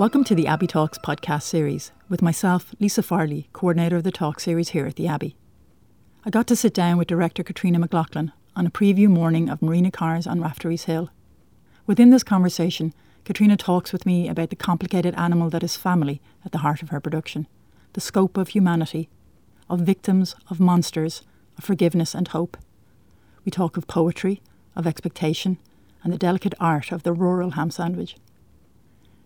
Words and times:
Welcome 0.00 0.24
to 0.24 0.34
the 0.34 0.46
Abbey 0.46 0.66
Talks 0.66 0.96
podcast 0.96 1.42
series 1.42 1.92
with 2.08 2.22
myself, 2.22 2.74
Lisa 2.80 3.02
Farley, 3.02 3.50
coordinator 3.52 3.96
of 3.96 4.02
the 4.02 4.10
talk 4.10 4.40
series 4.40 4.70
here 4.70 4.86
at 4.86 4.96
the 4.96 5.06
Abbey. 5.06 5.36
I 6.24 6.30
got 6.30 6.46
to 6.46 6.56
sit 6.56 6.72
down 6.72 6.96
with 6.96 7.06
director 7.06 7.42
Katrina 7.42 7.78
McLaughlin 7.78 8.32
on 8.56 8.66
a 8.66 8.70
preview 8.70 9.08
morning 9.08 9.50
of 9.50 9.60
Marina 9.60 9.90
Carr's 9.90 10.26
on 10.26 10.40
Raftery's 10.40 10.84
Hill. 10.84 11.10
Within 11.86 12.08
this 12.08 12.22
conversation, 12.22 12.94
Katrina 13.26 13.58
talks 13.58 13.92
with 13.92 14.06
me 14.06 14.26
about 14.26 14.48
the 14.48 14.56
complicated 14.56 15.14
animal 15.16 15.50
that 15.50 15.62
is 15.62 15.76
family 15.76 16.22
at 16.46 16.52
the 16.52 16.58
heart 16.64 16.80
of 16.80 16.88
her 16.88 17.00
production, 17.00 17.46
the 17.92 18.00
scope 18.00 18.38
of 18.38 18.48
humanity, 18.48 19.10
of 19.68 19.80
victims, 19.80 20.34
of 20.48 20.58
monsters, 20.58 21.24
of 21.58 21.64
forgiveness 21.64 22.14
and 22.14 22.28
hope. 22.28 22.56
We 23.44 23.50
talk 23.50 23.76
of 23.76 23.86
poetry, 23.86 24.40
of 24.74 24.86
expectation, 24.86 25.58
and 26.02 26.10
the 26.10 26.16
delicate 26.16 26.54
art 26.58 26.90
of 26.90 27.02
the 27.02 27.12
rural 27.12 27.50
ham 27.50 27.70
sandwich. 27.70 28.16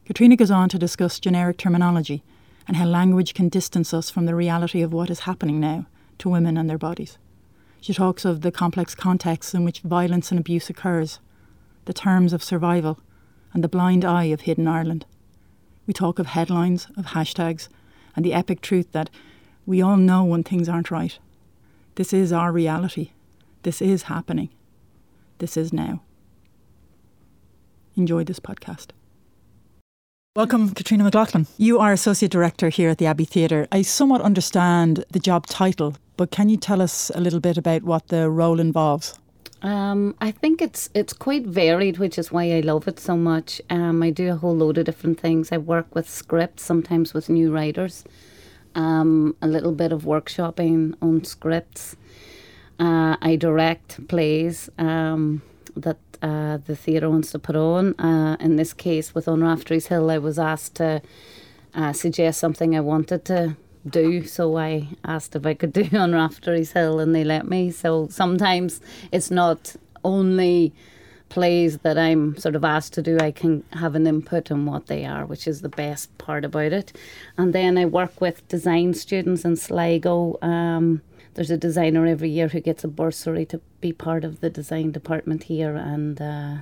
Katrina 0.06 0.36
goes 0.36 0.50
on 0.50 0.68
to 0.68 0.78
discuss 0.78 1.18
generic 1.18 1.56
terminology 1.56 2.22
and 2.68 2.76
how 2.76 2.84
language 2.84 3.32
can 3.32 3.48
distance 3.48 3.94
us 3.94 4.10
from 4.10 4.26
the 4.26 4.34
reality 4.34 4.82
of 4.82 4.92
what 4.92 5.10
is 5.10 5.20
happening 5.20 5.60
now 5.60 5.86
to 6.18 6.28
women 6.28 6.56
and 6.56 6.68
their 6.68 6.78
bodies. 6.78 7.18
She 7.80 7.94
talks 7.94 8.24
of 8.24 8.42
the 8.42 8.52
complex 8.52 8.94
contexts 8.94 9.54
in 9.54 9.64
which 9.64 9.80
violence 9.80 10.30
and 10.30 10.38
abuse 10.38 10.68
occurs, 10.70 11.20
the 11.86 11.92
terms 11.92 12.32
of 12.32 12.42
survival, 12.42 13.00
and 13.52 13.64
the 13.64 13.68
blind 13.68 14.04
eye 14.04 14.24
of 14.24 14.42
hidden 14.42 14.66
Ireland. 14.66 15.06
We 15.86 15.94
talk 15.94 16.18
of 16.18 16.26
headlines, 16.26 16.86
of 16.96 17.06
hashtags, 17.06 17.68
and 18.16 18.24
the 18.24 18.34
epic 18.34 18.60
truth 18.60 18.92
that 18.92 19.10
we 19.66 19.80
all 19.80 19.96
know 19.96 20.24
when 20.24 20.42
things 20.42 20.68
aren't 20.68 20.90
right. 20.90 21.18
This 21.94 22.12
is 22.12 22.32
our 22.32 22.52
reality. 22.52 23.10
This 23.62 23.80
is 23.80 24.04
happening. 24.04 24.50
This 25.38 25.56
is 25.56 25.72
now. 25.72 26.02
Enjoy 27.96 28.24
this 28.24 28.40
podcast. 28.40 28.88
Welcome, 30.36 30.70
Katrina 30.70 31.04
McLaughlin. 31.04 31.46
You 31.58 31.78
are 31.78 31.92
Associate 31.92 32.28
Director 32.28 32.68
here 32.68 32.90
at 32.90 32.98
the 32.98 33.06
Abbey 33.06 33.24
Theatre. 33.24 33.68
I 33.70 33.82
somewhat 33.82 34.20
understand 34.20 35.04
the 35.12 35.20
job 35.20 35.46
title, 35.46 35.94
but 36.16 36.32
can 36.32 36.48
you 36.48 36.56
tell 36.56 36.82
us 36.82 37.08
a 37.14 37.20
little 37.20 37.38
bit 37.38 37.56
about 37.56 37.84
what 37.84 38.08
the 38.08 38.28
role 38.28 38.58
involves? 38.58 39.16
Um, 39.62 40.16
I 40.20 40.32
think 40.32 40.60
it's 40.60 40.90
it's 40.92 41.12
quite 41.12 41.46
varied, 41.46 41.98
which 41.98 42.18
is 42.18 42.32
why 42.32 42.50
I 42.50 42.62
love 42.62 42.88
it 42.88 42.98
so 42.98 43.16
much. 43.16 43.62
Um, 43.70 44.02
I 44.02 44.10
do 44.10 44.28
a 44.32 44.34
whole 44.34 44.56
load 44.56 44.76
of 44.76 44.86
different 44.86 45.20
things. 45.20 45.52
I 45.52 45.58
work 45.58 45.94
with 45.94 46.10
scripts, 46.10 46.64
sometimes 46.64 47.14
with 47.14 47.28
new 47.28 47.52
writers, 47.52 48.02
um, 48.74 49.36
a 49.40 49.46
little 49.46 49.70
bit 49.70 49.92
of 49.92 50.02
workshopping 50.02 50.96
on 51.00 51.22
scripts. 51.22 51.94
Uh, 52.80 53.16
I 53.22 53.36
direct 53.36 54.08
plays 54.08 54.68
um, 54.78 55.42
that 55.76 55.98
uh, 56.22 56.58
the 56.58 56.76
theatre 56.76 57.10
wants 57.10 57.32
to 57.32 57.38
put 57.38 57.56
on. 57.56 57.98
Uh, 57.98 58.36
in 58.40 58.56
this 58.56 58.72
case, 58.72 59.14
with 59.14 59.28
On 59.28 59.42
Raftery's 59.42 59.86
Hill, 59.86 60.10
I 60.10 60.18
was 60.18 60.38
asked 60.38 60.76
to 60.76 61.02
uh, 61.74 61.92
suggest 61.92 62.40
something 62.40 62.76
I 62.76 62.80
wanted 62.80 63.24
to 63.26 63.56
do. 63.88 64.24
So 64.24 64.56
I 64.56 64.88
asked 65.04 65.36
if 65.36 65.44
I 65.44 65.54
could 65.54 65.72
do 65.80 65.88
On 65.96 66.12
Raftery's 66.12 66.72
Hill, 66.72 67.00
and 67.00 67.14
they 67.14 67.24
let 67.24 67.48
me. 67.48 67.70
So 67.70 68.08
sometimes 68.10 68.80
it's 69.12 69.30
not 69.30 69.76
only 70.04 70.72
plays 71.28 71.78
that 71.78 71.98
I'm 71.98 72.36
sort 72.36 72.54
of 72.54 72.64
asked 72.64 72.92
to 72.94 73.02
do, 73.02 73.18
I 73.18 73.32
can 73.32 73.64
have 73.72 73.94
an 73.94 74.06
input 74.06 74.52
on 74.52 74.66
what 74.66 74.86
they 74.86 75.04
are, 75.04 75.26
which 75.26 75.48
is 75.48 75.62
the 75.62 75.68
best 75.68 76.16
part 76.18 76.44
about 76.44 76.72
it. 76.72 76.96
And 77.36 77.52
then 77.52 77.76
I 77.76 77.86
work 77.86 78.20
with 78.20 78.46
design 78.46 78.94
students 78.94 79.44
in 79.44 79.56
Sligo. 79.56 80.38
Um, 80.42 81.02
there's 81.34 81.50
a 81.50 81.56
designer 81.56 82.06
every 82.06 82.30
year 82.30 82.48
who 82.48 82.60
gets 82.60 82.84
a 82.84 82.88
bursary 82.88 83.44
to 83.46 83.60
be 83.84 83.92
part 83.92 84.24
of 84.24 84.40
the 84.40 84.48
design 84.48 84.92
department 84.92 85.44
here, 85.44 85.76
and 85.76 86.18
uh, 86.18 86.54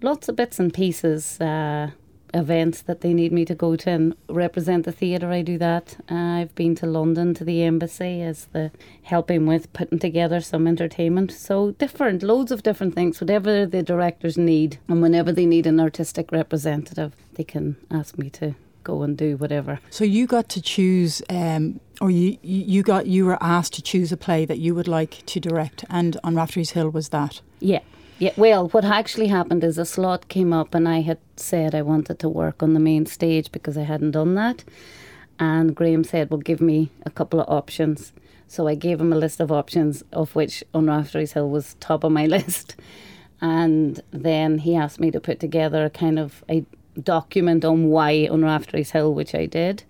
lots 0.00 0.28
of 0.28 0.36
bits 0.36 0.58
and 0.58 0.72
pieces. 0.72 1.40
Uh, 1.40 1.90
events 2.34 2.80
that 2.80 3.02
they 3.02 3.12
need 3.12 3.30
me 3.30 3.44
to 3.44 3.54
go 3.54 3.76
to 3.76 3.90
and 3.90 4.14
represent 4.26 4.86
the 4.86 4.92
theatre. 5.00 5.30
I 5.30 5.42
do 5.42 5.58
that. 5.58 5.96
Uh, 6.10 6.38
I've 6.38 6.54
been 6.54 6.74
to 6.76 6.86
London 6.86 7.34
to 7.34 7.44
the 7.44 7.62
embassy 7.62 8.22
as 8.22 8.46
the 8.54 8.70
helping 9.02 9.44
with 9.44 9.70
putting 9.74 9.98
together 9.98 10.40
some 10.40 10.66
entertainment. 10.66 11.30
So 11.30 11.72
different, 11.72 12.22
loads 12.22 12.50
of 12.50 12.62
different 12.62 12.94
things. 12.94 13.20
Whatever 13.20 13.66
the 13.66 13.82
directors 13.82 14.38
need, 14.38 14.78
and 14.88 15.02
whenever 15.02 15.30
they 15.30 15.44
need 15.44 15.66
an 15.66 15.78
artistic 15.78 16.32
representative, 16.32 17.14
they 17.34 17.44
can 17.44 17.76
ask 17.90 18.16
me 18.16 18.30
to 18.30 18.54
go 18.84 19.02
and 19.02 19.16
do 19.16 19.36
whatever. 19.36 19.80
So 19.90 20.04
you 20.04 20.26
got 20.26 20.48
to 20.50 20.62
choose, 20.62 21.22
um, 21.28 21.80
or 22.00 22.10
you 22.10 22.38
you 22.42 22.82
got 22.82 23.06
you 23.06 23.26
were 23.26 23.38
asked 23.42 23.74
to 23.74 23.82
choose 23.82 24.12
a 24.12 24.16
play 24.16 24.44
that 24.44 24.58
you 24.58 24.74
would 24.74 24.88
like 24.88 25.22
to 25.26 25.40
direct, 25.40 25.84
and 25.90 26.18
on 26.24 26.34
Raftery's 26.34 26.70
Hill 26.70 26.90
was 26.90 27.10
that. 27.10 27.40
Yeah. 27.60 27.80
Yeah, 28.18 28.32
well, 28.36 28.68
what 28.68 28.84
actually 28.84 29.26
happened 29.26 29.64
is 29.64 29.78
a 29.78 29.84
slot 29.84 30.28
came 30.28 30.52
up, 30.52 30.76
and 30.76 30.88
I 30.88 31.00
had 31.00 31.18
said 31.36 31.74
I 31.74 31.82
wanted 31.82 32.20
to 32.20 32.28
work 32.28 32.62
on 32.62 32.72
the 32.72 32.78
main 32.78 33.04
stage 33.04 33.50
because 33.50 33.76
I 33.76 33.82
hadn't 33.82 34.12
done 34.12 34.36
that. 34.36 34.62
And 35.40 35.74
Graham 35.74 36.04
said, 36.04 36.30
Well, 36.30 36.38
give 36.38 36.60
me 36.60 36.90
a 37.04 37.10
couple 37.10 37.40
of 37.40 37.48
options. 37.48 38.12
So 38.46 38.68
I 38.68 38.76
gave 38.76 39.00
him 39.00 39.12
a 39.12 39.16
list 39.16 39.40
of 39.40 39.50
options, 39.50 40.04
of 40.12 40.36
which 40.36 40.62
On 40.72 40.86
Raftery's 40.86 41.32
Hill 41.32 41.50
was 41.50 41.74
top 41.80 42.04
of 42.04 42.12
my 42.12 42.26
list. 42.36 42.76
And 43.40 44.00
then 44.12 44.58
he 44.58 44.76
asked 44.76 45.00
me 45.00 45.10
to 45.10 45.20
put 45.20 45.40
together 45.40 45.84
a 45.84 45.90
kind 45.90 46.18
of 46.18 46.44
a 46.48 46.64
document 47.00 47.64
on 47.64 47.88
why 47.88 48.28
on 48.30 48.44
Raftery's 48.44 48.90
Hill, 48.90 49.14
which 49.14 49.34
I 49.34 49.46
did, 49.46 49.84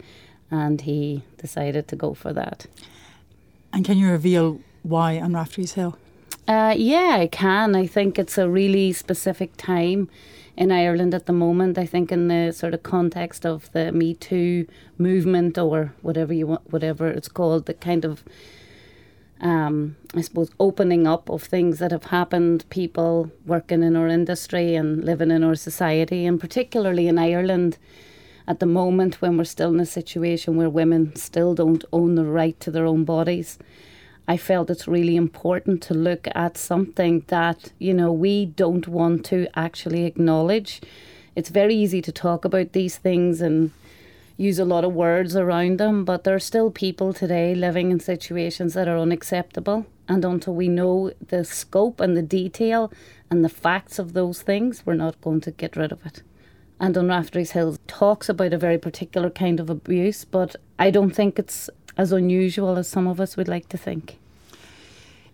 and 0.51 0.81
he 0.81 1.23
decided 1.39 1.89
to 1.89 1.97
go 1.97 2.15
for 2.15 2.33
that. 2.33 2.67
And 3.73 3.85
can 3.85 3.99
you 3.99 4.11
reveal 4.11 4.61
why 4.83 5.19
on 5.21 5.33
Raftery's 5.35 5.73
Hill? 5.73 5.97
Uh, 6.47 6.75
yeah, 6.77 7.17
I 7.19 7.29
can. 7.29 7.75
I 7.75 7.87
think 7.87 8.19
it's 8.19 8.37
a 8.37 8.49
really 8.49 8.93
specific 8.93 9.57
time 9.57 10.09
in 10.57 10.73
Ireland 10.73 11.15
at 11.15 11.27
the 11.27 11.33
moment. 11.33 11.79
I 11.79 11.87
think 11.87 12.13
in 12.13 12.29
the 12.29 12.53
sort 12.53 12.75
of 12.75 12.83
context 12.83 13.47
of 13.47 13.71
the 13.73 13.93
Me 13.93 14.15
Too 14.15 14.67
movement 14.99 15.57
or 15.57 15.95
whatever 16.03 16.33
you 16.33 16.47
want, 16.49 16.73
whatever 16.73 17.09
it's 17.09 17.29
called, 17.29 17.67
the 17.67 17.75
kind 17.75 18.05
of 18.05 18.25
um, 19.43 19.97
I 20.15 20.21
suppose, 20.21 20.51
opening 20.61 21.07
up 21.07 21.29
of 21.29 21.43
things 21.43 21.81
that 21.81 21.91
have 21.91 22.05
happened, 22.05 22.65
people 22.71 23.31
working 23.45 23.83
in 23.83 23.97
our 23.97 24.07
industry 24.07 24.77
and 24.77 25.05
living 25.05 25.33
in 25.33 25.43
our 25.43 25.57
society, 25.57 26.25
and 26.25 26.41
particularly 26.41 27.09
in 27.09 27.19
Ireland 27.19 27.77
at 28.47 28.61
the 28.61 28.67
moment 28.67 29.21
when 29.21 29.37
we're 29.37 29.45
still 29.45 29.75
in 29.75 29.81
a 29.81 29.87
situation 29.87 30.57
where 30.57 30.71
women 30.71 31.15
still 31.17 31.55
don't 31.55 31.85
own 31.93 32.15
the 32.15 32.25
right 32.25 32.59
to 32.61 32.71
their 32.71 32.87
own 32.87 33.05
bodies. 33.05 33.59
I 34.29 34.37
felt 34.37 34.71
it's 34.71 34.87
really 34.87 35.17
important 35.17 35.83
to 35.85 35.95
look 35.95 36.29
at 36.35 36.57
something 36.57 37.25
that, 37.27 37.73
you 37.79 37.93
know, 37.93 38.13
we 38.13 38.47
don't 38.47 38.87
want 38.87 39.25
to 39.27 39.49
actually 39.57 40.05
acknowledge. 40.05 40.81
It's 41.35 41.51
very 41.51 41.75
easy 41.75 42.01
to 42.03 42.13
talk 42.13 42.45
about 42.45 42.73
these 42.73 42.97
things 42.97 43.41
and 43.41 43.73
use 44.37 44.59
a 44.59 44.65
lot 44.65 44.85
of 44.85 44.93
words 44.95 45.37
around 45.37 45.79
them, 45.79 46.05
but 46.05 46.25
there 46.25 46.35
are 46.35 46.41
still 46.41 46.71
people 46.71 47.13
today 47.13 47.55
living 47.55 47.91
in 47.91 48.01
situations 48.01 48.75
that 48.75 48.89
are 48.89 48.99
unacceptable. 48.99 49.87
And 50.09 50.25
until 50.25 50.55
we 50.55 50.69
know 50.69 51.13
the 51.29 51.45
scope 51.45 52.01
and 52.01 52.17
the 52.17 52.23
detail 52.23 52.93
and 53.31 53.45
the 53.45 53.49
facts 53.49 53.99
of 53.99 54.13
those 54.13 54.43
things, 54.43 54.85
we're 54.85 54.95
not 54.95 55.21
going 55.21 55.41
to 55.43 55.51
get 55.51 55.77
rid 55.77 55.93
of 55.93 56.05
it. 56.05 56.23
And 56.81 56.97
on 56.99 57.09
Raftery's 57.09 57.53
Hill 57.53 57.77
talks 57.87 58.29
about 58.29 58.53
a 58.53 58.59
very 58.59 58.79
particular 58.79 59.31
kind 59.31 59.61
of 59.61 59.71
abuse, 59.71 60.25
but 60.25 60.57
I 60.79 60.91
don't 60.91 61.15
think 61.15 61.39
it's 61.39 61.71
as 61.97 62.11
unusual 62.11 62.77
as 62.77 62.89
some 62.89 63.07
of 63.07 63.21
us 63.21 63.37
would 63.37 63.49
like 63.49 63.69
to 63.69 63.79
think. 63.79 64.19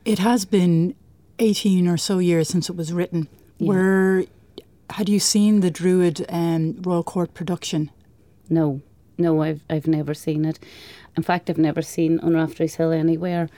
It 0.04 0.18
has 0.18 0.44
been 0.44 0.94
18 1.38 1.88
or 1.88 1.96
so 1.96 2.18
years 2.18 2.48
since 2.48 2.68
it 2.68 2.76
was 2.76 2.92
written. 2.92 3.28
Yeah. 3.58 3.68
Where 3.68 4.24
had 4.90 5.08
you 5.08 5.20
seen 5.20 5.60
the 5.60 5.70
Druid 5.70 6.24
um, 6.28 6.80
Royal 6.82 7.02
Court 7.02 7.34
production? 7.34 7.90
No. 8.48 8.80
No, 9.18 9.42
I've 9.42 9.62
I've 9.68 9.88
never 9.88 10.14
seen 10.14 10.44
it. 10.44 10.58
In 11.16 11.22
fact, 11.24 11.50
I've 11.50 11.58
never 11.58 11.82
seen 11.82 12.20
On 12.20 12.34
Raftery's 12.34 12.76
Hill 12.76 12.92
anywhere. 12.92 13.48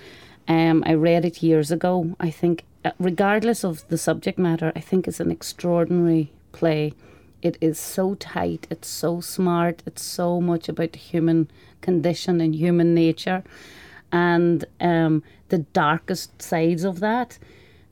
Um, 0.48 0.82
I 0.86 0.94
read 0.94 1.24
it 1.24 1.42
years 1.42 1.70
ago. 1.70 2.16
I 2.18 2.30
think, 2.30 2.64
uh, 2.84 2.92
regardless 2.98 3.62
of 3.62 3.86
the 3.88 3.98
subject 3.98 4.38
matter, 4.38 4.72
I 4.74 4.80
think 4.80 5.06
it's 5.06 5.20
an 5.20 5.30
extraordinary 5.30 6.32
play. 6.52 6.94
It 7.42 7.58
is 7.60 7.78
so 7.78 8.14
tight. 8.14 8.66
It's 8.70 8.88
so 8.88 9.20
smart. 9.20 9.82
It's 9.86 10.02
so 10.02 10.40
much 10.40 10.68
about 10.68 10.92
the 10.92 10.98
human 10.98 11.48
condition 11.82 12.40
and 12.40 12.54
human 12.54 12.94
nature, 12.94 13.44
and 14.10 14.64
um, 14.80 15.22
the 15.50 15.58
darkest 15.58 16.40
sides 16.40 16.84
of 16.84 17.00
that. 17.00 17.38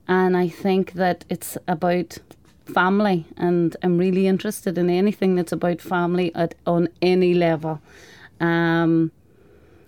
And 0.06 0.36
I 0.36 0.48
think 0.48 0.92
that 0.92 1.26
it's 1.28 1.58
about 1.66 2.18
family, 2.68 3.26
and 3.36 3.76
I'm 3.82 3.98
really 3.98 4.26
interested 4.26 4.78
in 4.78 4.90
anything 4.90 5.36
that's 5.36 5.52
about 5.52 5.80
family 5.80 6.34
at 6.34 6.54
on 6.66 6.88
any 7.02 7.34
level. 7.34 7.80
Um, 8.40 9.10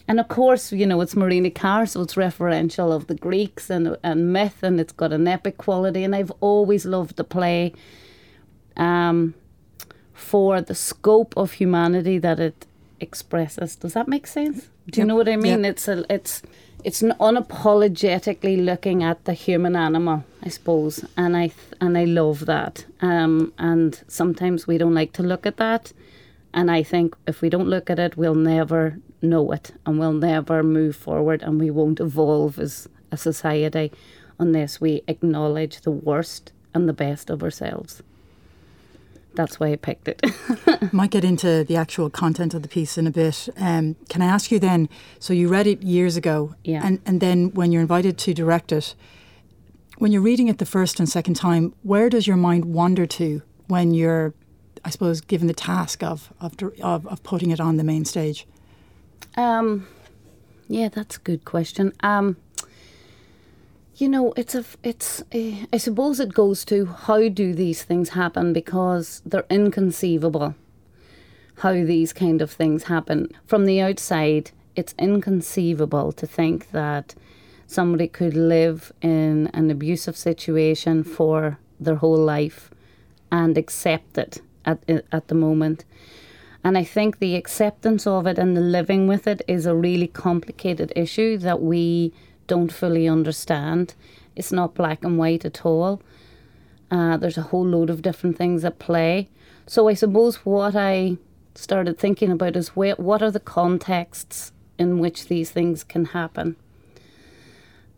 and 0.08 0.18
of 0.18 0.28
course, 0.28 0.72
you 0.72 0.86
know, 0.86 1.00
it's 1.00 1.14
Marina 1.14 1.50
Carr, 1.50 1.86
so 1.86 2.02
it's 2.02 2.14
referential 2.14 2.92
of 2.92 3.06
the 3.06 3.14
Greeks 3.14 3.70
and, 3.70 3.96
and 4.02 4.32
myth, 4.32 4.62
and 4.62 4.80
it's 4.80 4.92
got 4.92 5.12
an 5.12 5.28
epic 5.28 5.56
quality. 5.56 6.02
And 6.02 6.16
I've 6.16 6.32
always 6.40 6.84
loved 6.84 7.16
the 7.16 7.24
play 7.24 7.72
um, 8.76 9.34
for 10.12 10.60
the 10.60 10.74
scope 10.74 11.36
of 11.36 11.52
humanity 11.52 12.18
that 12.18 12.40
it 12.40 12.66
expresses. 12.98 13.76
Does 13.76 13.92
that 13.92 14.08
make 14.08 14.26
sense? 14.26 14.68
Do 14.90 15.00
you 15.00 15.06
know 15.06 15.14
what 15.14 15.28
I 15.28 15.36
mean? 15.36 15.64
It's 15.64 15.86
a, 15.86 16.04
it's 16.12 16.42
it's 16.82 17.02
unapologetically 17.02 18.64
looking 18.64 19.04
at 19.04 19.24
the 19.24 19.34
human 19.34 19.76
animal, 19.76 20.24
I 20.42 20.48
suppose, 20.48 21.04
and 21.16 21.36
I 21.36 21.48
th- 21.48 21.74
and 21.80 21.98
I 21.98 22.04
love 22.04 22.46
that. 22.46 22.84
Um, 23.02 23.52
and 23.58 24.00
sometimes 24.08 24.66
we 24.66 24.78
don't 24.78 24.94
like 24.94 25.12
to 25.14 25.22
look 25.22 25.46
at 25.46 25.56
that, 25.56 25.92
And 26.52 26.68
I 26.70 26.82
think 26.82 27.14
if 27.26 27.42
we 27.42 27.48
don't 27.50 27.68
look 27.68 27.90
at 27.90 27.98
it, 27.98 28.16
we'll 28.16 28.34
never 28.34 28.96
know 29.22 29.52
it 29.52 29.70
and 29.84 29.98
we'll 30.00 30.12
never 30.32 30.62
move 30.62 30.96
forward 30.96 31.42
and 31.42 31.60
we 31.60 31.70
won't 31.70 32.00
evolve 32.00 32.58
as 32.58 32.88
a 33.12 33.16
society 33.16 33.92
unless 34.38 34.80
we 34.80 35.02
acknowledge 35.06 35.80
the 35.82 35.90
worst 35.92 36.52
and 36.74 36.88
the 36.88 36.92
best 36.92 37.30
of 37.30 37.42
ourselves. 37.42 38.02
That's 39.34 39.60
why 39.60 39.72
I 39.72 39.76
picked 39.76 40.08
it. 40.08 40.20
Might 40.92 41.10
get 41.12 41.24
into 41.24 41.62
the 41.64 41.76
actual 41.76 42.10
content 42.10 42.52
of 42.54 42.62
the 42.62 42.68
piece 42.68 42.98
in 42.98 43.06
a 43.06 43.10
bit. 43.12 43.48
Um, 43.56 43.94
can 44.08 44.20
I 44.22 44.26
ask 44.26 44.50
you 44.50 44.58
then? 44.58 44.88
So 45.20 45.32
you 45.32 45.48
read 45.48 45.66
it 45.68 45.82
years 45.82 46.16
ago, 46.16 46.54
Yeah. 46.64 46.82
and 46.84 46.98
and 47.06 47.20
then 47.20 47.50
when 47.54 47.70
you're 47.72 47.82
invited 47.82 48.18
to 48.18 48.34
direct 48.34 48.72
it, 48.72 48.96
when 50.00 50.12
you're 50.12 50.22
reading 50.22 50.48
it 50.48 50.56
the 50.56 50.66
first 50.66 50.98
and 50.98 51.06
second 51.08 51.34
time, 51.34 51.74
where 51.82 52.08
does 52.08 52.26
your 52.26 52.38
mind 52.38 52.64
wander 52.64 53.04
to 53.04 53.42
when 53.66 53.92
you're, 53.92 54.32
I 54.82 54.88
suppose, 54.88 55.20
given 55.20 55.46
the 55.46 55.54
task 55.54 56.02
of 56.02 56.32
of 56.40 56.54
of, 56.82 57.06
of 57.06 57.22
putting 57.22 57.50
it 57.50 57.60
on 57.60 57.76
the 57.76 57.84
main 57.84 58.06
stage? 58.06 58.46
Um, 59.36 59.86
yeah, 60.68 60.88
that's 60.88 61.18
a 61.18 61.20
good 61.20 61.44
question. 61.44 61.92
Um, 62.00 62.38
you 63.96 64.08
know, 64.08 64.32
it's 64.38 64.54
a, 64.54 64.64
it's, 64.82 65.20
uh, 65.34 65.66
I 65.70 65.76
suppose 65.76 66.18
it 66.18 66.32
goes 66.32 66.64
to 66.64 66.86
how 66.86 67.28
do 67.28 67.54
these 67.54 67.82
things 67.82 68.10
happen 68.10 68.54
because 68.54 69.20
they're 69.26 69.44
inconceivable. 69.50 70.54
How 71.56 71.72
these 71.72 72.14
kind 72.14 72.40
of 72.40 72.50
things 72.50 72.84
happen 72.84 73.28
from 73.44 73.66
the 73.66 73.82
outside, 73.82 74.52
it's 74.74 74.94
inconceivable 74.98 76.12
to 76.12 76.26
think 76.26 76.70
that 76.70 77.14
somebody 77.70 78.08
could 78.08 78.34
live 78.34 78.92
in 79.00 79.48
an 79.54 79.70
abusive 79.70 80.16
situation 80.16 81.04
for 81.04 81.58
their 81.78 81.96
whole 81.96 82.18
life 82.18 82.70
and 83.30 83.56
accept 83.56 84.18
it 84.18 84.42
at 84.64 84.78
at 85.12 85.28
the 85.28 85.34
moment. 85.34 85.84
And 86.62 86.76
I 86.76 86.84
think 86.84 87.18
the 87.18 87.36
acceptance 87.36 88.06
of 88.06 88.26
it 88.26 88.38
and 88.38 88.56
the 88.56 88.60
living 88.60 89.06
with 89.06 89.26
it 89.26 89.40
is 89.48 89.64
a 89.64 89.74
really 89.74 90.06
complicated 90.06 90.92
issue 90.94 91.38
that 91.38 91.62
we 91.62 92.12
don't 92.46 92.72
fully 92.72 93.08
understand. 93.08 93.94
It's 94.36 94.52
not 94.52 94.74
black 94.74 95.04
and 95.04 95.16
white 95.16 95.44
at 95.44 95.64
all. 95.64 96.02
Uh, 96.90 97.16
there's 97.16 97.38
a 97.38 97.48
whole 97.50 97.64
load 97.64 97.88
of 97.88 98.02
different 98.02 98.36
things 98.36 98.64
at 98.64 98.78
play. 98.78 99.28
So 99.66 99.88
I 99.88 99.94
suppose 99.94 100.36
what 100.44 100.74
I 100.74 101.16
started 101.54 101.98
thinking 101.98 102.30
about 102.30 102.56
is 102.56 102.76
where, 102.76 102.96
what 102.96 103.22
are 103.22 103.30
the 103.30 103.40
contexts 103.40 104.52
in 104.78 104.98
which 104.98 105.28
these 105.28 105.50
things 105.50 105.84
can 105.84 106.06
happen. 106.06 106.56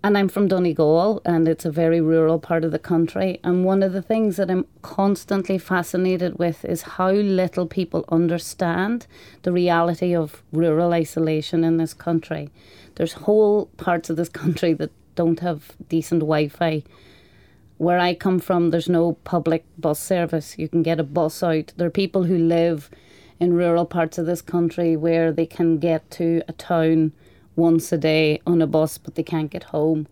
And 0.05 0.19
I'm 0.19 0.29
from 0.29 0.49
Donegal, 0.49 1.23
and 1.25 1.47
it's 1.47 1.65
a 1.65 1.71
very 1.71 2.01
rural 2.01 2.41
part 2.41 2.65
of 2.65 2.73
the 2.73 2.79
country. 2.81 3.39
And 3.45 3.65
one 3.65 3.85
of 3.85 3.93
the 3.93 4.03
things 4.03 4.37
that 4.37 4.51
I'm 4.51 4.67
constantly 4.83 5.59
fascinated 5.59 6.41
with 6.41 6.65
is 6.65 6.83
how 6.83 7.13
little 7.13 7.67
people 7.67 8.05
understand 8.09 9.07
the 9.43 9.53
reality 9.53 10.13
of 10.13 10.43
rural 10.51 10.93
isolation 10.93 11.63
in 11.63 11.77
this 11.77 11.95
country. 11.95 12.51
There's 12.97 13.13
whole 13.13 13.67
parts 13.77 14.11
of 14.11 14.17
this 14.17 14.29
country 14.29 14.73
that 14.73 14.91
don't 15.15 15.39
have 15.39 15.77
decent 15.89 16.23
Wi 16.23 16.49
Fi. 16.49 16.83
Where 17.79 18.01
I 18.01 18.15
come 18.15 18.41
from, 18.41 18.71
there's 18.71 18.89
no 18.89 19.13
public 19.23 19.65
bus 19.79 20.01
service. 20.01 20.59
You 20.59 20.69
can 20.69 20.83
get 20.83 20.99
a 20.99 21.05
bus 21.05 21.45
out. 21.45 21.73
There 21.77 21.87
are 21.87 21.91
people 21.91 22.25
who 22.25 22.39
live 22.39 22.91
in 23.39 23.55
rural 23.55 23.87
parts 23.87 24.19
of 24.19 24.27
this 24.27 24.43
country 24.43 24.97
where 24.97 25.31
they 25.31 25.47
can 25.47 25.79
get 25.79 26.11
to 26.13 26.43
a 26.49 26.53
town 26.53 27.13
once 27.57 27.93
a 27.93 27.99
day 27.99 28.41
on 28.47 28.63
a 28.63 28.67
bus, 28.67 28.99
but 28.99 29.15
they 29.15 29.23
can't 29.23 29.51
get 29.51 29.65
home. 29.65 30.07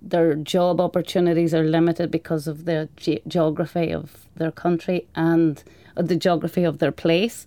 Their 0.00 0.34
job 0.34 0.80
opportunities 0.80 1.54
are 1.54 1.64
limited 1.64 2.10
because 2.10 2.46
of 2.46 2.64
the 2.64 2.88
ge- 2.96 3.20
geography 3.26 3.92
of 3.92 4.26
their 4.36 4.50
country 4.50 5.06
and 5.14 5.62
uh, 5.96 6.02
the 6.02 6.16
geography 6.16 6.64
of 6.64 6.78
their 6.78 6.92
place, 6.92 7.46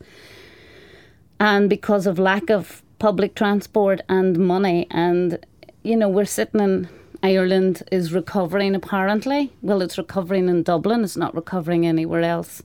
and 1.40 1.70
because 1.70 2.08
of 2.08 2.18
lack 2.18 2.50
of 2.50 2.82
public 3.00 3.36
transport 3.36 4.02
and 4.08 4.38
money. 4.38 4.88
And 4.90 5.46
you 5.84 5.96
know, 5.96 6.10
we're 6.10 6.26
sitting 6.26 6.62
in 6.62 6.90
Ireland 7.22 7.84
is 7.92 8.14
recovering 8.14 8.76
apparently. 8.76 9.52
Well, 9.62 9.82
it's 9.82 9.98
recovering 9.98 10.48
in 10.48 10.64
Dublin. 10.64 11.04
It's 11.04 11.18
not 11.18 11.36
recovering 11.36 11.86
anywhere 11.86 12.22
else. 12.22 12.64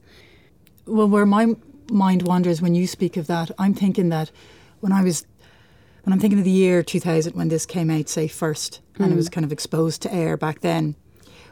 Well, 0.86 1.08
where 1.08 1.26
my 1.26 1.54
mind 1.90 2.22
wanders 2.22 2.62
when 2.62 2.74
you 2.74 2.86
speak 2.86 3.16
of 3.16 3.26
that, 3.26 3.50
I'm 3.58 3.74
thinking 3.74 4.08
that 4.10 4.30
when 4.80 4.92
I 4.92 5.02
was, 5.02 5.26
when 6.04 6.12
I'm 6.12 6.18
thinking 6.18 6.38
of 6.38 6.44
the 6.44 6.50
year 6.50 6.82
2000 6.82 7.34
when 7.34 7.48
this 7.48 7.66
came 7.66 7.90
out, 7.90 8.08
say 8.08 8.28
first, 8.28 8.80
and 8.98 9.12
it 9.12 9.16
was 9.16 9.28
kind 9.28 9.44
of 9.44 9.52
exposed 9.52 10.02
to 10.02 10.12
air 10.12 10.36
back 10.36 10.60
then, 10.60 10.94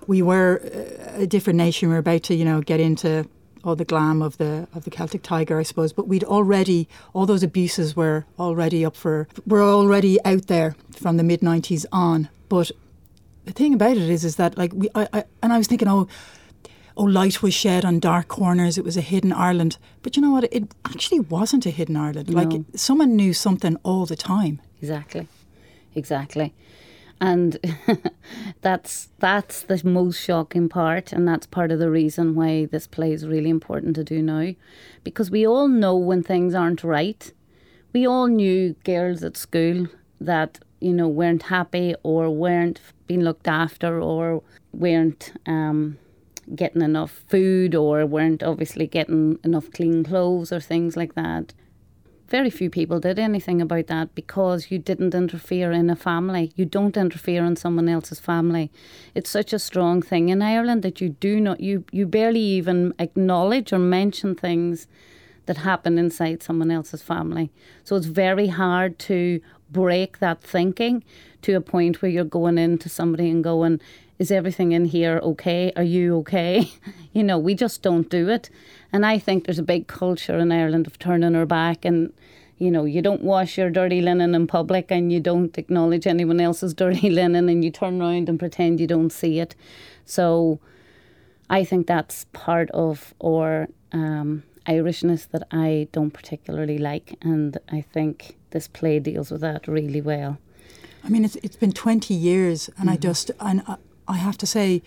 we 0.07 0.23
were 0.23 0.61
uh, 0.65 1.23
a 1.23 1.27
different 1.27 1.57
nation. 1.57 1.89
We 1.89 1.95
were 1.95 2.01
about 2.01 2.25
to, 2.25 2.35
you 2.35 2.45
know, 2.45 2.61
get 2.61 2.81
into 2.81 3.29
all 3.65 3.77
the 3.77 3.85
glam 3.85 4.23
of 4.23 4.39
the 4.39 4.67
of 4.75 4.85
the 4.85 4.91
Celtic 4.91 5.23
Tiger, 5.23 5.59
I 5.59 5.63
suppose. 5.63 5.93
But 5.93 6.09
we'd 6.09 6.25
already 6.25 6.89
all 7.13 7.27
those 7.27 7.43
abuses 7.43 7.95
were 7.95 8.25
already 8.39 8.85
up 8.85 8.97
for 8.97 9.29
were 9.47 9.63
already 9.63 10.23
out 10.25 10.47
there 10.47 10.75
from 10.93 11.17
the 11.17 11.25
mid 11.25 11.41
90s 11.41 11.85
on. 11.93 12.29
But 12.49 12.71
the 13.45 13.53
thing 13.53 13.75
about 13.75 13.97
it 13.97 14.11
is, 14.11 14.25
is 14.25 14.37
that 14.37 14.57
like 14.59 14.73
we, 14.75 14.89
I, 14.95 15.09
I 15.13 15.25
and 15.43 15.53
I 15.53 15.59
was 15.59 15.67
thinking, 15.67 15.89
oh 15.89 16.09
oh, 16.99 17.05
light 17.05 17.43
was 17.43 17.55
shed 17.55 17.85
on 17.85 18.01
dark 18.01 18.29
corners. 18.29 18.77
It 18.77 18.85
was 18.85 18.97
a 18.97 19.01
hidden 19.01 19.33
Ireland. 19.33 19.79
But 20.03 20.17
you 20.17 20.23
know 20.23 20.33
what? 20.33 20.45
It 20.53 20.65
actually 20.85 21.21
wasn't 21.21 21.65
a 21.65 21.71
hidden 21.71 21.97
Ireland. 21.97 22.29
Like 22.35 22.53
someone 22.75 23.17
knew 23.17 23.33
something 23.33 23.77
all 23.85 24.05
the 24.05 24.17
time. 24.17 24.61
Exactly, 24.83 25.29
exactly, 25.95 26.55
and 27.21 27.59
that's 28.61 29.09
that's 29.19 29.63
the 29.63 29.81
most 29.85 30.21
shocking 30.21 30.69
part, 30.69 31.13
and 31.13 31.27
that's 31.27 31.47
part 31.47 31.71
of 31.71 31.79
the 31.79 31.91
reason 31.91 32.35
why 32.35 32.67
this 32.67 32.87
play 32.87 33.13
is 33.13 33.27
really 33.27 33.51
important 33.51 33.97
to 33.97 34.05
do 34.05 34.21
now, 34.23 34.55
because 35.05 35.31
we 35.31 35.47
all 35.47 35.69
know 35.69 35.97
when 35.97 36.23
things 36.23 36.55
aren't 36.55 36.85
right. 36.85 37.33
We 37.93 38.07
all 38.07 38.27
knew 38.27 38.75
girls 38.85 39.25
at 39.25 39.37
school 39.37 39.87
that 40.21 40.59
you 40.81 40.93
know 40.93 41.09
weren't 41.09 41.45
happy 41.45 41.95
or 42.03 42.31
weren't 42.31 42.81
being 43.07 43.23
looked 43.23 43.49
after 43.49 44.01
or 44.01 44.43
weren't 44.73 45.33
um, 45.47 45.97
getting 46.55 46.83
enough 46.83 47.25
food 47.29 47.75
or 47.75 48.05
weren't 48.07 48.43
obviously 48.43 48.87
getting 48.87 49.39
enough 49.45 49.71
clean 49.73 50.05
clothes 50.05 50.53
or 50.53 50.61
things 50.61 50.97
like 50.97 51.15
that 51.15 51.53
very 52.29 52.51
few 52.51 52.69
people 52.69 53.01
did 53.01 53.19
anything 53.19 53.61
about 53.61 53.87
that 53.87 54.15
because 54.15 54.71
you 54.71 54.79
didn't 54.79 55.15
interfere 55.15 55.73
in 55.73 55.89
a 55.89 55.97
family. 55.97 56.53
You 56.57 56.67
don't 56.67 56.97
interfere 56.97 57.45
in 57.45 57.57
someone 57.57 57.89
else's 57.89 58.21
family. 58.21 58.71
It's 59.15 59.31
such 59.31 59.53
a 59.53 59.59
strong 59.59 60.03
thing 60.03 60.29
in 60.29 60.43
Ireland 60.43 60.83
that 60.83 61.01
you 61.01 61.09
do 61.09 61.41
not 61.41 61.61
you 61.61 61.85
you 61.91 62.07
barely 62.07 62.41
even 62.41 62.93
acknowledge 62.99 63.73
or 63.73 63.79
mention 63.79 64.35
things 64.35 64.87
that 65.47 65.59
happen 65.59 65.97
inside 65.97 66.43
someone 66.43 66.71
else's 66.71 67.03
family. 67.03 67.51
So 67.83 67.97
it's 67.97 68.07
very 68.07 68.49
hard 68.49 68.99
to 69.01 69.41
break 69.71 70.19
that 70.19 70.43
thinking 70.43 71.03
to 71.43 71.55
a 71.55 71.63
point 71.63 72.03
where 72.03 72.11
you're 72.11 72.25
going 72.25 72.59
into 72.59 72.91
somebody 72.91 73.31
and 73.31 73.43
going, 73.43 73.81
is 74.19 74.31
everything 74.31 74.73
in 74.73 74.85
here 74.85 75.21
okay? 75.23 75.73
Are 75.77 75.83
you 75.83 76.19
okay? 76.19 76.71
you 77.13 77.23
know, 77.23 77.39
we 77.39 77.55
just 77.55 77.83
don't 77.83 78.09
do 78.09 78.29
it. 78.29 78.51
And 78.93 79.05
I 79.07 79.19
think 79.19 79.45
there's 79.45 79.59
a 79.59 79.65
big 79.65 79.87
culture 79.87 80.39
in 80.39 80.51
Ireland 80.51 80.87
of 80.87 80.99
turning 80.99 81.37
our 81.37 81.47
back 81.47 81.85
and 81.85 82.13
you 82.59 82.73
know, 82.73 82.85
you 82.85 83.01
don't 83.01 83.23
wash 83.23 83.57
your 83.57 83.71
dirty 83.71 84.01
linen 84.01 84.35
in 84.35 84.49
public 84.49 84.91
and 84.91 85.13
you 85.13 85.21
don't 85.21 85.57
acknowledge 85.57 86.07
anyone 86.07 86.41
else's 86.41 86.75
dirty 86.83 87.09
linen 87.09 87.49
and 87.49 87.65
you 87.65 87.71
turn 87.71 88.03
around 88.03 88.29
and 88.29 88.39
pretend 88.39 88.81
you 88.81 88.87
don't 88.87 89.11
see 89.11 89.39
it. 89.39 89.55
So 90.05 90.59
I 91.49 91.65
think 91.65 91.87
that's 91.87 92.27
part 92.33 92.71
of 92.73 93.15
our 93.25 93.69
um, 93.93 94.43
Irishness 94.67 95.29
that 95.31 95.47
I 95.51 95.89
don't 95.93 96.11
particularly 96.11 96.79
like. 96.79 97.17
And 97.23 97.57
I 97.71 97.81
think 97.81 98.37
this 98.51 98.69
play 98.69 98.99
deals 98.99 99.31
with 99.31 99.41
that 99.41 99.67
really 99.67 100.01
well. 100.01 100.39
I 101.05 101.09
mean, 101.09 101.25
it's 101.25 101.37
it's 101.37 101.57
been 101.57 101.73
twenty 101.73 102.13
years, 102.13 102.69
and 102.77 102.91
I 102.91 102.97
just 102.97 103.31
and 103.41 103.63
I, 104.09 104.17
have 104.17 104.39
to 104.39 104.47
say, 104.47 104.83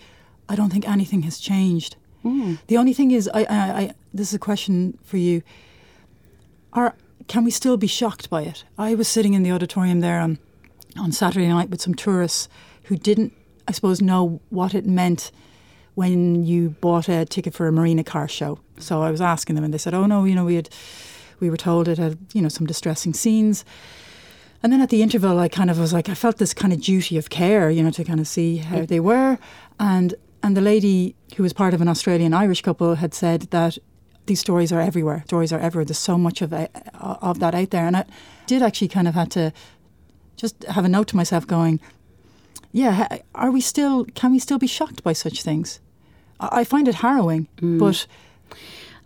I 0.48 0.56
don't 0.56 0.70
think 0.70 0.88
anything 0.88 1.22
has 1.22 1.38
changed. 1.38 1.96
Hmm. 2.22 2.54
The 2.66 2.76
only 2.76 2.92
thing 2.92 3.10
is, 3.10 3.28
I, 3.32 3.44
I, 3.44 3.78
I 3.80 3.94
this 4.12 4.28
is 4.28 4.34
a 4.34 4.38
question 4.38 4.98
for 5.02 5.16
you. 5.16 5.42
Are 6.72 6.94
can 7.28 7.44
we 7.44 7.50
still 7.50 7.76
be 7.76 7.86
shocked 7.86 8.28
by 8.28 8.42
it? 8.42 8.64
I 8.76 8.94
was 8.94 9.08
sitting 9.08 9.34
in 9.34 9.42
the 9.42 9.52
auditorium 9.52 10.00
there 10.00 10.20
on 10.20 10.38
on 10.98 11.12
Saturday 11.12 11.48
night 11.48 11.70
with 11.70 11.80
some 11.80 11.94
tourists 11.94 12.48
who 12.84 12.96
didn't, 12.96 13.32
I 13.66 13.72
suppose, 13.72 14.02
know 14.02 14.40
what 14.50 14.74
it 14.74 14.86
meant 14.86 15.30
when 15.94 16.44
you 16.44 16.70
bought 16.70 17.08
a 17.08 17.24
ticket 17.24 17.54
for 17.54 17.66
a 17.66 17.72
Marina 17.72 18.04
Carr 18.04 18.28
show. 18.28 18.58
So 18.78 19.02
I 19.02 19.10
was 19.10 19.20
asking 19.20 19.54
them, 19.56 19.64
and 19.64 19.72
they 19.72 19.78
said, 19.78 19.94
"Oh 19.94 20.06
no, 20.06 20.24
you 20.24 20.34
know, 20.34 20.44
we 20.44 20.56
had 20.56 20.68
we 21.40 21.50
were 21.50 21.56
told 21.56 21.88
it 21.88 21.98
had 21.98 22.18
you 22.32 22.42
know 22.42 22.48
some 22.48 22.66
distressing 22.66 23.14
scenes." 23.14 23.64
And 24.62 24.72
then 24.72 24.80
at 24.80 24.90
the 24.90 25.02
interval, 25.02 25.38
I 25.38 25.48
kind 25.48 25.70
of 25.70 25.78
was 25.78 25.92
like, 25.92 26.08
I 26.08 26.14
felt 26.14 26.38
this 26.38 26.54
kind 26.54 26.72
of 26.72 26.80
duty 26.80 27.18
of 27.18 27.30
care, 27.30 27.70
you 27.70 27.82
know, 27.82 27.90
to 27.90 28.04
kind 28.04 28.20
of 28.20 28.28
see 28.28 28.58
how 28.58 28.84
they 28.86 29.00
were. 29.00 29.38
And 29.78 30.14
and 30.44 30.56
the 30.56 30.60
lady 30.60 31.14
who 31.36 31.42
was 31.42 31.52
part 31.52 31.74
of 31.74 31.80
an 31.80 31.88
Australian 31.88 32.34
Irish 32.34 32.62
couple 32.62 32.96
had 32.96 33.14
said 33.14 33.42
that 33.50 33.78
these 34.26 34.40
stories 34.40 34.72
are 34.72 34.80
everywhere. 34.80 35.22
Stories 35.26 35.52
are 35.52 35.60
everywhere. 35.60 35.84
There's 35.84 35.98
so 35.98 36.18
much 36.18 36.42
of 36.42 36.52
of 36.52 37.38
that 37.40 37.54
out 37.54 37.70
there. 37.70 37.86
And 37.86 37.96
I 37.96 38.04
did 38.46 38.62
actually 38.62 38.88
kind 38.88 39.08
of 39.08 39.14
had 39.14 39.30
to 39.32 39.52
just 40.36 40.64
have 40.64 40.84
a 40.84 40.88
note 40.88 41.08
to 41.08 41.16
myself, 41.16 41.46
going, 41.46 41.80
yeah, 42.72 43.18
are 43.34 43.50
we 43.50 43.60
still? 43.60 44.04
Can 44.14 44.32
we 44.32 44.38
still 44.38 44.58
be 44.58 44.66
shocked 44.66 45.02
by 45.02 45.12
such 45.12 45.42
things? 45.42 45.80
I 46.40 46.64
find 46.64 46.88
it 46.88 46.96
harrowing, 46.96 47.48
mm. 47.60 47.78
but 47.78 48.06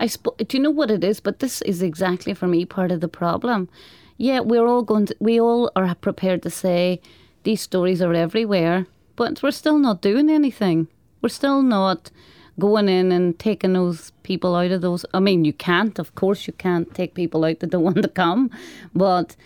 I 0.01 0.07
sp- 0.09 0.37
do 0.39 0.57
you 0.57 0.63
know 0.63 0.71
what 0.71 0.91
it 0.91 1.05
is? 1.05 1.21
But 1.21 1.41
this 1.41 1.63
is 1.63 1.83
exactly 1.83 2.35
for 2.35 2.47
me 2.47 2.65
part 2.65 2.91
of 2.91 3.01
the 3.01 3.09
problem. 3.09 3.69
Yeah, 4.19 4.41
we're 4.41 4.67
all 4.67 4.83
going 4.83 5.07
to, 5.07 5.17
we 5.21 5.41
all 5.41 5.71
are 5.77 5.95
prepared 5.95 6.43
to 6.43 6.51
say 6.51 7.01
these 7.43 7.61
stories 7.61 8.01
are 8.01 8.15
everywhere, 8.15 8.87
but 9.15 9.43
we're 9.43 9.51
still 9.51 9.79
not 9.79 10.01
doing 10.01 10.31
anything. 10.31 10.89
We're 11.21 11.29
still 11.29 11.63
not 11.63 12.11
going 12.59 12.89
in 12.89 13.13
and 13.13 13.39
taking 13.39 13.75
those 13.75 14.13
people 14.23 14.57
out 14.57 14.71
of 14.71 14.81
those. 14.81 15.05
I 15.13 15.21
mean, 15.21 15.45
you 15.45 15.53
can't, 15.53 15.99
of 15.99 16.15
course, 16.15 16.47
you 16.47 16.55
can't 16.55 16.95
take 16.95 17.15
people 17.15 17.45
out 17.45 17.61
that 17.61 17.71
don't 17.71 17.85
want 17.91 18.03
to 18.03 18.09
come, 18.09 18.51
but 18.95 19.37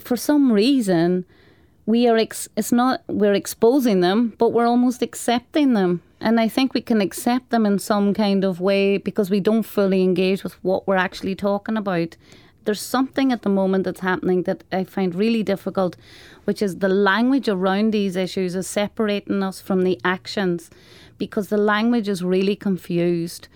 for 0.00 0.16
some 0.16 0.52
reason, 0.52 1.24
we 1.86 2.06
are 2.06 2.16
ex- 2.16 2.48
it's 2.56 2.70
not 2.70 3.02
we're 3.08 3.34
exposing 3.34 4.00
them 4.00 4.32
but 4.38 4.50
we're 4.50 4.66
almost 4.66 5.02
accepting 5.02 5.72
them 5.72 6.00
and 6.20 6.38
i 6.38 6.46
think 6.46 6.72
we 6.72 6.80
can 6.80 7.00
accept 7.00 7.50
them 7.50 7.66
in 7.66 7.78
some 7.78 8.14
kind 8.14 8.44
of 8.44 8.60
way 8.60 8.96
because 8.96 9.28
we 9.28 9.40
don't 9.40 9.64
fully 9.64 10.02
engage 10.02 10.44
with 10.44 10.52
what 10.62 10.86
we're 10.86 10.94
actually 10.94 11.34
talking 11.34 11.76
about 11.76 12.16
there's 12.64 12.80
something 12.80 13.32
at 13.32 13.42
the 13.42 13.48
moment 13.48 13.84
that's 13.84 14.00
happening 14.00 14.42
that 14.44 14.64
i 14.72 14.84
find 14.84 15.14
really 15.14 15.42
difficult 15.42 15.96
which 16.44 16.62
is 16.62 16.78
the 16.78 16.88
language 16.88 17.48
around 17.48 17.92
these 17.92 18.16
issues 18.16 18.54
is 18.54 18.66
separating 18.66 19.42
us 19.42 19.60
from 19.60 19.82
the 19.82 19.98
actions 20.04 20.70
because 21.18 21.48
the 21.48 21.58
language 21.58 22.08
is 22.08 22.24
really 22.24 22.56
confused 22.56 23.48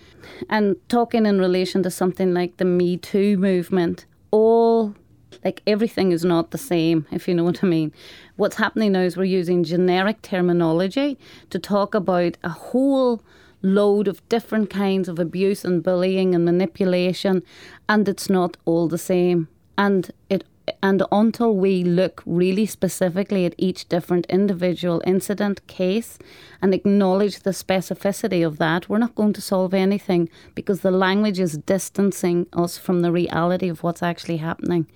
and 0.49 0.75
talking 0.89 1.25
in 1.25 1.39
relation 1.39 1.81
to 1.83 1.89
something 1.89 2.33
like 2.33 2.57
the 2.57 2.65
me 2.65 2.97
too 2.97 3.37
movement 3.37 4.05
all 4.31 4.95
like 5.43 5.61
everything 5.67 6.11
is 6.11 6.25
not 6.25 6.51
the 6.51 6.57
same, 6.57 7.05
if 7.11 7.27
you 7.27 7.35
know 7.35 7.43
what 7.43 7.63
I 7.63 7.67
mean. 7.67 7.93
What's 8.35 8.55
happening 8.55 8.93
now 8.93 9.01
is 9.01 9.15
we're 9.15 9.25
using 9.25 9.63
generic 9.63 10.23
terminology 10.23 11.19
to 11.51 11.59
talk 11.59 11.93
about 11.93 12.35
a 12.43 12.49
whole 12.49 13.21
load 13.65 14.07
of 14.07 14.27
different 14.29 14.69
kinds 14.69 15.09
of 15.09 15.19
abuse 15.19 15.65
and 15.65 15.83
bullying 15.83 16.35
and 16.35 16.45
manipulation, 16.45 17.43
and 17.89 18.07
it's 18.07 18.29
not 18.29 18.57
all 18.65 18.87
the 18.87 18.97
same. 18.97 19.47
And 19.77 20.11
it 20.29 20.45
and 20.81 21.03
until 21.11 21.55
we 21.55 21.83
look 21.83 22.23
really 22.25 22.65
specifically 22.65 23.45
at 23.45 23.53
each 23.57 23.87
different 23.87 24.25
individual 24.27 25.01
incident 25.05 25.65
case 25.67 26.17
and 26.61 26.73
acknowledge 26.73 27.41
the 27.41 27.51
specificity 27.51 28.45
of 28.45 28.57
that, 28.57 28.89
we're 28.89 28.97
not 28.97 29.15
going 29.15 29.33
to 29.33 29.41
solve 29.41 29.73
anything 29.73 30.29
because 30.55 30.81
the 30.81 30.91
language 30.91 31.39
is 31.39 31.59
distancing 31.59 32.47
us 32.53 32.77
from 32.77 33.01
the 33.01 33.11
reality 33.11 33.69
of 33.69 33.83
what's 33.83 34.01
actually 34.01 34.37
happening. 34.37 34.87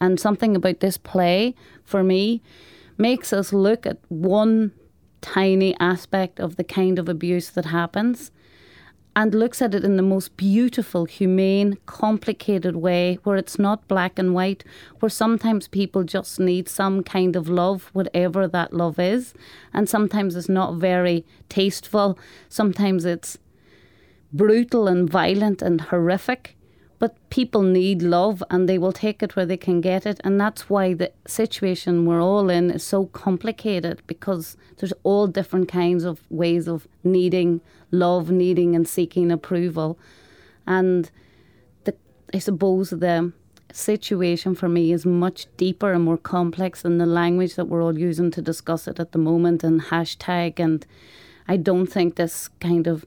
And 0.00 0.18
something 0.18 0.56
about 0.56 0.80
this 0.80 0.96
play, 0.96 1.54
for 1.84 2.02
me, 2.02 2.42
makes 2.96 3.32
us 3.32 3.52
look 3.52 3.86
at 3.86 3.98
one 4.08 4.72
tiny 5.24 5.74
aspect 5.80 6.38
of 6.38 6.56
the 6.56 6.64
kind 6.64 6.98
of 6.98 7.08
abuse 7.08 7.48
that 7.50 7.64
happens 7.64 8.30
and 9.16 9.34
looks 9.34 9.62
at 9.62 9.74
it 9.74 9.84
in 9.84 9.96
the 9.96 10.02
most 10.02 10.36
beautiful, 10.36 11.06
humane, 11.06 11.78
complicated 11.86 12.76
way 12.76 13.18
where 13.22 13.36
it's 13.36 13.58
not 13.58 13.88
black 13.88 14.18
and 14.18 14.34
white, 14.34 14.64
where 15.00 15.08
sometimes 15.08 15.66
people 15.68 16.02
just 16.02 16.38
need 16.38 16.68
some 16.68 17.02
kind 17.02 17.36
of 17.36 17.48
love, 17.48 17.90
whatever 17.92 18.46
that 18.48 18.74
love 18.74 18.98
is. 18.98 19.32
And 19.72 19.88
sometimes 19.88 20.36
it's 20.36 20.48
not 20.48 20.74
very 20.74 21.24
tasteful, 21.48 22.18
sometimes 22.48 23.04
it's 23.04 23.38
brutal 24.32 24.88
and 24.88 25.08
violent 25.08 25.62
and 25.62 25.80
horrific. 25.80 26.53
But 27.04 27.28
people 27.28 27.60
need 27.60 28.00
love 28.00 28.42
and 28.48 28.66
they 28.66 28.78
will 28.78 28.90
take 28.90 29.22
it 29.22 29.36
where 29.36 29.44
they 29.44 29.58
can 29.58 29.82
get 29.82 30.06
it. 30.06 30.22
And 30.24 30.40
that's 30.40 30.70
why 30.70 30.94
the 30.94 31.12
situation 31.26 32.06
we're 32.06 32.22
all 32.22 32.48
in 32.48 32.70
is 32.70 32.82
so 32.82 33.04
complicated 33.08 34.00
because 34.06 34.56
there's 34.78 34.94
all 35.02 35.26
different 35.26 35.68
kinds 35.68 36.04
of 36.04 36.22
ways 36.30 36.66
of 36.66 36.88
needing 37.02 37.60
love, 37.90 38.30
needing 38.30 38.74
and 38.74 38.88
seeking 38.88 39.30
approval. 39.30 39.98
And 40.66 41.10
the, 41.84 41.94
I 42.32 42.38
suppose 42.38 42.88
the 42.88 43.34
situation 43.70 44.54
for 44.54 44.70
me 44.70 44.90
is 44.90 45.04
much 45.04 45.46
deeper 45.58 45.92
and 45.92 46.04
more 46.04 46.16
complex 46.16 46.80
than 46.80 46.96
the 46.96 47.04
language 47.04 47.56
that 47.56 47.66
we're 47.66 47.82
all 47.82 47.98
using 47.98 48.30
to 48.30 48.40
discuss 48.40 48.88
it 48.88 48.98
at 48.98 49.12
the 49.12 49.18
moment 49.18 49.62
and 49.62 49.82
hashtag. 49.82 50.58
And 50.58 50.86
I 51.46 51.58
don't 51.58 51.86
think 51.86 52.14
this 52.16 52.48
kind 52.60 52.86
of 52.86 53.04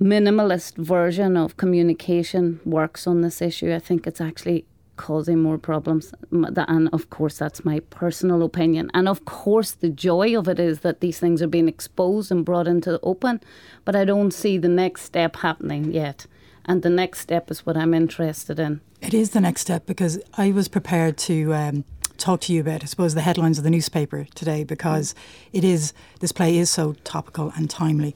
minimalist 0.00 0.76
version 0.76 1.36
of 1.36 1.56
communication 1.56 2.60
works 2.64 3.06
on 3.06 3.20
this 3.20 3.40
issue. 3.40 3.72
I 3.74 3.78
think 3.78 4.06
it's 4.06 4.20
actually 4.20 4.64
causing 4.96 5.40
more 5.40 5.58
problems. 5.58 6.12
And 6.30 6.88
of 6.92 7.10
course, 7.10 7.38
that's 7.38 7.64
my 7.64 7.80
personal 7.90 8.42
opinion. 8.42 8.90
And 8.94 9.08
of 9.08 9.24
course, 9.24 9.72
the 9.72 9.88
joy 9.88 10.38
of 10.38 10.48
it 10.48 10.60
is 10.60 10.80
that 10.80 11.00
these 11.00 11.18
things 11.18 11.42
are 11.42 11.48
being 11.48 11.68
exposed 11.68 12.30
and 12.30 12.44
brought 12.44 12.68
into 12.68 12.92
the 12.92 13.00
open. 13.02 13.40
But 13.84 13.96
I 13.96 14.04
don't 14.04 14.32
see 14.32 14.58
the 14.58 14.68
next 14.68 15.02
step 15.02 15.36
happening 15.36 15.92
yet. 15.92 16.26
And 16.64 16.82
the 16.82 16.90
next 16.90 17.20
step 17.20 17.50
is 17.50 17.66
what 17.66 17.76
I'm 17.76 17.92
interested 17.92 18.58
in. 18.58 18.80
It 19.02 19.12
is 19.12 19.30
the 19.30 19.40
next 19.40 19.60
step 19.60 19.84
because 19.86 20.20
I 20.34 20.52
was 20.52 20.68
prepared 20.68 21.16
to. 21.18 21.54
Um, 21.54 21.84
talk 22.16 22.40
to 22.40 22.52
you 22.52 22.60
about, 22.60 22.80
I 22.82 22.86
suppose, 22.86 23.14
the 23.14 23.22
headlines 23.22 23.58
of 23.58 23.64
the 23.64 23.70
newspaper 23.70 24.28
today 24.36 24.62
because 24.62 25.16
it 25.52 25.64
is 25.64 25.92
this 26.20 26.30
play 26.30 26.56
is 26.56 26.70
so 26.70 26.92
topical 27.02 27.52
and 27.56 27.68
timely. 27.68 28.14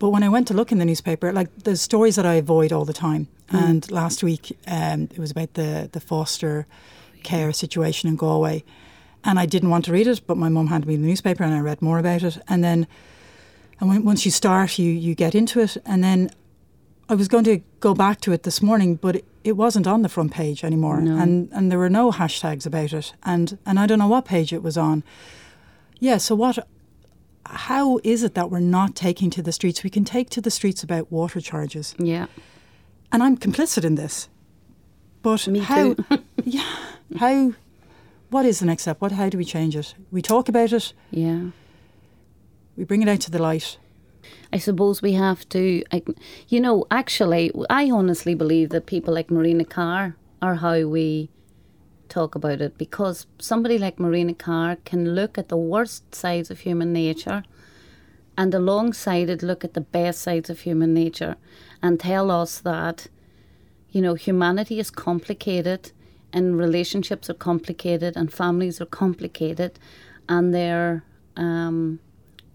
But 0.00 0.10
when 0.10 0.22
I 0.22 0.30
went 0.30 0.48
to 0.48 0.54
look 0.54 0.72
in 0.72 0.78
the 0.78 0.86
newspaper, 0.86 1.30
like 1.30 1.54
the 1.64 1.76
stories 1.76 2.16
that 2.16 2.24
I 2.24 2.34
avoid 2.34 2.72
all 2.72 2.86
the 2.86 2.94
time, 2.94 3.28
mm. 3.52 3.62
and 3.62 3.88
last 3.90 4.22
week 4.22 4.58
um, 4.66 5.02
it 5.02 5.18
was 5.18 5.30
about 5.30 5.54
the 5.54 5.90
the 5.92 6.00
foster 6.00 6.66
care 7.22 7.52
situation 7.52 8.08
in 8.08 8.16
Galway, 8.16 8.64
and 9.22 9.38
I 9.38 9.44
didn't 9.44 9.68
want 9.68 9.84
to 9.84 9.92
read 9.92 10.06
it, 10.06 10.22
but 10.26 10.38
my 10.38 10.48
mum 10.48 10.68
handed 10.68 10.88
me 10.88 10.96
the 10.96 11.06
newspaper, 11.06 11.44
and 11.44 11.54
I 11.54 11.60
read 11.60 11.82
more 11.82 11.98
about 11.98 12.22
it, 12.22 12.38
and 12.48 12.64
then, 12.64 12.86
and 13.78 13.90
when, 13.90 14.02
once 14.04 14.24
you 14.24 14.30
start, 14.30 14.78
you 14.78 14.90
you 14.90 15.14
get 15.14 15.34
into 15.34 15.60
it, 15.60 15.76
and 15.84 16.02
then 16.02 16.30
I 17.10 17.14
was 17.14 17.28
going 17.28 17.44
to 17.44 17.60
go 17.80 17.92
back 17.94 18.22
to 18.22 18.32
it 18.32 18.44
this 18.44 18.62
morning, 18.62 18.94
but 18.94 19.16
it, 19.16 19.24
it 19.44 19.52
wasn't 19.52 19.86
on 19.86 20.00
the 20.00 20.08
front 20.08 20.32
page 20.32 20.64
anymore, 20.64 21.02
no. 21.02 21.18
and 21.18 21.50
and 21.52 21.70
there 21.70 21.78
were 21.78 21.90
no 21.90 22.10
hashtags 22.10 22.64
about 22.64 22.94
it, 22.94 23.12
and 23.22 23.58
and 23.66 23.78
I 23.78 23.86
don't 23.86 23.98
know 23.98 24.08
what 24.08 24.24
page 24.24 24.50
it 24.54 24.62
was 24.62 24.78
on. 24.78 25.04
Yeah, 25.98 26.16
so 26.16 26.34
what 26.34 26.66
how 27.50 28.00
is 28.04 28.22
it 28.22 28.34
that 28.34 28.50
we're 28.50 28.60
not 28.60 28.94
taking 28.94 29.30
to 29.30 29.42
the 29.42 29.52
streets? 29.52 29.82
We 29.82 29.90
can 29.90 30.04
take 30.04 30.30
to 30.30 30.40
the 30.40 30.50
streets 30.50 30.82
about 30.82 31.10
water 31.10 31.40
charges. 31.40 31.94
Yeah. 31.98 32.26
And 33.12 33.22
I'm 33.22 33.36
complicit 33.36 33.84
in 33.84 33.96
this. 33.96 34.28
But 35.22 35.46
Me 35.48 35.58
how 35.58 35.94
too. 35.94 36.04
yeah. 36.44 36.76
How 37.18 37.54
what 38.30 38.46
is 38.46 38.60
the 38.60 38.66
next 38.66 38.82
step? 38.82 39.00
What 39.00 39.12
how 39.12 39.28
do 39.28 39.38
we 39.38 39.44
change 39.44 39.76
it? 39.76 39.94
We 40.10 40.22
talk 40.22 40.48
about 40.48 40.72
it. 40.72 40.92
Yeah. 41.10 41.50
We 42.76 42.84
bring 42.84 43.02
it 43.02 43.08
out 43.08 43.20
to 43.22 43.30
the 43.30 43.42
light. 43.42 43.78
I 44.52 44.58
suppose 44.58 45.02
we 45.02 45.12
have 45.12 45.48
to, 45.50 45.82
you 46.48 46.60
know, 46.60 46.86
actually, 46.90 47.52
I 47.68 47.90
honestly 47.90 48.34
believe 48.34 48.70
that 48.70 48.86
people 48.86 49.14
like 49.14 49.30
Marina 49.30 49.64
Carr 49.64 50.16
are 50.42 50.56
how 50.56 50.86
we 50.86 51.30
talk 52.10 52.34
about 52.34 52.60
it 52.60 52.76
because 52.76 53.26
somebody 53.38 53.78
like 53.78 53.98
Marina 53.98 54.34
Carr 54.34 54.76
can 54.84 55.14
look 55.14 55.38
at 55.38 55.48
the 55.48 55.56
worst 55.56 56.14
sides 56.14 56.50
of 56.50 56.60
human 56.60 56.92
nature 56.92 57.42
and 58.36 58.52
alongside 58.52 59.30
it 59.30 59.42
look 59.42 59.64
at 59.64 59.74
the 59.74 59.80
best 59.80 60.20
sides 60.20 60.50
of 60.50 60.60
human 60.60 60.92
nature 60.92 61.36
and 61.82 62.00
tell 62.00 62.30
us 62.30 62.58
that 62.60 63.06
you 63.90 64.02
know 64.02 64.14
humanity 64.14 64.78
is 64.78 64.90
complicated 64.90 65.92
and 66.32 66.58
relationships 66.58 67.28
are 67.30 67.34
complicated 67.34 68.16
and 68.16 68.32
families 68.32 68.80
are 68.80 68.86
complicated 68.86 69.78
and 70.28 70.54
they're 70.54 71.04
um, 71.36 71.98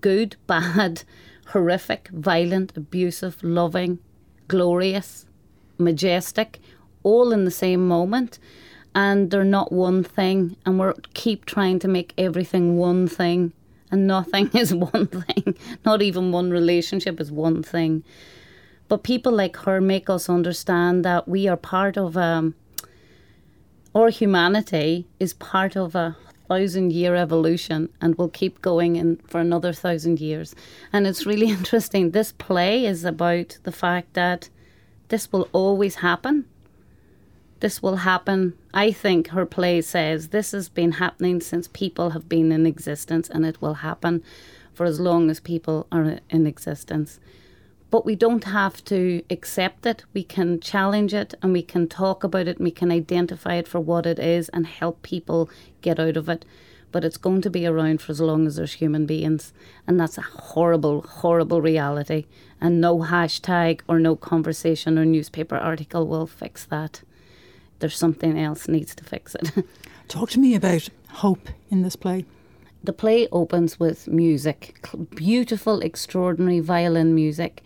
good, 0.02 0.36
bad, 0.48 1.04
horrific, 1.48 2.08
violent, 2.10 2.76
abusive, 2.78 3.44
loving, 3.44 4.00
glorious, 4.48 5.26
majestic, 5.78 6.60
all 7.04 7.32
in 7.32 7.46
the 7.46 7.52
same 7.52 7.88
moment 7.88 8.40
and 8.96 9.30
they're 9.30 9.44
not 9.44 9.74
one 9.74 10.04
thing 10.04 10.56
and 10.66 10.80
we're 10.80 10.96
keep 11.14 11.46
trying 11.46 11.78
to 11.80 11.88
make 11.88 12.14
everything 12.18 12.78
one 12.78 13.08
thing 13.08 13.52
and 13.92 14.08
nothing 14.08 14.50
is 14.54 14.74
one 14.74 15.08
thing. 15.08 15.56
Not 15.86 16.02
even 16.02 16.32
one 16.32 16.50
relationship 16.50 17.20
is 17.20 17.32
one 17.32 17.62
thing. 17.62 18.04
But 18.88 19.04
people 19.04 19.34
like 19.34 19.58
her 19.58 19.82
make 19.82 20.10
us 20.10 20.30
understand 20.30 21.04
that 21.04 21.28
we 21.28 21.48
are 21.48 21.58
part 21.58 21.98
of 21.98 22.16
um 22.16 22.56
our 23.94 24.10
humanity 24.10 25.06
is 25.20 25.34
part 25.34 25.75
of 25.75 25.96
a 25.96 26.18
thousand 26.48 26.92
year 26.94 27.16
evolution 27.16 27.90
and 28.02 28.16
will 28.16 28.30
keep 28.30 28.62
going 28.62 28.96
in 28.96 29.18
for 29.28 29.40
another 29.42 29.74
thousand 29.74 30.22
years. 30.22 30.56
And 30.94 31.06
it's 31.06 31.25
really 31.25 31.50
interesting. 31.60 32.12
This 32.12 32.32
play 32.32 32.86
is 32.86 33.04
about 33.04 33.58
the 33.64 33.72
fact 33.72 34.14
that 34.14 34.50
this 35.10 35.32
will 35.32 35.50
always 35.52 35.96
happen 35.96 36.46
this 37.62 37.82
will 37.82 37.98
happen. 37.98 38.54
I 38.74 38.92
think 38.92 39.30
her 39.30 39.46
play 39.46 39.82
says 39.82 40.30
this 40.30 40.52
has 40.52 40.70
been 40.70 40.94
happening 40.94 41.40
since 41.42 41.68
people 41.70 42.10
have 42.12 42.28
been 42.28 42.52
in 42.52 42.66
existence 42.66 43.30
and 43.30 43.46
it 43.46 43.62
will 43.62 43.76
happen 43.76 44.24
for 44.74 44.86
as 44.86 45.00
long 45.00 45.30
as 45.30 45.40
people 45.40 45.88
are 45.92 46.20
in 46.30 46.46
existence. 46.46 47.20
But 47.92 48.06
we 48.06 48.16
don't 48.16 48.44
have 48.44 48.84
to 48.86 49.22
accept 49.30 49.86
it. 49.86 50.04
We 50.14 50.24
can 50.24 50.60
challenge 50.60 51.14
it 51.14 51.34
and 51.42 51.54
we 51.54 51.62
can 51.62 51.88
talk 51.88 52.24
about 52.26 52.48
it 52.48 52.58
and 52.58 52.66
we 52.66 52.72
can 52.72 52.92
identify 52.92 53.56
it 53.56 53.68
for 53.70 53.80
what 53.80 54.06
it 54.06 54.20
is 54.20 54.50
and 54.50 54.68
help 54.68 55.02
people 55.02 55.50
get 55.82 56.00
out 56.00 56.18
of 56.18 56.28
it. 56.28 56.44
but 56.96 57.04
it's 57.04 57.18
going 57.18 57.42
to 57.42 57.50
be 57.50 57.68
around 57.68 58.00
for 58.02 58.14
as 58.14 58.22
long 58.22 58.48
as 58.48 58.56
there's 58.56 58.72
human 58.76 59.06
beings. 59.06 59.52
And 59.86 60.00
that's 60.00 60.18
a 60.18 60.22
horrible, 60.22 61.02
horrible 61.02 61.62
reality. 61.62 62.26
And 62.62 62.80
no 62.80 63.00
hashtag 63.00 63.82
or 63.90 64.00
no 64.00 64.16
conversation 64.16 64.98
or 64.98 65.04
newspaper 65.04 65.58
article 65.58 66.08
will 66.08 66.26
fix 66.26 66.64
that. 66.68 67.02
There's 67.79 67.98
something 67.98 68.39
else 68.39 68.67
needs 68.67 68.96
to 68.96 69.03
fix 69.03 69.36
it. 69.36 69.51
Talk 70.08 70.29
to 70.32 70.39
me 70.39 70.55
about 70.55 70.89
hope 71.10 71.50
in 71.70 71.82
this 71.82 71.96
play. 71.96 72.25
The 72.84 72.94
play 72.94 73.27
opens 73.32 73.79
with 73.79 74.08
music, 74.08 74.88
beautiful, 75.15 75.82
extraordinary 75.82 76.60
violin 76.60 77.15
music. 77.15 77.63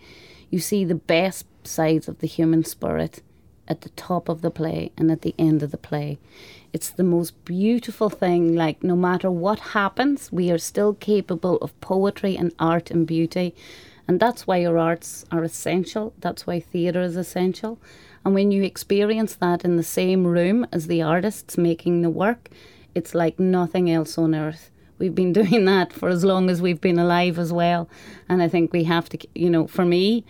You 0.48 0.60
see 0.60 0.84
the 0.84 0.94
best 0.94 1.44
sides 1.62 2.08
of 2.08 2.20
the 2.20 2.26
human 2.26 2.64
spirit 2.64 3.22
at 3.68 3.82
the 3.82 3.90
top 3.90 4.28
of 4.28 4.42
the 4.42 4.50
play 4.50 4.90
and 4.96 5.10
at 5.10 5.22
the 5.22 5.34
end 5.38 5.62
of 5.62 5.70
the 5.70 5.76
play. 5.76 6.18
It's 6.72 6.90
the 6.90 7.04
most 7.04 7.44
beautiful 7.44 8.10
thing. 8.10 8.54
Like, 8.54 8.82
no 8.82 8.96
matter 8.96 9.30
what 9.30 9.60
happens, 9.60 10.32
we 10.32 10.50
are 10.50 10.58
still 10.58 10.94
capable 10.94 11.56
of 11.58 11.78
poetry 11.80 12.36
and 12.36 12.52
art 12.58 12.90
and 12.90 13.06
beauty. 13.06 13.54
And 14.10 14.18
that's 14.18 14.44
why 14.44 14.56
your 14.56 14.76
arts 14.76 15.24
are 15.30 15.44
essential. 15.44 16.12
That's 16.18 16.44
why 16.44 16.58
theatre 16.58 17.00
is 17.00 17.14
essential. 17.14 17.78
And 18.24 18.34
when 18.34 18.50
you 18.50 18.64
experience 18.64 19.36
that 19.36 19.64
in 19.64 19.76
the 19.76 19.84
same 19.84 20.26
room 20.26 20.66
as 20.72 20.88
the 20.88 21.00
artists 21.00 21.56
making 21.56 22.02
the 22.02 22.10
work, 22.10 22.48
it's 22.92 23.14
like 23.14 23.38
nothing 23.38 23.88
else 23.88 24.18
on 24.18 24.34
earth. 24.34 24.72
We've 24.98 25.14
been 25.14 25.32
doing 25.40 25.64
that 25.66 25.92
for 25.92 26.08
as 26.08 26.24
long 26.24 26.50
as 26.50 26.60
we've 26.60 26.80
been 26.80 26.98
alive 26.98 27.38
as 27.38 27.52
well. 27.52 27.88
And 28.28 28.42
I 28.42 28.48
think 28.48 28.72
we 28.72 28.82
have 28.82 29.08
to, 29.10 29.18
you 29.36 29.48
know, 29.48 29.68
for 29.68 29.84
me, 29.84 30.24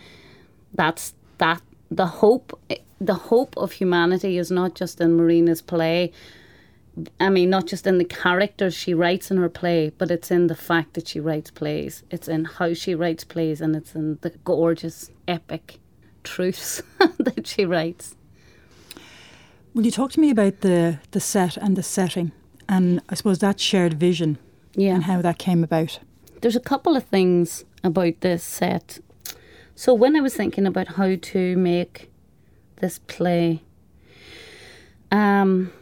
that's 0.74 1.14
that 1.38 1.62
the 1.90 2.06
hope 2.06 2.60
the 3.00 3.14
hope 3.14 3.56
of 3.56 3.72
humanity 3.72 4.36
is 4.36 4.50
not 4.50 4.74
just 4.74 5.00
in 5.00 5.16
Marina's 5.16 5.62
play. 5.62 6.12
I 7.20 7.30
mean, 7.30 7.50
not 7.50 7.66
just 7.66 7.86
in 7.86 7.98
the 7.98 8.04
characters 8.04 8.74
she 8.74 8.94
writes 8.94 9.30
in 9.30 9.36
her 9.36 9.48
play, 9.48 9.92
but 9.96 10.10
it's 10.10 10.30
in 10.30 10.48
the 10.48 10.56
fact 10.56 10.94
that 10.94 11.08
she 11.08 11.20
writes 11.20 11.50
plays. 11.50 12.02
It's 12.10 12.28
in 12.28 12.44
how 12.44 12.74
she 12.74 12.94
writes 12.94 13.24
plays, 13.24 13.60
and 13.60 13.76
it's 13.76 13.94
in 13.94 14.18
the 14.22 14.30
gorgeous, 14.44 15.10
epic 15.28 15.78
truths 16.24 16.82
that 17.18 17.46
she 17.46 17.64
writes. 17.64 18.16
Will 19.72 19.84
you 19.84 19.90
talk 19.90 20.10
to 20.12 20.20
me 20.20 20.30
about 20.30 20.60
the 20.60 20.98
the 21.12 21.20
set 21.20 21.56
and 21.56 21.76
the 21.76 21.82
setting, 21.82 22.32
and 22.68 23.00
I 23.08 23.14
suppose 23.14 23.38
that 23.38 23.60
shared 23.60 23.94
vision, 23.94 24.38
yeah, 24.74 24.94
and 24.94 25.04
how 25.04 25.22
that 25.22 25.38
came 25.38 25.62
about? 25.62 26.00
There's 26.40 26.56
a 26.56 26.60
couple 26.60 26.96
of 26.96 27.04
things 27.04 27.64
about 27.84 28.20
this 28.20 28.42
set. 28.42 28.98
So 29.74 29.94
when 29.94 30.16
I 30.16 30.20
was 30.20 30.34
thinking 30.34 30.66
about 30.66 30.88
how 30.88 31.14
to 31.14 31.56
make 31.56 32.10
this 32.80 32.98
play. 32.98 33.62
Um, 35.12 35.72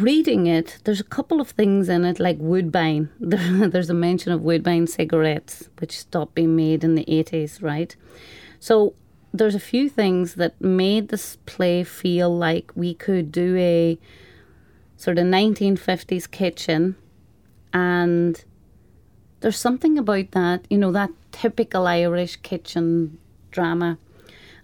reading 0.00 0.46
it, 0.46 0.78
there's 0.84 1.00
a 1.00 1.04
couple 1.04 1.40
of 1.40 1.50
things 1.50 1.88
in 1.88 2.04
it, 2.04 2.18
like 2.20 2.36
Woodbine. 2.38 3.10
there's 3.20 3.90
a 3.90 3.94
mention 3.94 4.32
of 4.32 4.42
Woodbine 4.42 4.86
cigarettes, 4.86 5.68
which 5.78 5.98
stopped 5.98 6.34
being 6.34 6.56
made 6.56 6.84
in 6.84 6.94
the 6.94 7.04
80s, 7.04 7.62
right? 7.62 7.94
So 8.60 8.94
there's 9.32 9.54
a 9.54 9.60
few 9.60 9.88
things 9.88 10.34
that 10.34 10.60
made 10.60 11.08
this 11.08 11.36
play 11.46 11.84
feel 11.84 12.34
like 12.34 12.72
we 12.74 12.94
could 12.94 13.32
do 13.32 13.56
a 13.56 13.98
sort 14.96 15.18
of 15.18 15.26
1950s 15.26 16.30
kitchen 16.30 16.96
and 17.72 18.44
there's 19.40 19.58
something 19.58 19.98
about 19.98 20.30
that, 20.30 20.64
you 20.70 20.78
know, 20.78 20.92
that 20.92 21.10
typical 21.32 21.86
Irish 21.86 22.36
kitchen 22.36 23.18
drama 23.50 23.98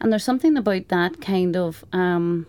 and 0.00 0.10
there's 0.10 0.24
something 0.24 0.56
about 0.56 0.88
that 0.88 1.20
kind 1.20 1.56
of 1.56 1.84
um, 1.92 2.46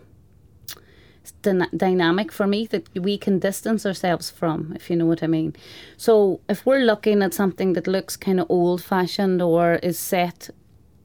dynamic 1.41 2.31
for 2.31 2.47
me 2.47 2.65
that 2.67 2.87
we 2.97 3.17
can 3.17 3.39
distance 3.39 3.85
ourselves 3.85 4.29
from, 4.29 4.73
if 4.75 4.89
you 4.89 4.95
know 4.95 5.05
what 5.05 5.23
I 5.23 5.27
mean. 5.27 5.55
So 5.97 6.39
if 6.49 6.65
we're 6.65 6.85
looking 6.85 7.21
at 7.21 7.33
something 7.33 7.73
that 7.73 7.87
looks 7.87 8.15
kind 8.15 8.39
of 8.39 8.47
old 8.49 8.83
fashioned 8.83 9.41
or 9.41 9.75
is 9.75 9.99
set 9.99 10.49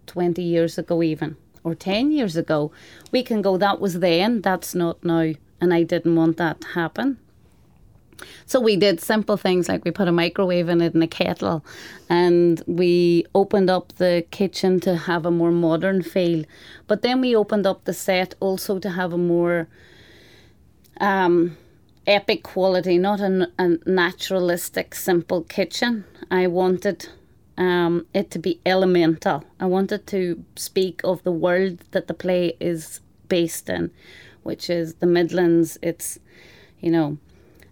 20 0.07 0.43
years 0.43 0.79
ago, 0.79 1.03
even 1.03 1.37
or 1.65 1.75
10 1.75 2.13
years 2.13 2.37
ago, 2.37 2.71
we 3.11 3.23
can 3.23 3.43
go, 3.43 3.57
that 3.57 3.81
was 3.81 4.01
then, 4.01 4.41
that's 4.41 4.75
not 4.75 5.03
now. 5.05 5.33
And 5.61 5.75
I 5.75 5.83
didn't 5.83 6.15
want 6.15 6.37
that 6.37 6.61
to 6.61 6.69
happen. 6.69 7.19
So 8.47 8.61
we 8.61 8.77
did 8.77 9.01
simple 9.01 9.37
things 9.37 9.69
like 9.69 9.85
we 9.85 9.91
put 9.91 10.09
a 10.09 10.13
microwave 10.13 10.69
in 10.69 10.81
it 10.81 10.95
and 10.95 11.03
a 11.03 11.07
kettle, 11.07 11.65
and 12.09 12.63
we 12.67 13.27
opened 13.35 13.69
up 13.69 13.93
the 13.97 14.25
kitchen 14.31 14.81
to 14.81 14.97
have 14.97 15.27
a 15.27 15.31
more 15.31 15.51
modern 15.51 16.03
feel. 16.03 16.45
But 16.87 17.03
then 17.03 17.21
we 17.21 17.37
opened 17.37 17.67
up 17.67 17.85
the 17.85 17.93
set 17.93 18.35
also 18.41 18.79
to 18.79 18.91
have 18.91 19.13
a 19.13 19.19
more 19.19 19.69
um, 21.01 21.57
epic 22.07 22.43
quality, 22.43 22.99
not 22.99 23.21
a, 23.21 23.51
a 23.59 23.77
naturalistic, 23.87 24.95
simple 24.95 25.43
kitchen. 25.43 26.05
I 26.31 26.47
wanted 26.47 27.09
um, 27.59 28.07
it 28.15 28.31
to 28.33 28.39
be 28.39 28.61
elemental. 28.67 29.45
I 29.59 29.67
wanted 29.67 30.07
to 30.09 30.45
speak 30.57 31.01
of 31.05 31.23
the 31.23 31.33
world 31.33 31.79
that 31.93 32.07
the 32.07 32.15
play 32.15 32.57
is 32.61 33.01
based 33.29 33.69
in, 33.69 33.91
which 34.43 34.71
is 34.71 34.95
the 34.95 35.07
Midlands. 35.07 35.79
It's, 35.83 36.19
you 36.81 36.91
know, 36.91 37.19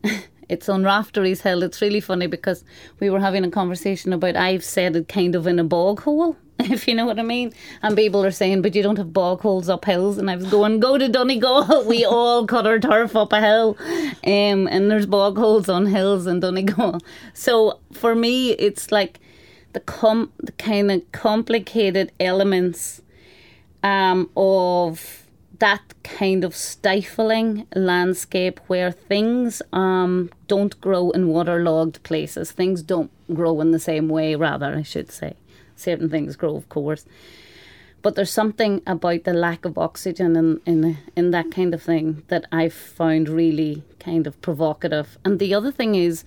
It's 0.49 0.69
on 0.69 0.85
Raftery's 0.85 1.41
Hill. 1.41 1.63
It's 1.63 1.81
really 1.81 2.01
funny 2.01 2.27
because 2.27 2.65
we 3.01 3.11
were 3.11 3.21
having 3.21 3.45
a 3.45 3.51
conversation 3.51 4.13
about 4.13 4.37
I've 4.37 4.65
said 4.65 4.97
it 4.97 5.09
kind 5.09 5.35
of 5.35 5.47
in 5.47 5.59
a 5.59 5.65
bog 5.65 6.01
hole, 6.01 6.37
if 6.59 6.87
you 6.87 6.95
know 6.95 7.07
what 7.07 7.19
I 7.19 7.23
mean. 7.23 7.53
And 7.83 7.97
people 7.97 8.25
are 8.25 8.31
saying, 8.31 8.63
but 8.63 8.75
you 8.75 8.83
don't 8.83 8.99
have 8.99 9.13
bog 9.13 9.41
holes 9.41 9.69
up 9.69 9.85
hills. 9.85 10.19
And 10.19 10.31
I 10.31 10.37
was 10.37 10.47
going, 10.47 10.81
go 10.81 10.99
to 10.99 11.09
Donegal. 11.09 11.85
we 11.87 12.05
all 12.05 12.47
cut 12.47 12.67
our 12.67 12.79
turf 12.79 13.17
up 13.17 13.33
a 13.33 13.41
hill. 13.41 13.77
Um, 14.25 14.69
and 14.69 14.91
there's 14.91 15.07
bog 15.07 15.37
holes 15.37 15.69
on 15.69 15.87
hills 15.87 16.27
in 16.27 16.41
Donegal. 16.41 17.01
So 17.33 17.81
for 17.93 18.15
me, 18.15 18.51
it's 18.53 18.93
like 18.93 19.21
the, 19.73 19.81
com- 19.81 20.33
the 20.39 20.53
kind 20.53 20.91
of 20.91 21.13
complicated 21.13 22.13
elements 22.21 23.03
um, 23.83 24.31
of 24.37 25.24
that 25.65 25.95
kind 26.03 26.45
of 26.45 26.55
stifling 26.55 27.67
landscape 27.75 28.61
where 28.67 28.91
things 28.91 29.63
um, 29.73 30.31
don't 30.47 30.79
grow 30.79 31.09
in 31.13 31.27
waterlogged 31.27 32.03
places. 32.03 32.53
Things 32.53 32.83
don't 32.83 33.11
grow 33.33 33.63
in 33.63 33.71
the 33.71 33.79
same 33.79 34.11
way, 34.11 34.35
rather, 34.35 34.77
I 34.77 34.83
should 34.83 35.11
say. 35.11 35.33
Certain 35.75 36.11
things 36.11 36.37
grow, 36.37 36.55
of 36.55 36.69
course. 36.69 37.07
But 38.03 38.15
there's 38.15 38.31
something 38.31 38.83
about 38.87 39.25
the 39.25 39.33
lack 39.33 39.65
of 39.65 39.79
oxygen 39.79 40.37
in, 40.37 40.61
in, 40.67 40.99
in 41.17 41.31
that 41.31 41.51
kind 41.51 41.73
of 41.73 41.83
thing 41.83 42.25
that 42.29 42.45
I 42.53 42.69
found 42.69 43.31
really 43.31 43.85
kind 43.99 44.27
of 44.27 44.39
provocative. 44.43 45.17
And 45.25 45.39
the 45.39 45.55
other 45.55 45.73
thing 45.73 45.95
is, 45.95 46.25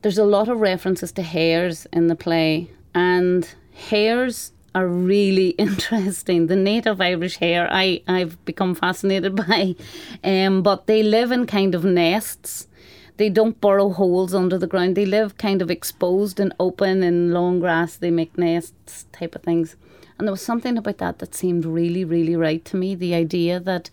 there's 0.00 0.16
a 0.16 0.24
lot 0.24 0.48
of 0.48 0.62
references 0.62 1.12
to 1.12 1.22
hares 1.22 1.86
in 1.92 2.06
the 2.06 2.16
play, 2.16 2.70
and 2.94 3.46
hares 3.74 4.53
are 4.74 4.88
really 4.88 5.48
interesting. 5.58 6.46
The 6.46 6.56
native 6.56 7.00
Irish 7.00 7.36
hare, 7.36 7.68
I, 7.70 8.02
I've 8.08 8.42
become 8.44 8.74
fascinated 8.74 9.36
by, 9.48 9.76
um, 10.22 10.62
but 10.62 10.86
they 10.86 11.02
live 11.02 11.30
in 11.30 11.46
kind 11.46 11.74
of 11.74 11.84
nests. 11.84 12.68
They 13.16 13.30
don't 13.30 13.60
burrow 13.60 13.90
holes 13.90 14.34
under 14.34 14.58
the 14.58 14.66
ground. 14.66 14.96
They 14.96 15.06
live 15.06 15.38
kind 15.38 15.62
of 15.62 15.70
exposed 15.70 16.40
and 16.40 16.52
open 16.58 17.04
in 17.04 17.32
long 17.32 17.60
grass. 17.60 17.96
They 17.96 18.10
make 18.10 18.36
nests 18.36 19.06
type 19.12 19.36
of 19.36 19.42
things. 19.42 19.76
And 20.18 20.26
there 20.26 20.32
was 20.32 20.42
something 20.42 20.76
about 20.76 20.98
that 20.98 21.18
that 21.20 21.34
seemed 21.34 21.64
really, 21.64 22.04
really 22.04 22.34
right 22.34 22.64
to 22.66 22.76
me. 22.76 22.94
The 22.94 23.14
idea 23.14 23.60
that 23.60 23.90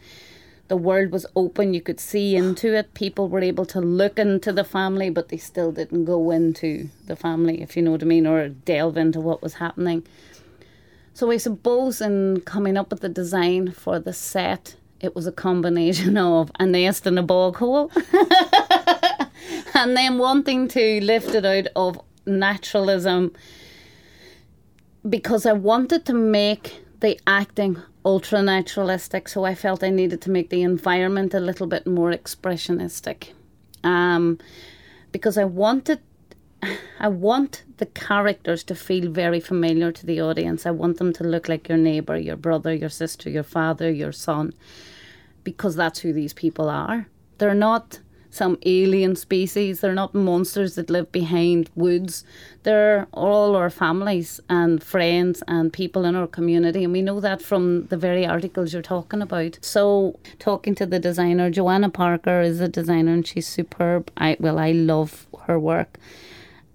the 0.67 0.77
world 0.77 1.11
was 1.11 1.25
open, 1.35 1.73
you 1.73 1.81
could 1.81 1.99
see 1.99 2.35
into 2.35 2.73
it. 2.73 2.93
People 2.93 3.27
were 3.27 3.41
able 3.41 3.65
to 3.65 3.81
look 3.81 4.17
into 4.17 4.53
the 4.53 4.63
family, 4.63 5.09
but 5.09 5.29
they 5.29 5.37
still 5.37 5.71
didn't 5.71 6.05
go 6.05 6.31
into 6.31 6.89
the 7.07 7.15
family, 7.15 7.61
if 7.61 7.75
you 7.75 7.83
know 7.83 7.91
what 7.91 8.01
I 8.01 8.05
mean, 8.05 8.25
or 8.25 8.47
delve 8.49 8.97
into 8.97 9.19
what 9.19 9.41
was 9.41 9.55
happening. 9.55 10.03
So 11.13 11.31
I 11.31 11.37
suppose 11.37 12.01
in 12.01 12.41
coming 12.41 12.77
up 12.77 12.91
with 12.91 13.01
the 13.01 13.09
design 13.09 13.71
for 13.71 13.99
the 13.99 14.13
set, 14.13 14.75
it 14.99 15.15
was 15.15 15.27
a 15.27 15.31
combination 15.31 16.17
of 16.37 16.51
a 16.59 16.65
nest 16.65 17.05
and 17.05 17.19
a 17.19 17.23
bog 17.23 17.57
hole. 17.57 17.91
and 19.73 19.97
then 19.97 20.17
wanting 20.17 20.67
to 20.69 21.01
lift 21.01 21.35
it 21.35 21.45
out 21.45 21.67
of 21.75 21.99
naturalism 22.25 23.33
because 25.07 25.45
I 25.45 25.53
wanted 25.53 26.05
to 26.05 26.13
make 26.13 26.83
the 26.99 27.19
acting 27.25 27.81
ultra 28.05 28.41
naturalistic, 28.41 29.27
so 29.27 29.43
I 29.43 29.55
felt 29.55 29.83
I 29.83 29.89
needed 29.89 30.21
to 30.21 30.31
make 30.31 30.49
the 30.49 30.61
environment 30.61 31.33
a 31.33 31.39
little 31.39 31.67
bit 31.67 31.85
more 31.87 32.11
expressionistic. 32.11 33.29
Um, 33.83 34.39
because 35.11 35.37
I 35.37 35.43
wanted 35.43 35.99
I 36.99 37.07
want 37.07 37.63
the 37.77 37.85
characters 37.87 38.63
to 38.65 38.75
feel 38.75 39.09
very 39.11 39.39
familiar 39.39 39.91
to 39.91 40.05
the 40.05 40.21
audience. 40.21 40.65
I 40.65 40.71
want 40.71 40.97
them 40.97 41.13
to 41.13 41.23
look 41.23 41.49
like 41.49 41.67
your 41.67 41.77
neighbor, 41.77 42.17
your 42.17 42.37
brother, 42.37 42.73
your 42.73 42.89
sister, 42.89 43.29
your 43.29 43.43
father, 43.43 43.89
your 43.89 44.11
son, 44.11 44.53
because 45.43 45.75
that's 45.75 45.99
who 45.99 46.13
these 46.13 46.33
people 46.33 46.69
are. 46.69 47.07
They're 47.39 47.55
not 47.55 47.99
some 48.31 48.57
alien 48.65 49.15
species. 49.15 49.81
They're 49.81 49.93
not 49.93 50.15
monsters 50.15 50.75
that 50.75 50.89
live 50.89 51.11
behind 51.11 51.69
woods. 51.75 52.23
They're 52.63 53.07
all 53.11 53.55
our 53.55 53.69
families 53.69 54.39
and 54.49 54.81
friends 54.81 55.43
and 55.47 55.71
people 55.71 56.05
in 56.05 56.15
our 56.15 56.27
community. 56.27 56.83
And 56.83 56.93
we 56.93 57.01
know 57.01 57.19
that 57.19 57.41
from 57.41 57.87
the 57.87 57.97
very 57.97 58.25
articles 58.25 58.73
you're 58.73 58.81
talking 58.81 59.21
about. 59.21 59.59
So, 59.61 60.17
talking 60.39 60.75
to 60.75 60.85
the 60.85 60.99
designer, 60.99 61.49
Joanna 61.51 61.89
Parker 61.89 62.41
is 62.41 62.61
a 62.61 62.67
designer 62.67 63.13
and 63.13 63.27
she's 63.27 63.47
superb. 63.47 64.11
I 64.17 64.37
Well, 64.39 64.57
I 64.57 64.71
love 64.71 65.27
her 65.45 65.59
work. 65.59 65.97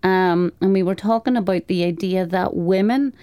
Um, 0.03 0.53
and 0.61 0.73
we 0.73 0.83
were 0.83 0.95
talking 0.95 1.37
about 1.37 1.67
the 1.67 1.85
idea 1.85 2.27
that 2.27 2.55
women 2.55 3.15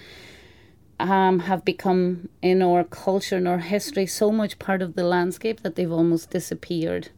um, 1.00 1.40
have 1.40 1.64
become 1.64 2.28
in 2.42 2.62
our 2.62 2.84
culture 2.84 3.36
and 3.36 3.48
our 3.48 3.58
history 3.58 4.06
so 4.06 4.30
much 4.30 4.58
part 4.58 4.82
of 4.82 4.94
the 4.94 5.04
landscape 5.04 5.62
that 5.62 5.76
they've 5.76 5.90
almost 5.90 6.30
disappeared. 6.30 7.08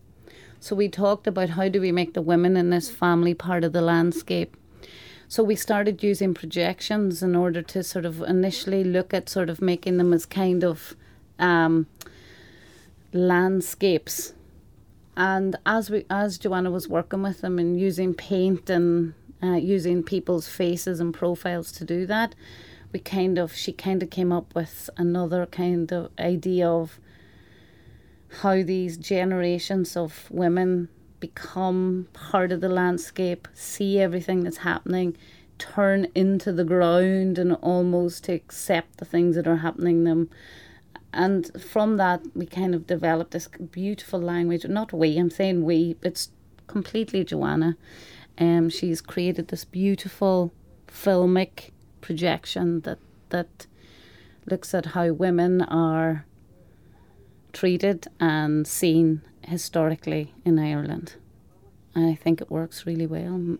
So 0.60 0.74
we 0.74 0.88
talked 0.88 1.26
about 1.26 1.50
how 1.50 1.68
do 1.68 1.80
we 1.80 1.92
make 1.92 2.14
the 2.14 2.22
women 2.22 2.56
in 2.56 2.70
this 2.70 2.90
family 2.90 3.34
part 3.34 3.64
of 3.64 3.72
the 3.72 3.82
landscape. 3.82 4.56
So 5.28 5.42
we 5.42 5.56
started 5.56 6.02
using 6.02 6.34
projections 6.34 7.22
in 7.22 7.34
order 7.34 7.60
to 7.62 7.82
sort 7.82 8.04
of 8.04 8.22
initially 8.22 8.84
look 8.84 9.12
at 9.12 9.28
sort 9.28 9.50
of 9.50 9.60
making 9.60 9.96
them 9.98 10.12
as 10.12 10.24
kind 10.24 10.64
of 10.64 10.94
um, 11.38 11.86
landscapes. 13.12 14.34
And 15.16 15.56
as 15.64 15.90
we 15.90 16.04
as 16.10 16.38
Joanna 16.38 16.70
was 16.70 16.88
working 16.88 17.22
with 17.22 17.40
them 17.40 17.58
and 17.58 17.80
using 17.80 18.14
paint 18.14 18.70
and 18.70 19.14
uh, 19.42 19.54
using 19.54 20.02
people's 20.02 20.48
faces 20.48 21.00
and 21.00 21.12
profiles 21.12 21.70
to 21.72 21.84
do 21.84 22.06
that, 22.06 22.34
we 22.92 23.00
kind 23.00 23.38
of 23.38 23.54
she 23.54 23.72
kind 23.72 24.02
of 24.02 24.10
came 24.10 24.32
up 24.32 24.54
with 24.54 24.88
another 24.96 25.46
kind 25.46 25.92
of 25.92 26.10
idea 26.18 26.68
of 26.68 26.98
how 28.42 28.62
these 28.62 28.96
generations 28.96 29.96
of 29.96 30.30
women 30.30 30.88
become 31.20 32.08
part 32.12 32.52
of 32.52 32.60
the 32.60 32.68
landscape, 32.68 33.48
see 33.54 33.98
everything 33.98 34.44
that's 34.44 34.58
happening, 34.58 35.16
turn 35.58 36.06
into 36.14 36.52
the 36.52 36.64
ground 36.64 37.38
and 37.38 37.52
almost 37.56 38.24
to 38.24 38.32
accept 38.32 38.98
the 38.98 39.04
things 39.04 39.36
that 39.36 39.46
are 39.46 39.56
happening 39.56 40.04
them. 40.04 40.28
And 41.12 41.50
from 41.62 41.96
that, 41.96 42.22
we 42.34 42.44
kind 42.44 42.74
of 42.74 42.86
developed 42.86 43.30
this 43.30 43.48
beautiful 43.48 44.20
language. 44.20 44.66
Not 44.66 44.92
we, 44.92 45.16
I'm 45.16 45.30
saying 45.30 45.64
we, 45.64 45.96
it's 46.02 46.30
completely 46.66 47.24
Joanna. 47.24 47.76
Um, 48.38 48.68
she's 48.68 49.00
created 49.00 49.48
this 49.48 49.64
beautiful 49.64 50.52
filmic 50.86 51.70
projection 52.00 52.80
that 52.82 52.98
that 53.30 53.66
looks 54.46 54.74
at 54.74 54.86
how 54.86 55.12
women 55.12 55.62
are 55.62 56.24
treated 57.52 58.06
and 58.20 58.66
seen 58.66 59.22
historically 59.42 60.34
in 60.44 60.58
Ireland. 60.58 61.14
And 61.94 62.06
I 62.06 62.14
think 62.14 62.40
it 62.40 62.50
works 62.50 62.86
really 62.86 63.06
well. 63.06 63.58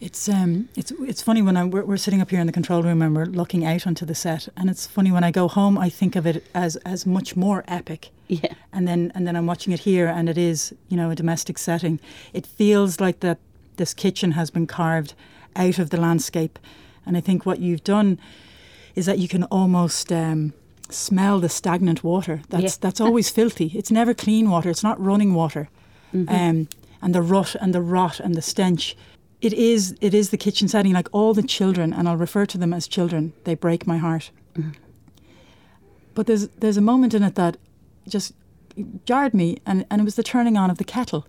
It's 0.00 0.28
um 0.28 0.68
it's 0.76 0.92
it's 1.00 1.22
funny 1.22 1.42
when 1.42 1.56
I'm 1.56 1.70
we're, 1.70 1.84
we're 1.84 1.96
sitting 1.96 2.20
up 2.20 2.30
here 2.30 2.40
in 2.40 2.46
the 2.46 2.52
control 2.52 2.82
room 2.82 3.02
and 3.02 3.16
we're 3.16 3.24
looking 3.24 3.64
out 3.64 3.84
onto 3.86 4.06
the 4.06 4.14
set 4.14 4.48
and 4.56 4.70
it's 4.70 4.86
funny 4.86 5.10
when 5.10 5.24
I 5.24 5.32
go 5.32 5.48
home 5.48 5.76
I 5.76 5.88
think 5.90 6.14
of 6.14 6.24
it 6.26 6.44
as 6.54 6.76
as 6.84 7.04
much 7.04 7.34
more 7.36 7.64
epic. 7.66 8.10
Yeah. 8.28 8.54
And 8.72 8.86
then 8.86 9.10
and 9.14 9.26
then 9.26 9.34
I'm 9.34 9.46
watching 9.46 9.72
it 9.72 9.80
here 9.80 10.06
and 10.06 10.28
it 10.28 10.38
is, 10.38 10.72
you 10.88 10.96
know, 10.96 11.10
a 11.10 11.16
domestic 11.16 11.58
setting. 11.58 11.98
It 12.32 12.46
feels 12.46 13.00
like 13.00 13.20
that 13.20 13.38
this 13.76 13.92
kitchen 13.94 14.32
has 14.32 14.50
been 14.50 14.66
carved 14.66 15.14
out 15.56 15.78
of 15.80 15.90
the 15.90 16.00
landscape 16.00 16.58
and 17.04 17.16
I 17.16 17.20
think 17.20 17.44
what 17.44 17.58
you've 17.58 17.82
done 17.84 18.18
is 18.94 19.06
that 19.06 19.18
you 19.18 19.26
can 19.28 19.44
almost 19.44 20.12
um, 20.12 20.52
smell 20.90 21.40
the 21.40 21.48
stagnant 21.48 22.04
water. 22.04 22.42
That's 22.50 22.62
Yeah. 22.62 22.70
that's 22.80 23.00
always 23.00 23.30
filthy. 23.30 23.72
It's 23.74 23.90
never 23.90 24.14
clean 24.14 24.48
water. 24.48 24.70
It's 24.70 24.84
not 24.84 25.00
running 25.00 25.34
water. 25.34 25.68
Um, 26.12 26.68
and 27.02 27.14
the 27.14 27.22
rut 27.22 27.56
and 27.60 27.74
the 27.74 27.82
rot 27.82 28.20
and 28.20 28.34
the 28.34 28.42
stench. 28.42 28.96
It 29.40 29.52
is 29.52 29.94
it 30.00 30.14
is 30.14 30.30
the 30.30 30.36
kitchen 30.36 30.68
setting. 30.68 30.92
Like 30.92 31.08
all 31.12 31.34
the 31.34 31.42
children, 31.42 31.92
and 31.92 32.08
I'll 32.08 32.16
refer 32.16 32.46
to 32.46 32.58
them 32.58 32.72
as 32.72 32.88
children. 32.88 33.32
They 33.44 33.54
break 33.54 33.86
my 33.86 33.98
heart. 33.98 34.30
But 36.14 36.26
there's 36.26 36.48
there's 36.48 36.76
a 36.76 36.82
moment 36.82 37.14
in 37.14 37.22
it 37.22 37.36
that 37.36 37.56
just 38.08 38.34
jarred 39.04 39.34
me, 39.34 39.58
and, 39.66 39.86
and 39.90 40.00
it 40.00 40.04
was 40.04 40.16
the 40.16 40.22
turning 40.22 40.56
on 40.56 40.70
of 40.70 40.78
the 40.78 40.84
kettle. 40.84 41.26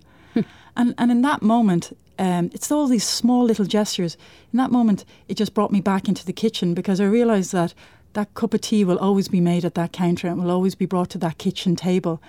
and 0.75 0.95
and 0.97 1.11
in 1.11 1.21
that 1.21 1.41
moment, 1.41 1.95
um, 2.17 2.49
it's 2.53 2.71
all 2.71 2.87
these 2.87 3.03
small 3.03 3.43
little 3.43 3.65
gestures. 3.65 4.17
In 4.51 4.57
that 4.57 4.71
moment, 4.71 5.05
it 5.27 5.37
just 5.37 5.53
brought 5.53 5.71
me 5.71 5.81
back 5.81 6.07
into 6.07 6.25
the 6.25 6.33
kitchen 6.33 6.73
because 6.73 6.99
I 6.99 7.05
realised 7.05 7.51
that 7.51 7.73
that 8.13 8.33
cup 8.33 8.53
of 8.55 8.61
tea 8.61 8.83
will 8.83 8.97
always 8.97 9.27
be 9.27 9.39
made 9.39 9.63
at 9.63 9.75
that 9.75 9.93
counter 9.93 10.27
and 10.27 10.41
will 10.41 10.51
always 10.51 10.73
be 10.73 10.87
brought 10.87 11.09
to 11.11 11.19
that 11.19 11.37
kitchen 11.37 11.75
table, 11.75 12.21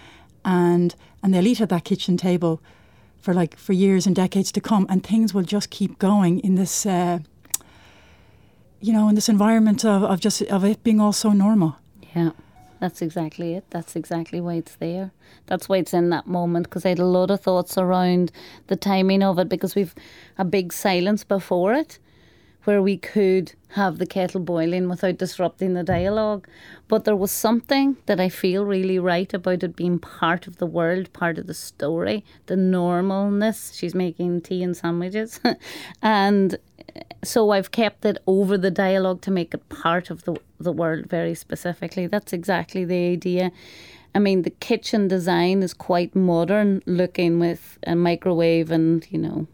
and 0.44 0.94
and 1.22 1.32
they'll 1.32 1.46
eat 1.46 1.60
at 1.60 1.70
that 1.70 1.84
kitchen 1.84 2.16
table 2.16 2.60
for 3.20 3.34
like 3.34 3.56
for 3.56 3.72
years 3.72 4.06
and 4.06 4.16
decades 4.16 4.52
to 4.52 4.60
come, 4.60 4.86
and 4.88 5.04
things 5.04 5.34
will 5.34 5.42
just 5.42 5.70
keep 5.70 5.98
going 5.98 6.40
in 6.40 6.54
this. 6.54 6.86
Uh, 6.86 7.20
you 8.82 8.94
know, 8.94 9.08
in 9.08 9.14
this 9.14 9.28
environment 9.28 9.84
of, 9.84 10.02
of 10.02 10.20
just 10.20 10.40
of 10.42 10.64
it 10.64 10.82
being 10.82 11.00
all 11.00 11.12
so 11.12 11.32
normal. 11.32 11.76
Yeah, 12.16 12.30
that's 12.80 13.02
exactly 13.02 13.54
it. 13.54 13.64
That's 13.70 13.94
exactly 13.94 14.40
why 14.40 14.54
it's 14.54 14.76
there. 14.76 15.10
That's 15.46 15.68
why 15.68 15.78
it's 15.78 15.92
in 15.92 16.08
that 16.10 16.26
moment 16.26 16.66
because 16.66 16.86
I 16.86 16.90
had 16.90 16.98
a 16.98 17.04
lot 17.04 17.30
of 17.30 17.40
thoughts 17.40 17.76
around 17.76 18.32
the 18.68 18.76
timing 18.76 19.22
of 19.22 19.38
it 19.38 19.48
because 19.48 19.74
we've 19.74 19.94
a 20.38 20.44
big 20.44 20.72
silence 20.72 21.24
before 21.24 21.74
it 21.74 21.98
where 22.64 22.82
we 22.82 22.96
could 22.96 23.52
have 23.70 23.98
the 23.98 24.06
kettle 24.06 24.40
boiling 24.40 24.88
without 24.88 25.18
disrupting 25.18 25.74
the 25.74 25.82
dialogue. 25.84 26.46
But 26.88 27.04
there 27.04 27.16
was 27.16 27.30
something 27.30 27.96
that 28.06 28.20
I 28.20 28.28
feel 28.28 28.64
really 28.64 28.98
right 28.98 29.32
about 29.32 29.62
it 29.62 29.76
being 29.76 29.98
part 29.98 30.46
of 30.46 30.56
the 30.56 30.66
world, 30.66 31.12
part 31.12 31.38
of 31.38 31.46
the 31.46 31.54
story, 31.54 32.24
the 32.46 32.56
normalness. 32.56 33.78
She's 33.78 33.94
making 33.94 34.42
tea 34.42 34.62
and 34.62 34.76
sandwiches. 34.76 35.40
and 36.02 36.58
eh, 36.94 37.02
so 37.22 37.50
I've 37.50 37.70
kept 37.70 38.04
it 38.04 38.18
over 38.26 38.58
the 38.58 38.70
dialogue 38.70 39.20
to 39.22 39.30
make 39.30 39.54
it 39.54 39.68
part 39.68 40.10
of 40.10 40.24
the 40.24 40.36
the 40.58 40.72
world 40.72 41.06
very 41.06 41.34
specifically. 41.34 42.06
That's 42.06 42.32
exactly 42.32 42.84
the 42.84 43.12
idea. 43.12 43.50
I 44.14 44.18
mean, 44.18 44.42
the 44.42 44.50
kitchen 44.50 45.08
design 45.08 45.62
is 45.62 45.72
quite 45.72 46.14
modern 46.14 46.82
looking 46.84 47.38
with 47.38 47.78
a 47.86 47.94
microwave 47.94 48.70
and 48.70 49.06
you 49.10 49.18
know 49.18 49.46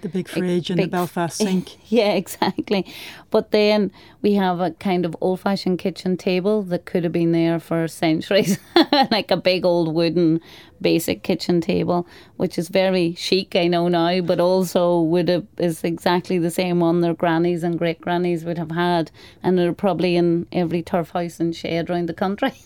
The 0.00 0.08
big 0.08 0.28
fridge 0.28 0.70
and 0.70 0.78
the 0.78 0.86
Belfast 0.86 1.36
sink. 1.38 1.76
yeah, 1.90 2.12
exactly. 2.12 2.86
But 3.30 3.50
then 3.50 3.90
we 4.22 4.34
have 4.34 4.60
a 4.60 4.70
kind 4.72 5.04
of 5.04 5.16
old 5.20 5.40
fashioned 5.40 5.80
kitchen 5.80 6.16
table 6.16 6.62
that 6.64 6.84
could 6.84 7.02
have 7.02 7.12
been 7.12 7.32
there 7.32 7.58
for 7.58 7.88
centuries, 7.88 8.58
like 9.10 9.30
a 9.30 9.36
big 9.36 9.64
old 9.64 9.92
wooden 9.92 10.40
basic 10.80 11.24
kitchen 11.24 11.60
table, 11.60 12.06
which 12.36 12.58
is 12.58 12.68
very 12.68 13.14
chic, 13.14 13.56
I 13.56 13.66
know 13.66 13.88
now, 13.88 14.20
but 14.20 14.38
also 14.38 15.00
would 15.00 15.28
have, 15.28 15.46
is 15.56 15.82
exactly 15.82 16.38
the 16.38 16.50
same 16.50 16.78
one 16.78 17.00
their 17.00 17.14
grannies 17.14 17.64
and 17.64 17.76
great 17.76 18.00
grannies 18.00 18.44
would 18.44 18.58
have 18.58 18.70
had. 18.70 19.10
And 19.42 19.58
they're 19.58 19.72
probably 19.72 20.14
in 20.14 20.46
every 20.52 20.82
turf 20.82 21.10
house 21.10 21.40
and 21.40 21.54
shed 21.56 21.90
around 21.90 22.08
the 22.08 22.14
country. 22.14 22.52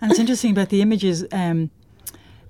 And 0.00 0.10
it's 0.10 0.20
interesting 0.20 0.52
about 0.52 0.70
the 0.70 0.80
images. 0.80 1.24
Um, 1.30 1.70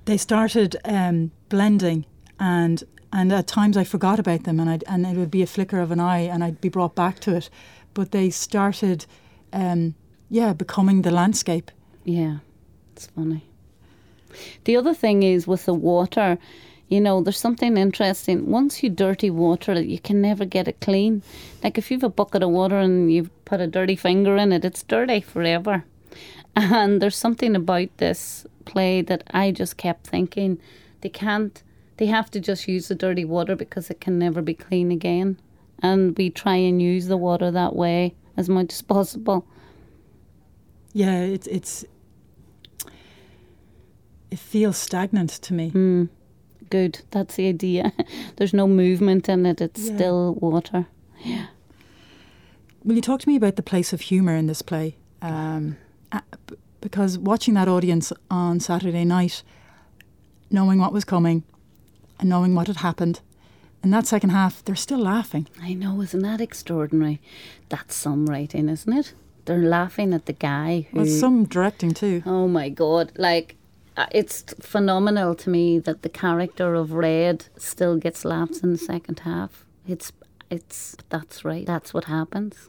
they 0.05 0.17
started 0.17 0.77
um, 0.85 1.33
blending, 1.49 2.07
and 2.39 2.83
and 3.13 3.33
at 3.33 3.47
times 3.47 3.77
I 3.77 3.85
forgot 3.85 4.19
about 4.19 4.45
them, 4.45 4.61
and 4.61 4.71
I'd, 4.71 4.85
and 4.87 5.07
it 5.07 5.17
would 5.17 5.31
be 5.31 5.43
a 5.43 5.47
flicker 5.47 5.81
of 5.81 5.91
an 5.91 6.01
eye, 6.01 6.21
and 6.21 6.45
I'd 6.45 6.61
be 6.61 6.69
brought 6.69 6.95
back 6.95 7.19
to 7.21 7.37
it. 7.37 7.51
But 7.93 8.13
they 8.13 8.31
started, 8.31 9.07
um, 9.53 9.95
yeah, 10.29 10.53
becoming 10.53 11.03
the 11.03 11.11
landscape. 11.11 11.71
Yeah, 12.05 12.39
it's 12.93 13.07
funny. 13.07 13.45
The 14.65 14.77
other 14.77 14.95
thing 14.95 15.23
is 15.23 15.47
with 15.47 15.65
the 15.65 15.75
water, 15.75 16.39
you 16.91 17.01
know, 17.01 17.23
there's 17.23 17.39
something 17.39 17.77
interesting. 17.77 18.51
Once 18.51 18.83
you 18.83 18.91
dirty 18.91 19.31
water 19.31 19.81
you 19.81 19.99
can 19.99 20.21
never 20.21 20.45
get 20.45 20.69
it 20.69 20.81
clean. 20.81 21.23
Like 21.63 21.79
if 21.79 21.91
you've 21.91 22.03
a 22.03 22.09
bucket 22.09 22.43
of 22.43 22.51
water 22.51 22.79
and 22.79 23.13
you've 23.13 23.31
put 23.45 23.61
a 23.61 23.67
dirty 23.67 23.97
finger 23.97 24.37
in 24.37 24.53
it, 24.53 24.65
it's 24.65 24.83
dirty 24.83 25.21
forever. 25.21 25.85
And 26.57 27.01
there's 27.01 27.17
something 27.17 27.55
about 27.55 27.97
this 27.99 28.45
play 28.65 29.03
that 29.03 29.23
I 29.31 29.53
just 29.53 29.77
kept 29.77 30.09
thinking 30.09 30.59
they 31.01 31.09
can't, 31.09 31.63
they 32.01 32.07
have 32.07 32.31
to 32.31 32.41
just 32.41 32.67
use 32.67 32.89
the 32.89 32.95
dirty 32.95 33.27
water 33.27 33.55
because 33.55 33.91
it 33.91 34.01
can 34.01 34.19
never 34.19 34.41
be 34.41 34.55
clean 34.55 34.91
again. 34.91 35.39
And 35.83 36.17
we 36.17 36.31
try 36.31 36.57
and 36.57 36.81
use 36.81 37.09
the 37.09 37.19
water 37.19 37.51
that 37.51 37.77
way 37.77 38.15
as 38.39 38.49
much 38.49 38.73
as 38.73 38.81
possible. 38.81 39.47
Yeah, 40.95 41.21
it's 41.21 41.47
it's. 41.47 41.85
It 44.31 44.39
feels 44.39 44.79
stagnant 44.79 45.31
to 45.43 45.53
me. 45.55 45.71
Mm, 45.73 46.09
good. 46.71 47.03
That's 47.11 47.37
the 47.37 47.49
idea. 47.49 47.93
There's 48.37 48.55
no 48.55 48.67
movement 48.67 49.29
in 49.29 49.45
it. 49.45 49.61
It's 49.61 49.89
Yeah. 49.89 49.95
still 49.97 50.35
water. 50.41 50.87
Yeah. 51.23 51.47
Will 52.83 52.95
you 52.97 53.03
talk 53.03 53.21
to 53.21 53.29
me 53.29 53.37
about 53.37 53.57
the 53.57 53.63
place 53.63 53.93
of 53.93 54.01
humour 54.01 54.35
in 54.37 54.47
this 54.47 54.63
play? 54.63 54.97
Um, 55.21 55.77
because 56.81 57.19
watching 57.19 57.53
that 57.55 57.69
audience 57.69 58.11
on 58.31 58.59
Saturday 58.61 59.05
night, 59.05 59.43
knowing 60.51 60.79
what 60.79 60.93
was 60.95 61.05
coming, 61.05 61.43
and 62.21 62.29
knowing 62.29 62.55
what 62.55 62.69
had 62.69 62.77
happened, 62.77 63.21
in 63.83 63.91
that 63.91 64.07
second 64.07 64.31
half, 64.31 64.65
they're 64.65 64.77
still 64.77 64.99
laughing. 64.99 65.49
I 65.61 65.73
know, 65.75 66.01
isn't 66.03 66.21
that 66.21 66.41
extraordinary? 66.41 67.21
That's 67.71 67.95
some 67.95 68.27
writing, 68.27 68.69
isn't 68.69 68.93
it? 68.93 69.15
They're 69.47 69.59
laughing 69.59 70.13
at 70.13 70.27
the 70.27 70.35
guy 70.35 70.87
who. 70.91 70.99
Well, 70.99 71.07
some 71.07 71.45
directing 71.45 71.95
too. 71.95 72.23
Oh 72.27 72.47
my 72.47 72.69
god! 72.69 73.13
Like, 73.17 73.57
uh, 73.97 74.07
it's 74.13 74.55
phenomenal 74.61 75.35
to 75.37 75.51
me 75.51 75.79
that 75.79 76.03
the 76.03 76.09
character 76.11 76.75
of 76.75 76.93
Red 76.93 77.47
still 77.57 77.97
gets 77.97 78.25
laughs 78.25 78.61
in 78.61 78.73
the 78.73 78.79
second 78.79 79.21
half. 79.21 79.65
It's 79.89 80.13
it's 80.51 80.97
that's 81.09 81.45
right. 81.45 81.67
That's 81.67 81.95
what 81.95 82.05
happens. 82.05 82.69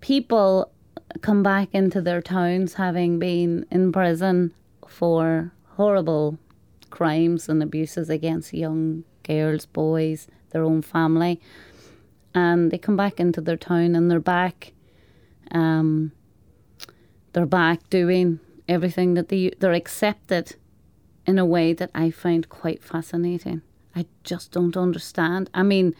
People 0.00 0.72
come 1.20 1.42
back 1.42 1.68
into 1.72 2.00
their 2.00 2.22
towns 2.22 2.74
having 2.74 3.18
been 3.18 3.66
in 3.70 3.92
prison 3.92 4.54
for 4.88 5.52
horrible 5.76 6.38
crimes 6.96 7.46
and 7.46 7.62
abuses 7.62 8.08
against 8.08 8.54
young 8.54 9.04
girls, 9.22 9.66
boys, 9.66 10.28
their 10.50 10.62
own 10.62 10.80
family, 10.80 11.38
and 12.34 12.70
they 12.70 12.78
come 12.78 12.96
back 12.96 13.20
into 13.20 13.42
their 13.42 13.58
town 13.58 13.94
and 13.94 14.10
they're 14.10 14.18
back. 14.18 14.72
Um, 15.50 16.12
they're 17.34 17.44
back 17.44 17.90
doing 17.90 18.40
everything 18.66 19.12
that 19.12 19.28
they 19.28 19.50
they're 19.60 19.80
accepted 19.82 20.56
in 21.26 21.38
a 21.38 21.44
way 21.44 21.74
that 21.74 21.90
I 21.94 22.10
find 22.10 22.48
quite 22.48 22.82
fascinating. 22.82 23.60
I 23.94 24.06
just 24.24 24.52
don't 24.52 24.76
understand. 24.76 25.50
I 25.52 25.62
mean, 25.62 25.94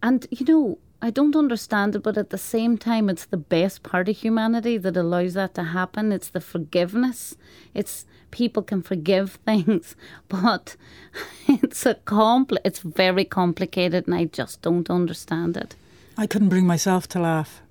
and 0.00 0.28
you 0.30 0.46
know, 0.46 0.78
I 1.02 1.10
don't 1.10 1.36
understand 1.36 1.96
it, 1.96 2.02
but 2.02 2.18
at 2.18 2.30
the 2.30 2.38
same 2.38 2.76
time, 2.76 3.08
it's 3.08 3.24
the 3.24 3.38
best 3.38 3.82
part 3.82 4.08
of 4.08 4.18
humanity 4.18 4.76
that 4.76 4.96
allows 4.96 5.34
that 5.34 5.54
to 5.54 5.64
happen. 5.64 6.12
It's 6.12 6.28
the 6.28 6.40
forgiveness. 6.40 7.36
It's 7.74 8.04
people 8.30 8.62
can 8.62 8.82
forgive 8.82 9.32
things, 9.46 9.96
but 10.28 10.76
it's 11.48 11.86
a 11.86 11.94
compl- 11.94 12.58
It's 12.64 12.80
very 12.80 13.24
complicated, 13.24 14.06
and 14.06 14.14
I 14.14 14.26
just 14.26 14.60
don't 14.60 14.90
understand 14.90 15.56
it. 15.56 15.74
I 16.18 16.26
couldn't 16.26 16.50
bring 16.50 16.66
myself 16.66 17.08
to 17.08 17.20
laugh. 17.20 17.62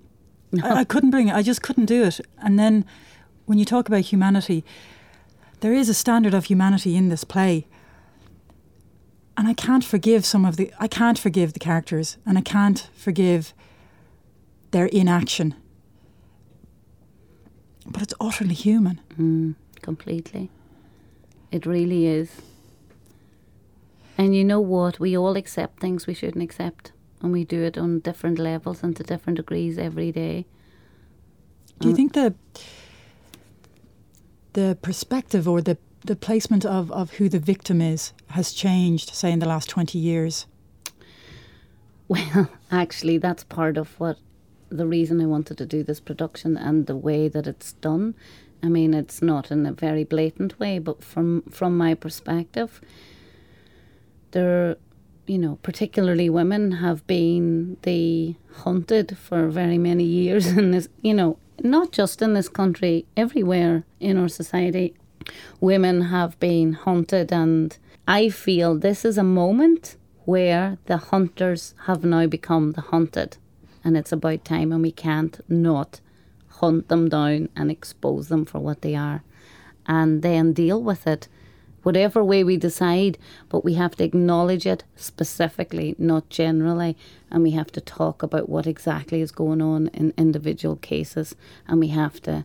No. 0.52 0.66
I, 0.68 0.80
I 0.80 0.84
couldn't 0.84 1.12
bring 1.12 1.28
it. 1.28 1.36
I 1.36 1.44
just 1.44 1.62
couldn't 1.62 1.86
do 1.86 2.04
it. 2.04 2.20
And 2.40 2.58
then, 2.58 2.84
when 3.46 3.60
you 3.60 3.66
talk 3.66 3.88
about 3.88 4.02
humanity, 4.02 4.64
there 5.60 5.74
is 5.74 5.88
a 5.88 5.94
standard 5.94 6.34
of 6.34 6.46
humanity 6.46 6.96
in 6.96 7.10
this 7.10 7.24
play 7.24 7.68
and 9.40 9.48
I 9.48 9.54
can't 9.54 9.86
forgive 9.86 10.26
some 10.26 10.44
of 10.44 10.58
the 10.58 10.70
I 10.82 10.90
can't 10.90 11.18
forgive 11.18 11.54
the 11.54 11.60
characters 11.60 12.18
and 12.26 12.38
I 12.38 12.42
can't 12.42 12.90
forgive 12.94 13.54
their 14.72 14.88
inaction. 14.88 15.56
But 17.86 18.02
it's 18.02 18.14
utterly 18.20 18.54
human. 18.54 19.00
Mm, 19.18 19.56
completely. 19.82 20.50
It 21.54 21.66
really 21.66 22.06
is. 22.06 22.30
And 24.18 24.36
you 24.36 24.44
know 24.44 24.60
what? 24.60 25.00
We 25.00 25.18
all 25.18 25.38
accept 25.38 25.80
things 25.80 26.06
we 26.06 26.14
shouldn't 26.14 26.44
accept. 26.44 26.92
And 27.22 27.32
we 27.32 27.46
do 27.46 27.64
it 27.64 27.78
on 27.78 28.02
different 28.02 28.40
levels 28.40 28.84
and 28.84 28.94
to 28.98 29.04
different 29.04 29.38
degrees 29.38 29.78
every 29.78 30.12
day. 30.12 30.48
Do 31.80 31.88
you 31.88 31.96
think 31.96 32.12
the 32.12 32.36
the 34.52 34.78
perspective 34.82 35.48
or 35.48 35.62
the 35.62 35.78
the 36.04 36.16
placement 36.16 36.66
of, 36.66 36.92
of 36.92 37.12
who 37.14 37.30
the 37.30 37.40
victim 37.40 37.82
is 37.82 38.14
has 38.30 38.54
changed, 38.54 39.14
say, 39.14 39.32
in 39.32 39.40
the 39.40 39.48
last 39.48 39.70
20 39.70 39.98
years? 39.98 40.46
Well, 42.08 42.50
actually, 42.72 43.18
that's 43.18 43.44
part 43.44 43.78
of 43.78 44.00
what 44.00 44.18
the 44.70 44.86
reason 44.86 45.22
I 45.22 45.26
wanted 45.26 45.58
to 45.58 45.66
do 45.66 45.84
this 45.84 46.00
production 46.00 46.56
and 46.56 46.86
the 46.86 46.96
way 46.96 47.28
that 47.28 47.48
it's 47.48 47.74
done. 47.74 48.16
I 48.62 48.68
mean, 48.68 48.94
it's 48.94 49.22
not 49.22 49.52
in 49.52 49.66
a 49.66 49.72
very 49.72 50.04
blatant 50.04 50.60
way, 50.60 50.80
but 50.80 51.04
from 51.04 51.44
from 51.50 51.78
my 51.78 51.94
perspective, 51.94 52.82
there, 54.32 54.76
you 55.28 55.38
know, 55.38 55.58
particularly 55.64 56.30
women 56.30 56.74
have 56.74 57.06
been 57.08 57.78
the 57.84 58.36
hunted 58.64 59.18
for 59.18 59.48
very 59.48 59.78
many 59.78 60.04
years 60.04 60.48
in 60.58 60.72
this, 60.72 60.90
you 61.02 61.14
know, 61.14 61.38
not 61.64 61.92
just 61.92 62.22
in 62.22 62.34
this 62.34 62.50
country, 62.50 63.06
everywhere 63.16 63.84
in 64.00 64.18
our 64.18 64.28
society, 64.28 64.94
women 65.60 66.02
have 66.02 66.40
been 66.40 66.74
hunted, 66.74 67.32
and 67.32 67.78
I 68.08 68.30
feel 68.30 68.76
this 68.76 69.06
is 69.06 69.18
a 69.18 69.24
moment 69.24 69.96
where 70.26 70.78
the 70.86 70.98
hunters 70.98 71.74
have 71.86 72.04
now 72.04 72.28
become 72.28 72.74
the 72.74 72.82
hunted, 72.82 73.38
and 73.84 73.98
it's 73.98 74.12
about 74.12 74.46
time, 74.46 74.72
and 74.72 74.82
we 74.82 74.92
can't 74.92 75.40
not 75.50 76.02
hunt 76.48 76.88
them 76.88 77.10
down 77.10 77.50
and 77.56 77.72
expose 77.72 78.28
them 78.28 78.46
for 78.46 78.60
what 78.60 78.82
they 78.82 78.96
are, 78.96 79.24
and 79.88 80.22
then 80.22 80.54
deal 80.54 80.82
with 80.82 81.08
it. 81.08 81.28
Whatever 81.82 82.24
way 82.24 82.44
we 82.44 82.58
decide, 82.58 83.18
but 83.48 83.64
we 83.64 83.76
have 83.76 83.96
to 83.96 84.04
acknowledge 84.04 84.66
it 84.66 84.84
specifically, 84.96 85.96
not 85.98 86.30
generally, 86.30 86.98
and 87.32 87.42
we 87.42 87.52
have 87.52 87.72
to 87.72 87.82
talk 87.82 88.22
about 88.22 88.50
what 88.50 88.68
exactly 88.68 89.22
is 89.22 89.32
going 89.32 89.62
on 89.62 89.88
in 89.90 90.14
individual 90.18 90.76
cases, 90.76 91.36
and 91.68 91.80
we 91.80 91.88
have 91.88 92.22
to 92.24 92.44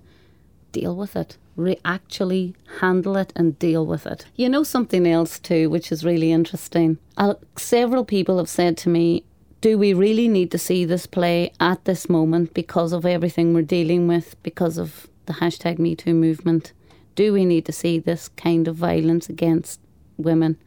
deal 0.71 0.95
with 0.95 1.17
it 1.17 1.37
re- 1.57 1.79
actually 1.85 2.55
handle 2.81 3.17
it 3.17 3.33
and 3.37 3.59
deal 3.59 3.87
with 3.87 4.07
it. 4.07 4.27
You 4.37 4.49
know, 4.49 4.63
something 4.63 5.07
else 5.07 5.39
too, 5.39 5.71
which 5.71 5.93
is 5.93 6.05
really 6.05 6.33
interesting. 6.33 6.99
Uh, 7.17 7.35
several 7.57 8.05
people 8.05 8.39
have 8.39 8.49
said 8.49 8.77
to 8.79 8.89
me, 8.89 9.25
do 9.61 9.79
we 9.79 9.95
really 9.95 10.29
need 10.29 10.51
to 10.51 10.59
see 10.59 10.85
this 10.85 11.07
play 11.07 11.53
at 11.59 11.85
this 11.87 12.09
moment 12.09 12.53
because 12.53 12.93
of 12.93 13.07
everything 13.07 13.55
we're 13.55 13.63
dealing 13.63 14.07
with, 14.07 14.41
because 14.43 14.77
of 14.77 15.09
the 15.27 15.35
hashtag 15.35 15.79
MeToo 15.79 16.15
movement? 16.15 16.73
Do 17.15 17.33
we 17.33 17.45
need 17.45 17.65
to 17.67 17.73
see 17.73 17.99
this 17.99 18.29
kind 18.29 18.69
of 18.69 18.77
violence 18.77 19.29
against 19.29 19.81
women? 20.19 20.59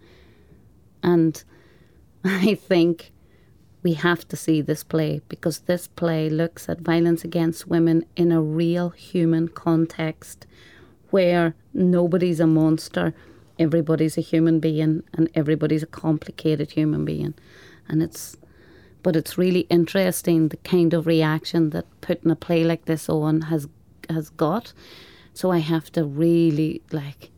And 1.03 1.43
I 2.23 2.55
think 2.55 3.11
we 3.83 3.93
have 3.93 4.27
to 4.27 4.35
see 4.35 4.61
this 4.61 4.83
play 4.83 5.21
because 5.29 5.59
this 5.59 5.87
play 5.87 6.29
looks 6.29 6.67
at 6.67 6.81
violence 6.81 7.23
against 7.23 7.67
women 7.67 8.03
in 8.15 8.31
a 8.31 8.41
real 8.41 8.89
human 8.89 9.47
context 9.47 10.47
where 11.09 11.55
nobody's 11.73 12.39
a 12.39 12.47
monster, 12.47 13.13
everybody's 13.59 14.17
a 14.17 14.21
human 14.21 14.59
being, 14.59 15.03
and 15.13 15.29
everybody's 15.33 15.83
a 15.83 15.87
complicated 15.87 16.71
human 16.71 17.05
being. 17.05 17.33
And 17.87 18.03
it's, 18.03 18.37
but 19.03 19.15
it's 19.15 19.37
really 19.37 19.61
interesting 19.69 20.49
the 20.49 20.57
kind 20.57 20.93
of 20.93 21.07
reaction 21.07 21.69
that 21.71 21.85
putting 22.01 22.31
a 22.31 22.35
play 22.35 22.63
like 22.63 22.85
this 22.85 23.09
on 23.09 23.41
has 23.41 23.67
has 24.09 24.29
got. 24.29 24.73
So 25.33 25.51
I 25.51 25.59
have 25.59 25.91
to 25.91 26.03
really 26.03 26.81
like 26.91 27.29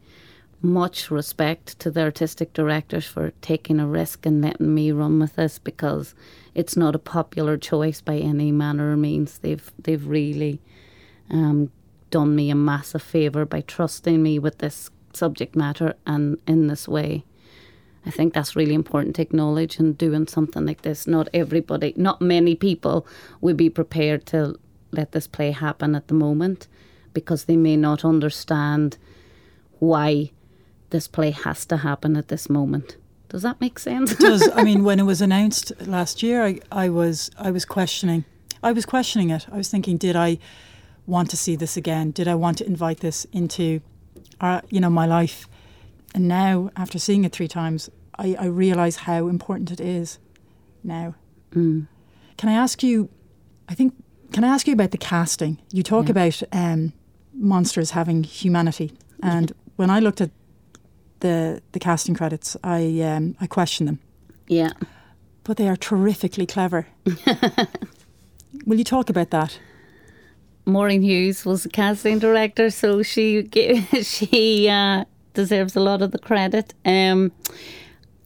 much 0.61 1.09
respect 1.09 1.79
to 1.79 1.89
the 1.89 2.01
artistic 2.01 2.53
directors 2.53 3.05
for 3.05 3.31
taking 3.41 3.79
a 3.79 3.87
risk 3.87 4.25
and 4.25 4.41
letting 4.41 4.73
me 4.73 4.91
run 4.91 5.19
with 5.19 5.35
this 5.35 5.57
because 5.57 6.13
it's 6.53 6.75
not 6.75 6.95
a 6.95 6.99
popular 6.99 7.57
choice 7.57 8.01
by 8.01 8.17
any 8.17 8.51
manner 8.51 8.91
or 8.91 8.97
means. 8.97 9.39
They've 9.39 9.71
they've 9.79 10.05
really 10.05 10.59
um, 11.29 11.71
done 12.09 12.35
me 12.35 12.49
a 12.49 12.55
massive 12.55 13.01
favour 13.01 13.45
by 13.45 13.61
trusting 13.61 14.21
me 14.21 14.39
with 14.39 14.59
this 14.59 14.89
subject 15.13 15.55
matter 15.55 15.95
and 16.05 16.37
in 16.47 16.67
this 16.67 16.87
way. 16.87 17.23
I 18.05 18.11
think 18.11 18.33
that's 18.33 18.55
really 18.55 18.73
important 18.73 19.15
to 19.17 19.21
acknowledge 19.21 19.77
and 19.77 19.97
doing 19.97 20.27
something 20.27 20.65
like 20.65 20.81
this. 20.81 21.05
Not 21.05 21.27
everybody, 21.33 21.93
not 21.97 22.21
many 22.21 22.55
people 22.55 23.05
would 23.41 23.57
be 23.57 23.69
prepared 23.69 24.25
to 24.27 24.55
let 24.91 25.11
this 25.11 25.27
play 25.27 25.51
happen 25.51 25.95
at 25.95 26.07
the 26.07 26.13
moment 26.13 26.67
because 27.13 27.45
they 27.45 27.57
may 27.57 27.75
not 27.75 28.05
understand 28.05 28.97
why 29.79 30.31
this 30.89 31.07
play 31.07 31.31
has 31.31 31.65
to 31.67 31.77
happen 31.77 32.15
at 32.15 32.29
this 32.29 32.49
moment. 32.49 32.97
Does 33.29 33.43
that 33.43 33.61
make 33.61 33.77
sense? 33.77 34.13
it 34.13 34.19
does. 34.19 34.49
I 34.55 34.63
mean, 34.63 34.83
when 34.89 34.99
it 34.99 35.03
was 35.03 35.21
announced 35.21 35.71
last 35.85 36.23
year, 36.23 36.43
I, 36.43 36.59
I 36.71 36.89
was 36.89 37.29
I 37.37 37.51
was 37.51 37.63
questioning. 37.65 38.25
I 38.63 38.71
was 38.71 38.85
questioning 38.85 39.29
it. 39.29 39.45
I 39.51 39.57
was 39.57 39.69
thinking, 39.69 39.97
did 39.97 40.15
I 40.15 40.39
want 41.09 41.29
to 41.31 41.37
see 41.37 41.55
this 41.55 41.75
again? 41.75 42.11
Did 42.11 42.27
I 42.27 42.35
want 42.35 42.59
to 42.59 42.65
invite 42.65 42.99
this 42.99 43.25
into, 43.33 43.81
uh, 44.39 44.61
you 44.69 44.79
know, 44.79 44.89
my 44.89 45.05
life? 45.05 45.47
And 46.13 46.27
now, 46.27 46.69
after 46.75 46.99
seeing 46.99 47.23
it 47.25 47.31
three 47.31 47.47
times, 47.47 47.89
I, 48.17 48.35
I 48.39 48.45
realise 48.45 48.97
how 48.97 49.27
important 49.27 49.71
it 49.71 49.79
is. 49.79 50.19
Now, 50.83 51.15
mm. 51.51 51.87
can 52.37 52.49
I 52.49 52.53
ask 52.53 52.83
you? 52.83 53.09
I 53.67 53.75
think 53.75 53.93
can 54.31 54.43
I 54.43 54.47
ask 54.47 54.67
you 54.67 54.73
about 54.73 54.91
the 54.91 54.97
casting? 54.97 55.57
You 55.71 55.83
talk 55.83 56.05
yeah. 56.05 56.11
about 56.11 56.43
um, 56.51 56.93
monsters 57.33 57.91
having 57.91 58.23
humanity, 58.23 58.93
and 59.21 59.51
when 59.75 59.89
I 59.89 59.99
looked 59.99 60.21
at 60.21 60.31
the 61.19 61.61
the 61.71 61.79
casting 61.79 62.15
credits, 62.15 62.55
I 62.63 63.01
um, 63.01 63.35
I 63.39 63.47
questioned 63.47 63.87
them. 63.87 63.99
Yeah, 64.47 64.71
but 65.43 65.57
they 65.57 65.67
are 65.67 65.75
terrifically 65.75 66.45
clever. 66.45 66.87
Will 68.65 68.77
you 68.77 68.83
talk 68.83 69.09
about 69.09 69.29
that? 69.31 69.59
Maureen 70.69 71.01
Hughes 71.01 71.45
was 71.45 71.63
the 71.63 71.69
casting 71.69 72.19
director, 72.19 72.69
so 72.69 73.01
she 73.01 73.49
she 74.01 74.69
uh, 74.69 75.05
deserves 75.33 75.75
a 75.75 75.79
lot 75.79 76.01
of 76.01 76.11
the 76.11 76.19
credit. 76.19 76.73
Um, 76.85 77.31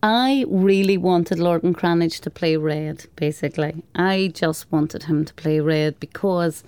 I 0.02 0.44
really 0.50 0.98
wanted 0.98 1.38
Lorcan 1.38 1.74
Cranitch 1.74 2.20
to 2.22 2.30
play 2.30 2.58
Red, 2.58 3.06
basically. 3.16 3.84
I 3.96 4.32
just 4.34 4.70
wanted 4.70 5.04
him 5.04 5.24
to 5.24 5.34
play 5.36 5.62
Red 5.62 5.98
because 6.02 6.64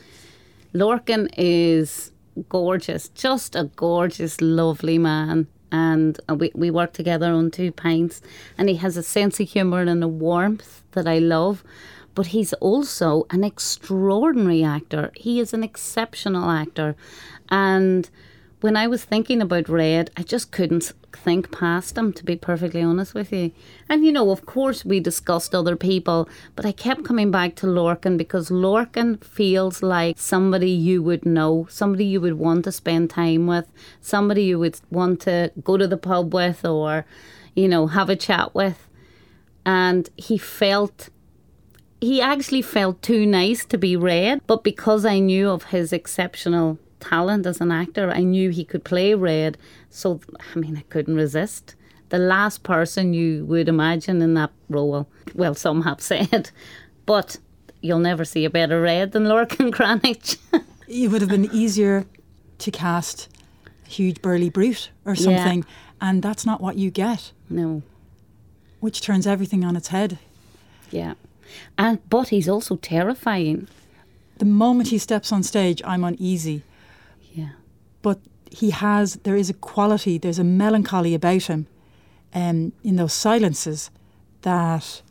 Lorcan 0.73 1.29
is 1.38 2.11
gorgeous, 2.47 3.09
just 3.09 3.55
a 3.55 3.65
gorgeous, 3.75 4.39
lovely 4.39 4.97
man. 4.97 5.47
And 5.71 6.17
we, 6.29 6.51
we 6.55 6.71
work 6.71 6.93
together 6.93 7.31
on 7.33 7.51
two 7.51 7.73
pints, 7.73 8.21
and 8.57 8.69
he 8.69 8.75
has 8.75 8.95
a 8.95 9.03
sense 9.03 9.41
of 9.41 9.49
humour 9.49 9.81
and 9.81 10.01
a 10.01 10.07
warmth 10.07 10.83
that 10.93 11.05
I 11.05 11.19
love 11.19 11.61
but 12.15 12.28
he's 12.28 12.54
also 12.54 13.28
an 13.30 13.43
extraordinary 13.43 14.63
actor. 14.63 15.12
He 15.15 15.39
is 15.39 15.54
an 15.54 15.63
exceptional 15.63 16.49
actor. 16.49 16.95
And 17.49 18.10
when 18.62 18.75
I 18.75 18.88
was 18.88 19.04
thinking 19.04 19.41
about 19.41 19.69
Red, 19.69 20.10
I 20.17 20.23
just 20.23 20.51
couldn't 20.51 20.93
think 21.13 21.51
past 21.51 21.97
him, 21.97 22.12
to 22.13 22.23
be 22.23 22.36
perfectly 22.36 22.82
honest 22.82 23.13
with 23.13 23.32
you. 23.32 23.51
And 23.89 24.06
you 24.06 24.12
know, 24.12 24.32
of 24.32 24.45
course, 24.45 24.84
we 24.84 24.99
discussed 24.99 25.54
other 25.54 25.75
people, 25.75 26.28
but 26.56 26.65
I 26.65 26.71
kept 26.71 27.06
coming 27.06 27.32
back 27.32 27.56
to 27.58 27.67
Lorcan 27.67 28.17
because 28.17 28.49
Lorcan 28.49 29.23
feels 29.23 29.84
like 29.84 30.17
somebody 30.17 30.71
you 30.71 31.04
would 31.04 31.25
know, 31.25 31.67
somebody 31.69 32.06
you 32.06 32.21
would 32.21 32.39
want 32.39 32.63
to 32.63 32.71
spend 32.71 33.10
time 33.10 33.45
with, 33.45 33.67
somebody 34.01 34.43
you 34.43 34.58
would 34.58 34.80
want 34.89 35.21
to 35.21 35.51
go 35.63 35.78
to 35.78 35.88
the 35.88 35.97
pub 35.97 36.34
with 36.34 36.65
or, 36.65 37.06
you 37.56 37.67
know, 37.67 37.88
have 37.88 38.10
a 38.10 38.15
chat 38.15 38.56
with. 38.56 38.88
And 39.65 40.10
he 40.15 40.38
felt 40.38 41.10
he 42.05 42.21
actually 42.21 42.61
felt 42.61 43.01
too 43.01 43.25
nice 43.25 43.65
to 43.65 43.77
be 43.77 43.95
Red, 43.95 44.41
but 44.47 44.63
because 44.63 45.05
I 45.05 45.19
knew 45.19 45.49
of 45.49 45.63
his 45.65 45.91
exceptional 45.91 46.77
talent 47.09 47.45
as 47.45 47.61
an 47.61 47.71
actor. 47.71 48.11
I 48.11 48.21
knew 48.21 48.49
he 48.49 48.65
could 48.65 48.83
play 48.83 49.13
Red, 49.13 49.57
so 49.89 50.19
I 50.55 50.59
mean, 50.59 50.77
I 50.77 50.81
couldn't 50.89 51.15
resist. 51.15 51.75
The 52.09 52.17
last 52.17 52.63
person 52.63 53.13
you 53.13 53.45
would 53.45 53.67
imagine 53.67 54.21
in 54.21 54.33
that 54.35 54.51
role, 54.69 55.07
well, 55.33 55.55
some 55.55 55.83
have 55.83 56.01
said, 56.11 56.51
but 57.05 57.37
you'll 57.81 57.99
never 57.99 58.25
see 58.25 58.45
a 58.45 58.49
better 58.49 58.81
Red 58.81 59.11
than 59.11 59.25
Lorcan 59.25 59.71
Cranitch. 59.77 60.37
it 60.87 61.11
would 61.11 61.21
have 61.21 61.29
been 61.29 61.49
easier 61.51 62.05
to 62.59 62.71
cast 62.71 63.29
a 63.85 63.89
huge 63.89 64.21
burly 64.21 64.49
brute 64.49 64.89
or 65.05 65.15
something, 65.15 65.59
yeah. 65.59 66.09
and 66.09 66.23
that's 66.23 66.45
not 66.45 66.61
what 66.61 66.77
you 66.77 66.89
get. 66.89 67.31
No. 67.49 67.83
Which 68.79 69.01
turns 69.01 69.25
everything 69.27 69.63
on 69.63 69.75
its 69.75 69.89
head. 69.89 70.19
Yeah. 70.91 71.15
And 71.77 71.99
but 72.09 72.29
he's 72.29 72.49
also 72.49 72.75
terrifying. 72.77 73.67
The 74.37 74.45
moment 74.45 74.89
he 74.89 74.97
steps 74.97 75.31
on 75.31 75.43
stage, 75.43 75.81
I'm 75.85 76.03
uneasy 76.03 76.63
yeah. 77.35 77.49
But 78.01 78.19
he 78.49 78.71
has, 78.71 79.15
there 79.23 79.35
is 79.35 79.49
a 79.49 79.53
quality, 79.53 80.17
there's 80.17 80.39
a 80.39 80.43
melancholy 80.43 81.13
about 81.13 81.43
him 81.43 81.67
um, 82.33 82.71
in 82.83 82.95
those 82.95 83.13
silences 83.13 83.91
that 84.41 85.01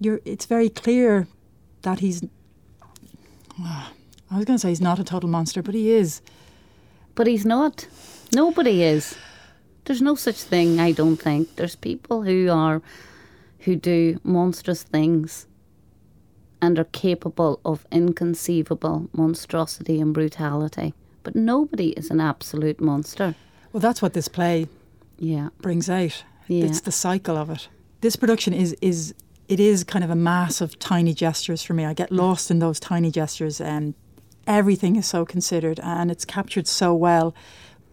you're, 0.00 0.20
it's 0.24 0.46
very 0.46 0.68
clear 0.68 1.26
that 1.82 1.98
he's, 1.98 2.24
I 3.60 4.36
was 4.36 4.44
going 4.44 4.56
to 4.56 4.58
say 4.58 4.68
he's 4.68 4.80
not 4.80 5.00
a 5.00 5.04
total 5.04 5.28
monster, 5.28 5.62
but 5.62 5.74
he 5.74 5.90
is. 5.90 6.22
But 7.16 7.26
he's 7.26 7.44
not. 7.44 7.88
Nobody 8.32 8.82
is. 8.82 9.16
There's 9.84 10.02
no 10.02 10.14
such 10.14 10.36
thing, 10.36 10.78
I 10.78 10.92
don't 10.92 11.16
think. 11.16 11.56
There's 11.56 11.74
people 11.74 12.22
who 12.22 12.50
are, 12.50 12.80
who 13.68 13.76
do 13.76 14.18
monstrous 14.24 14.82
things 14.82 15.46
and 16.62 16.78
are 16.78 16.84
capable 16.84 17.60
of 17.66 17.86
inconceivable 17.92 19.10
monstrosity 19.12 20.00
and 20.00 20.14
brutality. 20.14 20.94
But 21.22 21.36
nobody 21.36 21.90
is 21.90 22.10
an 22.10 22.18
absolute 22.18 22.80
monster. 22.80 23.34
Well, 23.70 23.82
that's 23.82 24.00
what 24.00 24.14
this 24.14 24.26
play 24.26 24.68
yeah. 25.18 25.50
brings 25.60 25.90
out. 25.90 26.24
Yeah. 26.46 26.64
It's 26.64 26.80
the 26.80 26.90
cycle 26.90 27.36
of 27.36 27.50
it. 27.50 27.68
This 28.00 28.16
production 28.16 28.54
is 28.54 28.74
is 28.80 29.14
it 29.48 29.60
is 29.60 29.84
kind 29.84 30.02
of 30.02 30.08
a 30.08 30.16
mass 30.16 30.62
of 30.62 30.78
tiny 30.78 31.12
gestures 31.12 31.62
for 31.62 31.74
me. 31.74 31.84
I 31.84 31.92
get 31.92 32.10
lost 32.10 32.50
in 32.50 32.60
those 32.60 32.80
tiny 32.80 33.10
gestures 33.10 33.60
and 33.60 33.92
everything 34.46 34.96
is 34.96 35.04
so 35.04 35.26
considered 35.26 35.78
and 35.82 36.10
it's 36.10 36.24
captured 36.24 36.66
so 36.66 36.94
well 36.94 37.34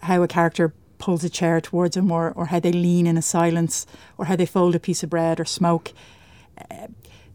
how 0.03 0.23
a 0.23 0.27
character 0.29 0.73
pulls 0.97 1.23
a 1.23 1.29
chair 1.29 1.62
towards 1.62 1.97
him 1.97 2.12
or, 2.12 2.31
or 2.31 2.47
how 2.47 2.60
they 2.60 2.71
lean 2.71 3.08
in 3.08 3.17
a 3.17 3.21
silence 3.21 3.86
or 4.17 4.25
how 4.25 4.36
they 4.36 4.45
fold 4.45 4.75
a 4.75 4.79
piece 4.79 5.03
of 5.03 5.10
bread 5.10 5.39
or 5.39 5.45
smoke 5.45 5.93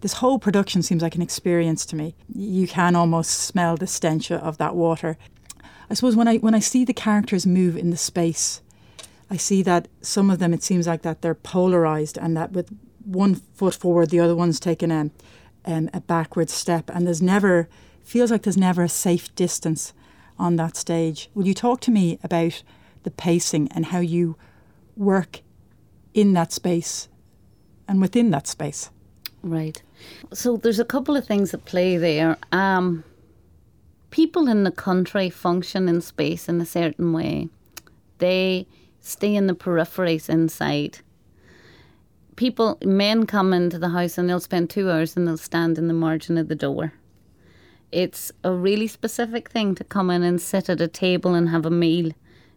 this 0.01 0.15
whole 0.15 0.39
production 0.39 0.83
seems 0.83 1.03
like 1.03 1.15
an 1.15 1.23
experience 1.23 1.85
to 1.87 1.97
me. 1.97 2.15
You 2.35 2.67
can 2.67 2.97
almost 2.97 3.31
smell 3.31 3.77
the 3.77 3.87
stench 3.87 4.31
of 4.31 4.59
that 4.59 4.75
water. 4.75 5.17
I 5.91 5.95
suppose 5.95 6.17
when 6.17 6.29
I 6.29 6.37
when 6.39 6.55
I 6.55 6.61
see 6.61 6.85
the 6.85 6.95
characters 6.95 7.47
move 7.47 7.77
in 7.77 7.91
the 7.91 7.97
space, 7.97 8.63
I 9.31 9.37
see 9.37 9.63
that 9.63 9.89
some 10.01 10.31
of 10.31 10.39
them 10.39 10.55
it 10.55 10.63
seems 10.63 10.87
like 10.87 11.03
that 11.03 11.23
they're 11.23 11.35
polarized 11.35 12.17
and 12.17 12.37
that 12.37 12.53
with 12.53 12.71
one 13.05 13.35
foot 13.35 13.75
forward, 13.75 14.11
the 14.11 14.21
other 14.21 14.37
one's 14.37 14.61
taken 14.61 14.91
a 14.91 15.11
um, 15.67 15.91
a 15.93 16.01
backward 16.01 16.49
step, 16.49 16.91
and 16.91 17.07
there's 17.07 17.21
never 17.21 17.69
feels 18.03 18.31
like 18.31 18.43
there's 18.43 18.57
never 18.57 18.83
a 18.83 18.89
safe 18.89 19.35
distance 19.35 19.93
on 20.39 20.57
that 20.57 20.77
stage. 20.77 21.29
Will 21.35 21.47
you 21.47 21.55
talk 21.55 21.81
to 21.83 21.91
me 21.91 22.19
about 22.23 22.63
the 23.03 23.11
pacing 23.11 23.69
and 23.73 23.87
how 23.87 24.01
you 24.01 24.37
work 24.97 25.41
in 26.15 26.33
that 26.35 26.53
space 26.53 27.09
and 27.89 28.01
within 28.01 28.31
that 28.31 28.47
space? 28.47 28.91
Right. 29.43 29.83
So 30.33 30.57
there's 30.57 30.79
a 30.79 30.85
couple 30.85 31.17
of 31.17 31.27
things 31.27 31.55
at 31.55 31.65
play 31.65 31.97
there. 31.97 32.37
Um, 32.53 33.05
people 34.11 34.49
in 34.49 34.65
the 34.65 34.71
country 34.71 35.31
function 35.31 35.89
in 35.89 36.01
space 36.01 36.49
in 36.49 36.61
a 36.61 36.67
certain 36.67 37.13
way. 37.13 37.49
They 38.19 38.67
stay 39.01 39.35
in 39.35 39.47
the 39.47 39.55
peripheries 39.55 40.29
inside. 40.29 40.99
People, 42.37 42.79
men 42.85 43.27
come 43.27 43.53
into 43.53 43.79
the 43.79 43.91
house 43.91 44.19
and 44.19 44.29
they'll 44.29 44.41
spend 44.41 44.71
two 44.71 44.91
hours 44.91 45.17
and 45.17 45.27
they'll 45.27 45.37
stand 45.37 45.79
in 45.79 45.89
the 45.89 45.95
margin 45.95 46.39
of 46.39 46.49
the 46.49 46.55
door. 46.55 46.93
It's 47.93 48.31
a 48.45 48.53
really 48.53 48.87
specific 48.87 49.51
thing 49.51 49.75
to 49.75 49.85
come 49.85 50.11
in 50.11 50.23
and 50.23 50.41
sit 50.41 50.69
at 50.69 50.81
a 50.81 50.89
table 50.89 51.35
and 51.35 51.49
have 51.49 51.67
a 51.67 51.71
meal 51.71 52.13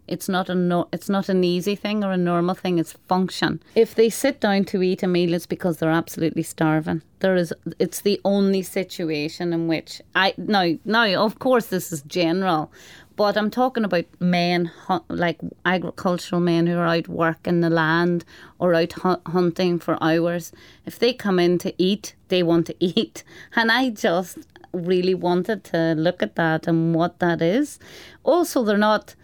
it's 0.07 0.27
not 0.27 0.49
a 0.49 0.55
no, 0.55 0.87
it's 0.91 1.09
not 1.09 1.29
an 1.29 1.43
easy 1.43 1.75
thing 1.75 2.03
or 2.03 2.11
a 2.11 2.17
normal 2.17 2.55
thing. 2.55 2.77
It's 2.77 2.93
function. 3.07 3.61
If 3.75 3.95
they 3.95 4.09
sit 4.09 4.39
down 4.41 4.65
to 4.65 4.81
eat 4.81 5.03
a 5.03 5.07
meal, 5.07 5.33
it's 5.33 5.45
because 5.45 5.77
they're 5.77 5.89
absolutely 5.89 6.43
starving. 6.43 7.01
There 7.19 7.35
is. 7.35 7.53
It's 7.79 8.01
the 8.01 8.19
only 8.25 8.61
situation 8.61 9.53
in 9.53 9.67
which 9.67 10.01
I 10.13 10.33
now 10.37 10.73
now 10.83 11.23
of 11.23 11.39
course 11.39 11.67
this 11.67 11.93
is 11.93 12.01
general, 12.01 12.71
but 13.15 13.37
I'm 13.37 13.49
talking 13.49 13.85
about 13.85 14.05
men 14.19 14.71
like 15.07 15.39
agricultural 15.65 16.41
men 16.41 16.67
who 16.67 16.77
are 16.77 16.87
out 16.87 17.07
working 17.07 17.61
the 17.61 17.69
land 17.69 18.25
or 18.59 18.73
out 18.73 18.93
hunting 19.27 19.79
for 19.79 19.97
hours. 20.03 20.51
If 20.85 20.99
they 20.99 21.13
come 21.13 21.39
in 21.39 21.59
to 21.59 21.73
eat, 21.77 22.15
they 22.27 22.43
want 22.43 22.67
to 22.67 22.75
eat, 22.79 23.23
and 23.55 23.71
I 23.71 23.89
just 23.91 24.39
really 24.73 25.13
wanted 25.13 25.63
to 25.63 25.93
look 25.95 26.21
at 26.21 26.35
that 26.35 26.67
and 26.67 26.93
what 26.93 27.19
that 27.19 27.41
is. 27.41 27.79
Also, 28.23 28.63
they're 28.63 28.77
not 28.77 29.15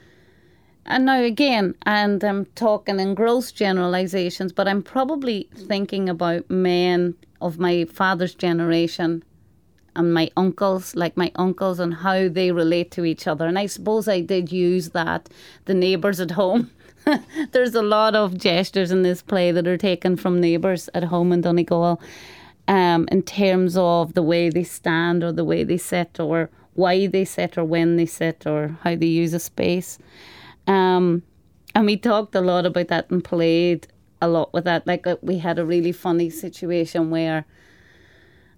and 0.89 1.05
now 1.05 1.21
again, 1.21 1.75
and 1.85 2.23
I'm 2.23 2.45
talking 2.55 2.99
in 2.99 3.13
gross 3.13 3.51
generalizations, 3.51 4.51
but 4.51 4.67
I'm 4.67 4.81
probably 4.81 5.47
thinking 5.55 6.09
about 6.09 6.49
men 6.49 7.15
of 7.41 7.59
my 7.59 7.85
father's 7.85 8.33
generation 8.33 9.23
and 9.95 10.13
my 10.13 10.31
uncles, 10.35 10.95
like 10.95 11.15
my 11.15 11.31
uncles, 11.35 11.79
and 11.79 11.93
how 11.93 12.27
they 12.27 12.51
relate 12.51 12.89
to 12.91 13.05
each 13.05 13.27
other. 13.27 13.45
And 13.45 13.59
I 13.59 13.67
suppose 13.67 14.07
I 14.07 14.21
did 14.21 14.51
use 14.51 14.89
that, 14.89 15.29
the 15.65 15.73
neighbours 15.73 16.19
at 16.19 16.31
home. 16.31 16.71
There's 17.51 17.75
a 17.75 17.81
lot 17.81 18.15
of 18.15 18.37
gestures 18.37 18.91
in 18.91 19.03
this 19.03 19.21
play 19.21 19.51
that 19.51 19.67
are 19.67 19.77
taken 19.77 20.15
from 20.15 20.41
neighbours 20.41 20.89
at 20.93 21.03
home 21.03 21.31
in 21.31 21.41
Donegal 21.41 22.01
um, 22.67 23.07
in 23.11 23.21
terms 23.23 23.77
of 23.77 24.13
the 24.13 24.23
way 24.23 24.49
they 24.49 24.63
stand 24.63 25.23
or 25.23 25.31
the 25.31 25.45
way 25.45 25.63
they 25.63 25.77
sit 25.77 26.19
or 26.19 26.49
why 26.73 27.07
they 27.07 27.25
sit 27.25 27.57
or 27.57 27.63
when 27.63 27.95
they 27.95 28.05
sit 28.05 28.47
or 28.47 28.77
how 28.83 28.95
they 28.95 29.07
use 29.07 29.33
a 29.33 29.39
space. 29.39 29.99
Um, 30.69 31.23
and 31.73 31.85
we 31.85 31.97
talked 31.97 32.35
a 32.35 32.41
lot 32.41 32.65
about 32.65 32.87
that 32.89 33.09
and 33.09 33.23
played 33.23 33.87
a 34.21 34.27
lot 34.27 34.53
with 34.53 34.65
that. 34.65 34.85
Like 34.85 35.07
uh, 35.07 35.17
we 35.21 35.39
had 35.39 35.57
a 35.57 35.65
really 35.65 35.91
funny 35.91 36.29
situation 36.29 37.09
where 37.09 37.45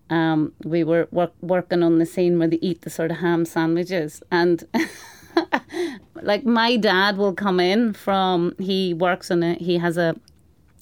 um, 0.09 0.53
we 0.63 0.83
were 0.83 1.07
work, 1.11 1.33
working 1.41 1.81
on 1.81 1.99
the 1.99 2.05
scene 2.05 2.37
where 2.37 2.49
they 2.49 2.57
eat 2.57 2.81
the 2.81 2.89
sort 2.89 3.11
of 3.11 3.17
ham 3.17 3.45
sandwiches 3.45 4.21
and. 4.29 4.63
like 6.23 6.43
my 6.43 6.75
dad 6.75 7.15
will 7.15 7.33
come 7.33 7.57
in 7.57 7.93
from 7.93 8.53
he 8.59 8.93
works 8.93 9.31
in 9.31 9.41
a 9.41 9.53
he 9.55 9.77
has 9.77 9.97
a 9.97 10.13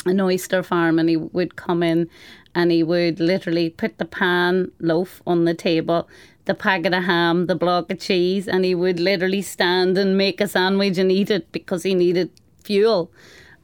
an 0.08 0.20
oyster 0.20 0.63
farm 0.63 0.98
and 0.98 1.08
he 1.08 1.15
would 1.15 1.56
come 1.56 1.84
in 1.84 2.10
and 2.56 2.72
he 2.72 2.82
would 2.82 3.20
literally 3.20 3.70
put 3.70 4.00
the 4.00 4.06
pan 4.06 4.72
loaf 4.80 5.22
on 5.28 5.46
the 5.46 5.54
table 5.54 6.10
the 6.49 6.55
packet 6.55 6.95
of 6.95 7.03
ham, 7.03 7.45
the 7.45 7.53
block 7.53 7.91
of 7.91 7.99
cheese, 7.99 8.47
and 8.47 8.65
he 8.65 8.73
would 8.73 8.99
literally 8.99 9.43
stand 9.43 9.99
and 9.99 10.17
make 10.17 10.41
a 10.41 10.47
sandwich 10.47 10.97
and 10.97 11.12
eat 11.12 11.29
it 11.29 11.51
because 11.51 11.83
he 11.83 11.93
needed 11.93 12.31
fuel. 12.63 13.12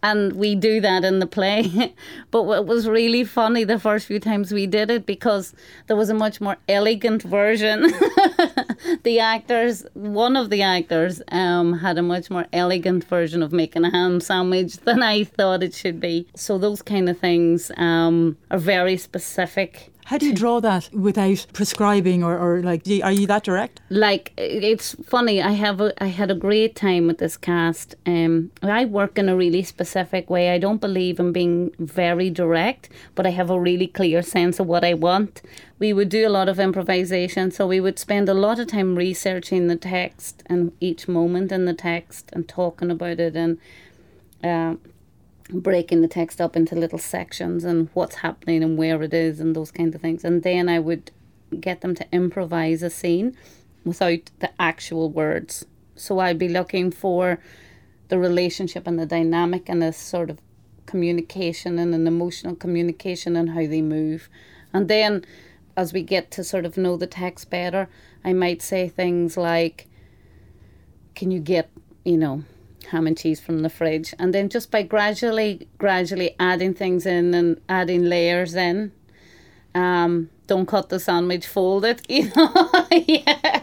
And 0.04 0.34
we 0.34 0.54
do 0.54 0.80
that 0.82 1.04
in 1.04 1.18
the 1.18 1.26
play. 1.26 1.96
but 2.30 2.44
what 2.44 2.68
was 2.68 2.88
really 2.88 3.24
funny 3.24 3.64
the 3.64 3.80
first 3.80 4.06
few 4.06 4.20
times 4.20 4.52
we 4.52 4.68
did 4.68 4.92
it 4.92 5.08
because 5.08 5.56
there 5.88 5.98
was 5.98 6.12
a 6.12 6.14
much 6.14 6.40
more 6.40 6.58
elegant 6.70 7.24
version. 7.24 7.82
the 9.04 9.20
actors, 9.20 9.84
one 9.96 10.36
of 10.36 10.52
the 10.52 10.62
actors, 10.62 11.24
um, 11.32 11.80
had 11.80 11.98
a 11.98 12.04
much 12.04 12.30
more 12.30 12.46
elegant 12.54 13.04
version 13.06 13.42
of 13.42 13.52
making 13.52 13.84
a 13.84 13.90
ham 13.90 14.20
sandwich 14.20 14.78
than 14.82 15.02
I 15.02 15.24
thought 15.24 15.64
it 15.64 15.74
should 15.74 16.00
be. 16.00 16.28
So 16.36 16.60
those 16.60 16.84
kind 16.84 17.10
of 17.10 17.18
things 17.18 17.72
um, 17.78 18.38
are 18.52 18.60
very 18.60 18.98
specific 18.98 19.92
How 20.06 20.20
do 20.20 20.28
you 20.28 20.34
draw 20.34 20.60
that 20.60 20.90
without 20.94 21.48
prescribing 21.52 22.24
or, 22.24 22.38
or 22.38 22.62
like, 22.62 22.84
are 23.04 23.12
you 23.12 23.26
that 23.28 23.44
direct? 23.44 23.82
like 23.90 24.34
it's 24.38 24.96
funny 25.06 25.42
i 25.42 25.52
have 25.52 25.80
a, 25.80 26.04
i 26.04 26.08
had 26.08 26.32
a 26.32 26.36
great 26.36 26.76
time 26.76 27.08
with 27.08 27.20
this 27.20 27.38
cast 27.38 27.96
um 28.06 28.52
i 28.64 28.84
work 28.84 29.18
in 29.18 29.30
a 29.30 29.36
really 29.36 29.64
specific 29.64 30.30
way 30.30 30.50
i 30.50 30.58
don't 30.58 30.82
believe 30.82 31.20
in 31.20 31.32
being 31.32 31.72
very 31.80 32.30
direct 32.30 32.90
but 33.14 33.26
i 33.26 33.30
have 33.30 33.50
a 33.50 33.60
really 33.60 33.88
clear 33.88 34.22
sense 34.22 34.60
of 34.60 34.68
what 34.68 34.84
i 34.84 34.94
want 34.94 35.42
we 35.78 35.94
would 35.94 36.10
do 36.10 36.28
a 36.28 36.30
lot 36.30 36.50
of 36.50 36.60
improvisation 36.60 37.52
so 37.52 37.68
we 37.68 37.80
would 37.80 38.00
spend 38.00 38.28
a 38.28 38.34
lot 38.34 38.60
of 38.60 38.68
time 38.68 38.96
researching 38.96 39.68
the 39.68 39.76
text 39.76 40.42
and 40.48 40.72
each 40.80 41.08
moment 41.08 41.52
in 41.52 41.66
the 41.66 41.74
text 41.74 42.30
and 42.34 42.48
talking 42.48 42.90
about 42.90 43.20
it 43.20 43.36
and 43.36 43.58
uh, 44.44 44.76
breaking 45.50 46.02
the 46.02 46.08
text 46.08 46.42
up 46.42 46.56
into 46.56 46.76
little 46.76 46.98
sections 46.98 47.64
and 47.64 47.90
what's 47.94 48.16
happening 48.16 48.64
and 48.64 48.78
where 48.78 49.02
it 49.04 49.14
is 49.14 49.40
and 49.40 49.56
those 49.56 49.72
kind 49.72 49.94
of 49.94 50.02
things 50.02 50.24
and 50.24 50.42
then 50.44 50.68
i 50.68 50.80
would 50.80 51.12
get 51.60 51.82
them 51.82 51.96
to 51.96 52.08
improvise 52.12 52.82
a 52.82 52.90
scene 52.90 53.36
without 53.84 54.32
the 54.40 54.50
actual 54.60 55.10
words. 55.10 55.66
So 55.96 56.20
I'd 56.20 56.40
be 56.40 56.50
looking 56.50 56.92
for 56.92 57.40
the 58.10 58.18
relationship 58.18 58.88
and 58.88 59.00
the 59.00 59.06
dynamic 59.06 59.70
and 59.70 59.82
the 59.82 59.94
sort 59.94 60.30
of 60.30 60.40
communication 60.86 61.80
and 61.80 61.94
an 61.96 62.08
emotional 62.08 62.56
communication 62.56 63.36
and 63.36 63.52
how 63.52 63.66
they 63.68 63.82
move. 63.82 64.30
And 64.74 64.88
then 64.88 65.26
as 65.78 65.94
we 65.94 66.04
get 66.04 66.32
to 66.32 66.44
sort 66.44 66.66
of 66.66 66.78
know 66.78 66.98
the 66.98 67.08
text 67.08 67.50
better, 67.50 67.88
I 68.24 68.34
might 68.34 68.62
say 68.62 68.90
things 68.90 69.38
like, 69.38 69.88
Can 71.16 71.32
you 71.32 71.40
get, 71.40 71.70
you 72.04 72.18
know, 72.18 72.44
ham 72.86 73.08
and 73.08 73.18
cheese 73.18 73.40
from 73.40 73.60
the 73.60 73.70
fridge? 73.70 74.14
And 74.20 74.34
then 74.34 74.50
just 74.50 74.72
by 74.72 74.84
gradually, 74.84 75.68
gradually 75.78 76.36
adding 76.40 76.74
things 76.74 77.06
in 77.06 77.34
and 77.34 77.62
adding 77.68 78.06
layers 78.06 78.56
in, 78.56 78.92
um, 79.74 80.30
don't 80.48 80.68
cut 80.68 80.90
the 80.90 81.00
sandwich, 81.00 81.46
fold 81.46 81.86
it, 81.86 82.02
you 82.10 82.32
know, 82.36 82.88
yeah, 82.92 83.62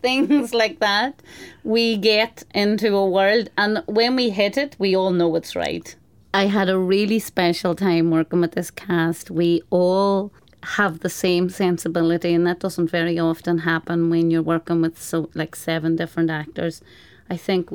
things 0.00 0.52
like 0.52 0.80
that. 0.80 1.22
We 1.64 1.96
get 1.96 2.44
into 2.54 2.96
a 2.96 3.08
world, 3.08 3.50
and 3.56 3.82
when 3.86 4.16
we 4.16 4.30
hit 4.30 4.56
it, 4.56 4.76
we 4.78 4.96
all 4.96 5.10
know 5.10 5.34
it's 5.36 5.54
right. 5.54 5.94
I 6.34 6.46
had 6.46 6.68
a 6.68 6.78
really 6.78 7.18
special 7.18 7.74
time 7.74 8.10
working 8.10 8.40
with 8.40 8.52
this 8.52 8.70
cast. 8.70 9.30
We 9.30 9.62
all 9.70 10.32
have 10.62 11.00
the 11.00 11.10
same 11.10 11.48
sensibility, 11.48 12.34
and 12.34 12.46
that 12.46 12.60
doesn't 12.60 12.90
very 12.90 13.18
often 13.18 13.58
happen 13.58 14.10
when 14.10 14.30
you're 14.30 14.42
working 14.42 14.80
with 14.80 15.00
so 15.00 15.30
like 15.34 15.54
seven 15.54 15.96
different 15.96 16.30
actors. 16.30 16.80
I 17.28 17.36
think 17.36 17.70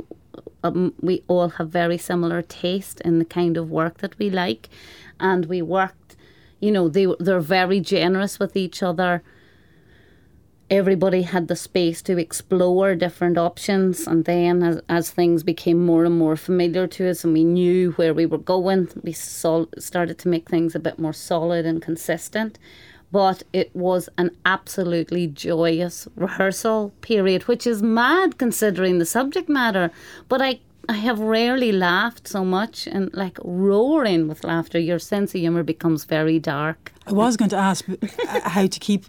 um, 0.64 0.94
we 1.02 1.24
all 1.28 1.50
have 1.50 1.70
very 1.70 1.98
similar 1.98 2.42
taste 2.42 3.02
in 3.02 3.20
the 3.20 3.26
kind 3.26 3.58
of 3.58 3.70
work 3.70 4.00
that 4.00 4.18
we 4.20 4.30
like, 4.30 4.70
and 5.20 5.46
we 5.46 5.62
worked. 5.62 6.16
You 6.60 6.72
know, 6.72 6.90
they 6.90 7.08
they're 7.20 7.40
very 7.40 7.80
generous 7.80 8.40
with 8.40 8.56
each 8.56 8.82
other. 8.82 9.24
Everybody 10.70 11.22
had 11.22 11.48
the 11.48 11.56
space 11.56 12.02
to 12.04 12.18
explore 12.18 12.94
different 12.94 13.38
options, 13.38 14.06
and 14.06 14.26
then 14.26 14.64
as, 14.64 14.82
as 14.90 15.12
things 15.12 15.44
became 15.44 15.86
more 15.86 16.04
and 16.04 16.18
more 16.18 16.36
familiar 16.36 16.88
to 16.88 17.10
us, 17.10 17.24
and 17.24 17.34
we 17.34 17.46
knew 17.46 17.92
where 17.92 18.14
we 18.14 18.26
were 18.26 18.38
going, 18.38 18.90
we 19.02 19.14
sol- 19.14 19.70
started 19.80 20.18
to 20.20 20.28
make 20.28 20.50
things 20.50 20.76
a 20.76 20.80
bit 20.80 21.00
more 21.00 21.14
solid 21.14 21.66
and 21.66 21.82
consistent 21.82 22.60
but 23.12 23.44
it 23.54 23.76
was 23.76 24.10
an 24.18 24.32
absolutely 24.46 25.28
joyous 25.28 26.08
rehearsal 26.16 26.92
period, 27.02 27.44
which 27.44 27.66
is 27.66 27.82
mad 27.82 28.38
considering 28.38 29.00
the 29.00 29.06
subject 29.06 29.48
matter. 29.50 29.92
But 30.28 30.42
I, 30.42 30.60
I 30.90 30.94
have 30.94 31.20
rarely 31.20 31.72
laughed 31.72 32.28
so 32.28 32.44
much 32.44 32.88
and 32.88 33.14
like 33.14 33.38
roaring 33.44 34.28
with 34.28 34.44
laughter. 34.44 34.80
Your 34.80 35.00
sense 35.00 35.34
of 35.34 35.42
humour 35.42 35.64
becomes 35.64 36.04
very 36.04 36.40
dark. 36.40 36.92
I 37.06 37.14
was 37.14 37.38
going 37.38 37.50
to 37.50 37.58
ask 37.58 37.88
uh, 37.90 38.50
how 38.50 38.68
to 38.68 38.80
keep, 38.80 39.06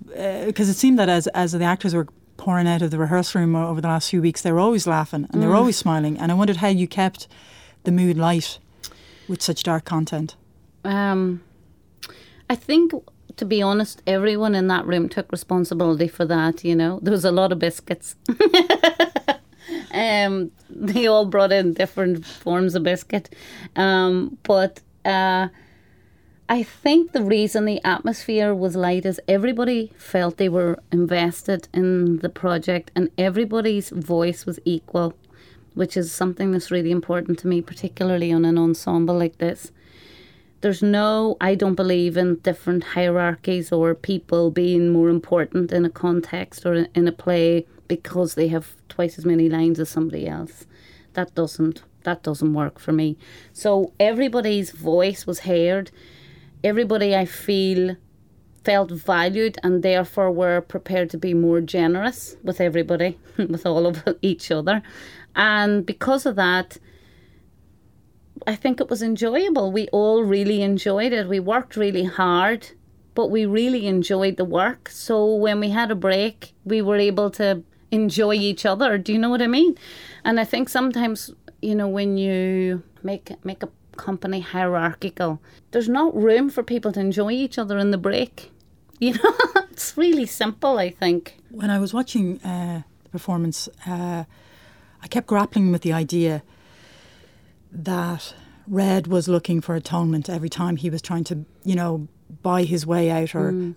because 0.46 0.68
it 0.68 0.74
seemed 0.74 0.98
that 0.98 1.08
as, 1.08 1.26
as 1.28 1.52
the 1.52 1.64
actors 1.64 1.94
were 1.94 2.06
pouring 2.36 2.68
out 2.68 2.82
of 2.82 2.92
the 2.92 2.98
rehearsal 2.98 3.40
room 3.40 3.56
over 3.56 3.80
the 3.80 3.88
last 3.88 4.10
few 4.10 4.22
weeks, 4.22 4.42
they 4.42 4.52
were 4.52 4.60
always 4.60 4.86
laughing 4.86 5.26
and 5.30 5.42
they 5.42 5.46
were 5.48 5.56
always 5.56 5.76
smiling. 5.76 6.16
And 6.16 6.30
I 6.30 6.36
wondered 6.36 6.58
how 6.58 6.68
you 6.68 6.86
kept 6.86 7.26
the 7.82 7.90
mood 7.90 8.16
light 8.16 8.60
with 9.26 9.42
such 9.42 9.64
dark 9.64 9.84
content. 9.84 10.36
Um, 10.84 11.42
I 12.48 12.54
think, 12.54 12.92
to 13.38 13.44
be 13.44 13.62
honest, 13.62 14.02
everyone 14.06 14.54
in 14.54 14.66
that 14.66 14.86
room 14.86 15.08
took 15.08 15.30
responsibility 15.32 16.08
for 16.08 16.24
that. 16.26 16.64
You 16.64 16.76
know, 16.76 16.98
there 17.02 17.12
was 17.12 17.24
a 17.24 17.32
lot 17.32 17.52
of 17.52 17.58
biscuits. 17.58 18.16
um, 19.94 20.50
they 20.68 21.06
all 21.06 21.24
brought 21.24 21.52
in 21.52 21.72
different 21.72 22.26
forms 22.26 22.74
of 22.74 22.82
biscuit, 22.82 23.34
um, 23.76 24.36
but 24.42 24.80
uh, 25.04 25.48
I 26.48 26.62
think 26.62 27.12
the 27.12 27.22
reason 27.22 27.64
the 27.64 27.82
atmosphere 27.84 28.54
was 28.54 28.74
light 28.74 29.06
is 29.06 29.20
everybody 29.28 29.92
felt 29.96 30.36
they 30.36 30.48
were 30.48 30.78
invested 30.90 31.68
in 31.72 32.18
the 32.18 32.28
project, 32.28 32.90
and 32.96 33.10
everybody's 33.16 33.90
voice 33.90 34.46
was 34.46 34.58
equal, 34.64 35.14
which 35.74 35.96
is 35.96 36.12
something 36.12 36.50
that's 36.50 36.70
really 36.70 36.90
important 36.90 37.38
to 37.40 37.46
me, 37.46 37.62
particularly 37.62 38.32
on 38.32 38.44
an 38.44 38.58
ensemble 38.58 39.16
like 39.16 39.38
this 39.38 39.70
there's 40.60 40.82
no 40.82 41.36
i 41.40 41.54
don't 41.54 41.74
believe 41.74 42.16
in 42.16 42.34
different 42.36 42.82
hierarchies 42.82 43.70
or 43.72 43.94
people 43.94 44.50
being 44.50 44.90
more 44.90 45.08
important 45.08 45.72
in 45.72 45.84
a 45.84 45.90
context 45.90 46.66
or 46.66 46.74
in 46.94 47.06
a 47.06 47.12
play 47.12 47.64
because 47.88 48.34
they 48.34 48.48
have 48.48 48.76
twice 48.88 49.18
as 49.18 49.24
many 49.24 49.48
lines 49.48 49.80
as 49.80 49.88
somebody 49.88 50.28
else. 50.28 50.66
That 51.14 51.34
doesn't 51.34 51.82
that 52.04 52.22
doesn't 52.22 52.54
work 52.54 52.78
for 52.78 52.92
me. 52.92 53.16
So 53.52 53.92
everybody's 53.98 54.70
voice 54.70 55.26
was 55.26 55.40
heard. 55.40 55.90
Everybody 56.62 57.16
i 57.16 57.24
feel 57.24 57.96
felt 58.64 58.90
valued 58.90 59.56
and 59.62 59.82
therefore 59.82 60.30
were 60.30 60.60
prepared 60.60 61.08
to 61.10 61.18
be 61.18 61.32
more 61.32 61.60
generous 61.60 62.36
with 62.42 62.60
everybody 62.60 63.18
with 63.38 63.64
all 63.64 63.86
of 63.86 64.04
each 64.20 64.50
other. 64.50 64.82
And 65.34 65.86
because 65.86 66.26
of 66.26 66.36
that 66.36 66.76
I 68.48 68.56
think 68.56 68.80
it 68.80 68.88
was 68.88 69.02
enjoyable. 69.02 69.70
We 69.70 69.88
all 69.88 70.22
really 70.22 70.62
enjoyed 70.62 71.12
it. 71.12 71.28
We 71.28 71.38
worked 71.38 71.76
really 71.76 72.04
hard, 72.04 72.66
but 73.14 73.26
we 73.26 73.44
really 73.44 73.86
enjoyed 73.86 74.38
the 74.38 74.44
work. 74.46 74.88
So 74.88 75.34
when 75.34 75.60
we 75.60 75.68
had 75.68 75.90
a 75.90 75.94
break, 75.94 76.54
we 76.64 76.80
were 76.80 76.96
able 76.96 77.30
to 77.32 77.62
enjoy 77.90 78.36
each 78.36 78.64
other. 78.64 78.96
Do 78.96 79.12
you 79.12 79.18
know 79.18 79.28
what 79.28 79.42
I 79.42 79.48
mean? 79.48 79.76
And 80.24 80.40
I 80.40 80.44
think 80.44 80.70
sometimes, 80.70 81.30
you 81.60 81.74
know, 81.74 81.88
when 81.88 82.16
you 82.16 82.82
make 83.02 83.32
make 83.44 83.62
a 83.62 83.68
company 83.98 84.40
hierarchical, 84.40 85.42
there's 85.72 85.90
not 85.90 86.16
room 86.16 86.48
for 86.48 86.62
people 86.62 86.90
to 86.92 87.00
enjoy 87.00 87.32
each 87.32 87.58
other 87.58 87.76
in 87.76 87.90
the 87.90 87.98
break. 87.98 88.50
You 89.00 89.12
know, 89.12 89.34
it's 89.70 89.96
really 89.96 90.26
simple, 90.26 90.76
I 90.76 90.90
think. 90.90 91.36
When 91.50 91.70
I 91.70 91.78
was 91.78 91.94
watching 91.94 92.40
uh, 92.40 92.82
the 93.04 93.10
performance, 93.10 93.68
uh, 93.86 94.24
I 95.04 95.06
kept 95.06 95.28
grappling 95.28 95.70
with 95.70 95.82
the 95.82 95.92
idea 95.92 96.42
that 97.72 98.34
Red 98.66 99.06
was 99.06 99.28
looking 99.28 99.60
for 99.60 99.74
atonement 99.74 100.28
every 100.28 100.48
time 100.48 100.76
he 100.76 100.90
was 100.90 101.02
trying 101.02 101.24
to, 101.24 101.44
you 101.64 101.74
know, 101.74 102.08
buy 102.42 102.64
his 102.64 102.86
way 102.86 103.10
out 103.10 103.34
or 103.34 103.52
Mm. 103.52 103.74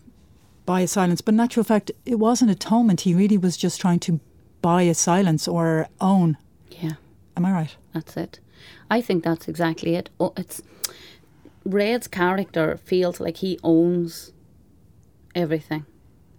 buy 0.66 0.82
a 0.82 0.88
silence. 0.88 1.22
But 1.22 1.34
in 1.34 1.39
actual 1.39 1.64
fact, 1.64 1.92
it 2.06 2.20
wasn't 2.20 2.52
atonement. 2.52 3.02
He 3.02 3.14
really 3.14 3.38
was 3.38 3.56
just 3.58 3.80
trying 3.80 4.00
to 4.02 4.20
buy 4.62 4.84
a 4.84 4.94
silence 4.94 5.48
or 5.48 5.88
own. 6.00 6.38
Yeah. 6.70 6.94
Am 7.38 7.46
I 7.46 7.52
right? 7.52 7.76
That's 7.94 8.16
it. 8.18 8.39
I 8.89 9.02
think 9.02 9.24
that's 9.24 9.48
exactly 9.48 9.96
it. 9.96 10.10
Oh, 10.20 10.34
it's 10.38 10.62
Red's 11.64 12.08
character 12.08 12.78
feels 12.78 13.20
like 13.20 13.38
he 13.38 13.60
owns 13.64 14.34
everything 15.36 15.86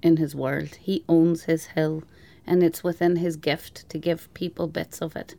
in 0.03 0.17
his 0.19 0.35
world. 0.35 0.75
He 0.81 1.05
owns 1.09 1.45
his 1.45 1.67
hill, 1.67 2.03
and 2.47 2.63
it's 2.63 2.85
within 2.85 3.17
his 3.17 3.37
gift 3.37 3.89
to 3.89 3.99
give 3.99 4.33
people 4.35 4.67
bits 4.67 5.01
of 5.01 5.17
it. 5.17 5.35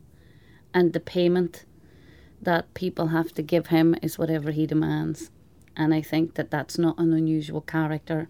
And 0.74 0.93
the 0.93 0.99
payment 0.99 1.66
that 2.43 2.73
people 2.73 3.07
have 3.07 3.33
to 3.33 3.41
give 3.41 3.67
him 3.67 3.95
is 4.01 4.17
whatever 4.17 4.51
he 4.51 4.65
demands. 4.65 5.29
And 5.75 5.93
I 5.93 6.01
think 6.01 6.35
that 6.35 6.51
that's 6.51 6.77
not 6.77 6.97
an 6.99 7.13
unusual 7.13 7.61
character 7.61 8.29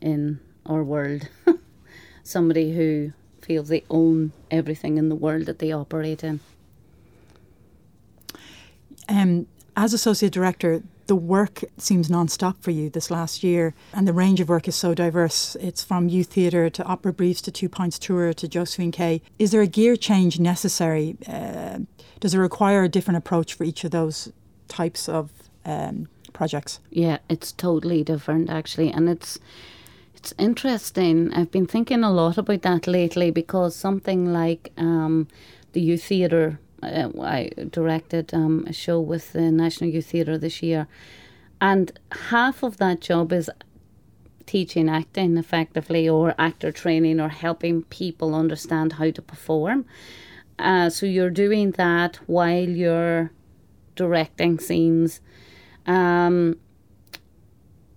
in 0.00 0.40
our 0.66 0.82
world. 0.82 1.28
Somebody 2.22 2.74
who 2.74 3.12
feels 3.42 3.68
they 3.68 3.84
own 3.90 4.32
everything 4.50 4.96
in 4.96 5.08
the 5.08 5.14
world 5.14 5.46
that 5.46 5.58
they 5.58 5.72
operate 5.72 6.24
in. 6.24 6.40
Um, 9.08 9.46
as 9.76 9.92
associate 9.92 10.32
director, 10.32 10.82
the 11.06 11.16
work 11.16 11.64
seems 11.78 12.08
non-stop 12.08 12.62
for 12.62 12.70
you 12.70 12.88
this 12.88 13.10
last 13.10 13.42
year, 13.42 13.74
and 13.92 14.06
the 14.06 14.12
range 14.12 14.40
of 14.40 14.48
work 14.48 14.68
is 14.68 14.76
so 14.76 14.94
diverse. 14.94 15.56
It's 15.60 15.82
from 15.82 16.08
youth 16.08 16.28
theatre 16.28 16.70
to 16.70 16.84
opera 16.84 17.12
briefs 17.12 17.42
to 17.42 17.50
Two 17.50 17.68
Pints 17.68 17.98
Tour 17.98 18.32
to 18.32 18.48
Josephine 18.48 18.92
K. 18.92 19.20
Is 19.38 19.50
there 19.50 19.60
a 19.60 19.66
gear 19.66 19.96
change 19.96 20.38
necessary? 20.38 21.16
Uh, 21.26 21.80
does 22.22 22.34
it 22.34 22.38
require 22.38 22.84
a 22.84 22.88
different 22.88 23.18
approach 23.18 23.54
for 23.54 23.64
each 23.64 23.82
of 23.82 23.90
those 23.90 24.32
types 24.68 25.08
of 25.08 25.32
um, 25.64 26.08
projects? 26.32 26.78
Yeah, 26.88 27.18
it's 27.28 27.50
totally 27.50 28.04
different 28.04 28.48
actually, 28.48 28.92
and 28.92 29.08
it's 29.08 29.40
it's 30.14 30.32
interesting. 30.38 31.34
I've 31.34 31.50
been 31.50 31.66
thinking 31.66 32.04
a 32.04 32.12
lot 32.12 32.38
about 32.38 32.62
that 32.62 32.86
lately 32.86 33.32
because 33.32 33.74
something 33.74 34.32
like 34.32 34.70
um, 34.78 35.26
the 35.72 35.80
youth 35.80 36.04
theatre. 36.04 36.60
Uh, 36.80 37.08
I 37.20 37.50
directed 37.70 38.32
um, 38.32 38.66
a 38.68 38.72
show 38.72 39.00
with 39.00 39.32
the 39.32 39.50
National 39.50 39.90
Youth 39.90 40.06
Theatre 40.06 40.38
this 40.38 40.62
year, 40.62 40.86
and 41.60 41.98
half 42.30 42.62
of 42.62 42.76
that 42.76 43.00
job 43.00 43.32
is 43.32 43.50
teaching 44.46 44.88
acting 44.88 45.38
effectively 45.38 46.08
or 46.08 46.36
actor 46.38 46.70
training 46.70 47.18
or 47.18 47.30
helping 47.30 47.82
people 47.84 48.32
understand 48.34 48.92
how 48.94 49.10
to 49.10 49.22
perform. 49.22 49.86
Uh, 50.62 50.88
so 50.88 51.06
you're 51.06 51.30
doing 51.30 51.72
that 51.72 52.16
while 52.26 52.68
you're 52.68 53.32
directing 53.96 54.58
scenes. 54.58 55.20
Um, 55.86 56.58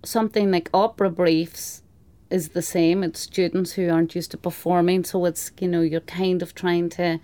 something 0.03 0.51
like 0.51 0.69
opera 0.73 1.09
briefs 1.09 1.83
is 2.29 2.49
the 2.49 2.61
same. 2.61 3.03
It's 3.03 3.19
students 3.19 3.73
who 3.73 3.89
aren't 3.89 4.15
used 4.15 4.31
to 4.31 4.37
performing, 4.37 5.03
so 5.03 5.25
it's 5.25 5.51
you 5.59 5.67
know 5.67 5.81
you're 5.81 6.01
kind 6.01 6.41
of 6.41 6.55
trying 6.55 6.89
to 6.89 7.19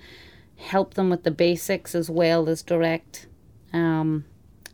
help 0.57 0.93
them 0.93 1.09
with 1.09 1.23
the 1.23 1.31
basics 1.31 1.95
as 1.95 2.09
well 2.09 2.47
as 2.47 2.61
direct. 2.61 3.27
Um, 3.73 4.25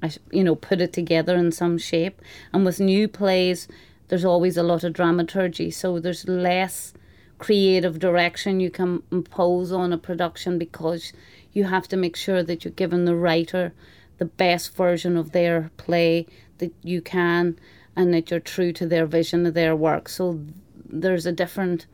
I, 0.03 0.11
you 0.32 0.43
know, 0.43 0.55
put 0.55 0.82
it 0.82 0.93
together 0.93 1.36
in 1.36 1.51
some 1.51 1.78
shape. 1.78 2.22
And 2.53 2.65
with 2.65 2.80
new 2.80 3.07
plays, 3.07 3.68
there's 4.09 4.26
always 4.26 4.57
a 4.57 4.63
lot 4.63 4.84
of 4.84 4.93
dramaturgy, 4.93 5.72
so 5.72 5.99
there's 5.99 6.28
less 6.28 6.93
creative 7.39 7.99
direction 7.99 8.59
you 8.59 8.71
can 8.71 9.03
impose 9.11 9.71
on 9.71 9.93
a 9.93 9.97
production 9.97 10.57
because 10.57 11.13
you 11.53 11.65
have 11.65 11.88
to 11.88 11.97
make 11.97 12.15
sure 12.15 12.43
that 12.43 12.63
you're 12.63 12.71
giving 12.71 13.05
the 13.05 13.15
writer 13.15 13.73
the 14.17 14.25
best 14.25 14.75
version 14.75 15.15
of 15.15 15.31
their 15.31 15.71
play 15.77 16.25
that 16.57 16.73
you 16.83 17.01
can 17.01 17.57
and 17.95 18.13
that 18.13 18.31
you're 18.31 18.39
true 18.39 18.71
to 18.73 18.85
their 18.88 19.05
vision 19.05 19.45
of 19.45 19.53
their 19.53 19.75
work. 19.75 20.09
So 20.09 20.39
there's 20.88 21.25
a 21.25 21.31
different 21.31 21.85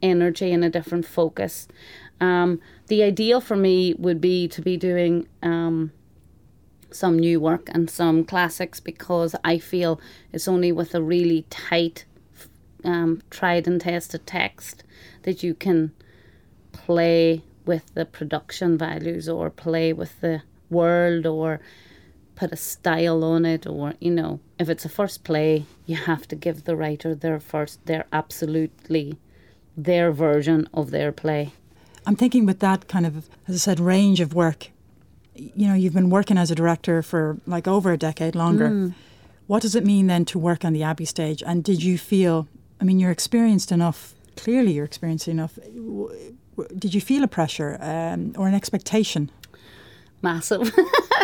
energy 0.00 0.52
and 0.52 0.64
a 0.64 0.70
different 0.70 1.06
focus. 1.06 1.66
Um, 2.20 2.60
the 2.86 3.02
ideal 3.02 3.40
for 3.40 3.56
me 3.56 3.94
would 3.94 4.20
be 4.20 4.46
to 4.48 4.60
be 4.60 4.76
doing 4.76 5.26
um, 5.42 5.92
some 6.90 7.18
new 7.18 7.40
work 7.40 7.68
and 7.72 7.90
some 7.90 8.24
classics 8.24 8.78
because 8.78 9.34
I 9.44 9.58
feel 9.58 10.00
it's 10.32 10.46
only 10.46 10.70
with 10.70 10.94
a 10.94 11.02
really 11.02 11.46
tight, 11.50 12.04
um, 12.84 13.22
tried 13.30 13.66
and 13.66 13.80
tested 13.80 14.26
text 14.26 14.84
that 15.22 15.42
you 15.42 15.54
can 15.54 15.92
play 16.72 17.42
with 17.64 17.94
the 17.94 18.04
production 18.04 18.76
values 18.76 19.28
or 19.28 19.50
play 19.50 19.92
with 19.92 20.20
the 20.20 20.42
world 20.70 21.26
or 21.26 21.60
put 22.34 22.52
a 22.52 22.56
style 22.56 23.22
on 23.22 23.44
it 23.44 23.66
or 23.66 23.92
you 24.00 24.10
know 24.10 24.40
if 24.58 24.68
it's 24.68 24.84
a 24.84 24.88
first 24.88 25.22
play 25.22 25.64
you 25.86 25.96
have 25.96 26.26
to 26.26 26.34
give 26.34 26.64
the 26.64 26.74
writer 26.74 27.14
their 27.14 27.38
first 27.38 27.84
their 27.86 28.06
absolutely 28.12 29.16
their 29.76 30.10
version 30.10 30.66
of 30.72 30.90
their 30.90 31.12
play 31.12 31.52
i'm 32.06 32.16
thinking 32.16 32.46
with 32.46 32.58
that 32.60 32.88
kind 32.88 33.04
of 33.04 33.28
as 33.46 33.54
i 33.54 33.58
said 33.58 33.78
range 33.78 34.18
of 34.18 34.34
work 34.34 34.70
you 35.34 35.66
know, 35.66 35.74
you've 35.74 35.94
been 35.94 36.10
working 36.10 36.38
as 36.38 36.50
a 36.50 36.54
director 36.54 37.02
for 37.02 37.38
like 37.46 37.66
over 37.66 37.92
a 37.92 37.96
decade 37.96 38.34
longer. 38.34 38.68
Mm. 38.68 38.94
What 39.46 39.62
does 39.62 39.74
it 39.74 39.84
mean 39.84 40.06
then 40.06 40.24
to 40.26 40.38
work 40.38 40.64
on 40.64 40.72
the 40.72 40.82
Abbey 40.82 41.04
stage? 41.04 41.42
And 41.44 41.64
did 41.64 41.82
you 41.82 41.98
feel, 41.98 42.48
I 42.80 42.84
mean, 42.84 43.00
you're 43.00 43.10
experienced 43.10 43.72
enough, 43.72 44.14
clearly 44.36 44.72
you're 44.72 44.84
experiencing 44.84 45.32
enough. 45.32 45.58
Did 46.78 46.94
you 46.94 47.00
feel 47.00 47.24
a 47.24 47.28
pressure 47.28 47.78
um, 47.80 48.34
or 48.36 48.48
an 48.48 48.54
expectation? 48.54 49.30
Massive. 50.22 50.72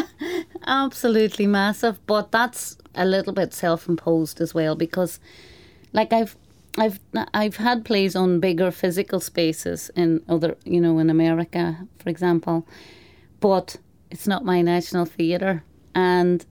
Absolutely 0.66 1.46
massive. 1.46 2.04
But 2.06 2.32
that's 2.32 2.76
a 2.94 3.04
little 3.04 3.32
bit 3.32 3.54
self 3.54 3.88
imposed 3.88 4.40
as 4.40 4.54
well 4.54 4.74
because, 4.74 5.20
like, 5.92 6.12
I've 6.12 6.36
I've 6.78 7.00
I've 7.34 7.56
had 7.56 7.84
plays 7.84 8.14
on 8.14 8.40
bigger 8.40 8.70
physical 8.70 9.20
spaces 9.20 9.90
in 9.96 10.22
other 10.28 10.56
you 10.64 10.80
know 10.80 10.98
in 10.98 11.10
America 11.10 11.78
for 11.98 12.08
example, 12.08 12.66
but 13.40 13.76
it's 14.10 14.26
not 14.26 14.44
my 14.44 14.62
national 14.62 15.04
theatre. 15.04 15.64
And 15.94 16.44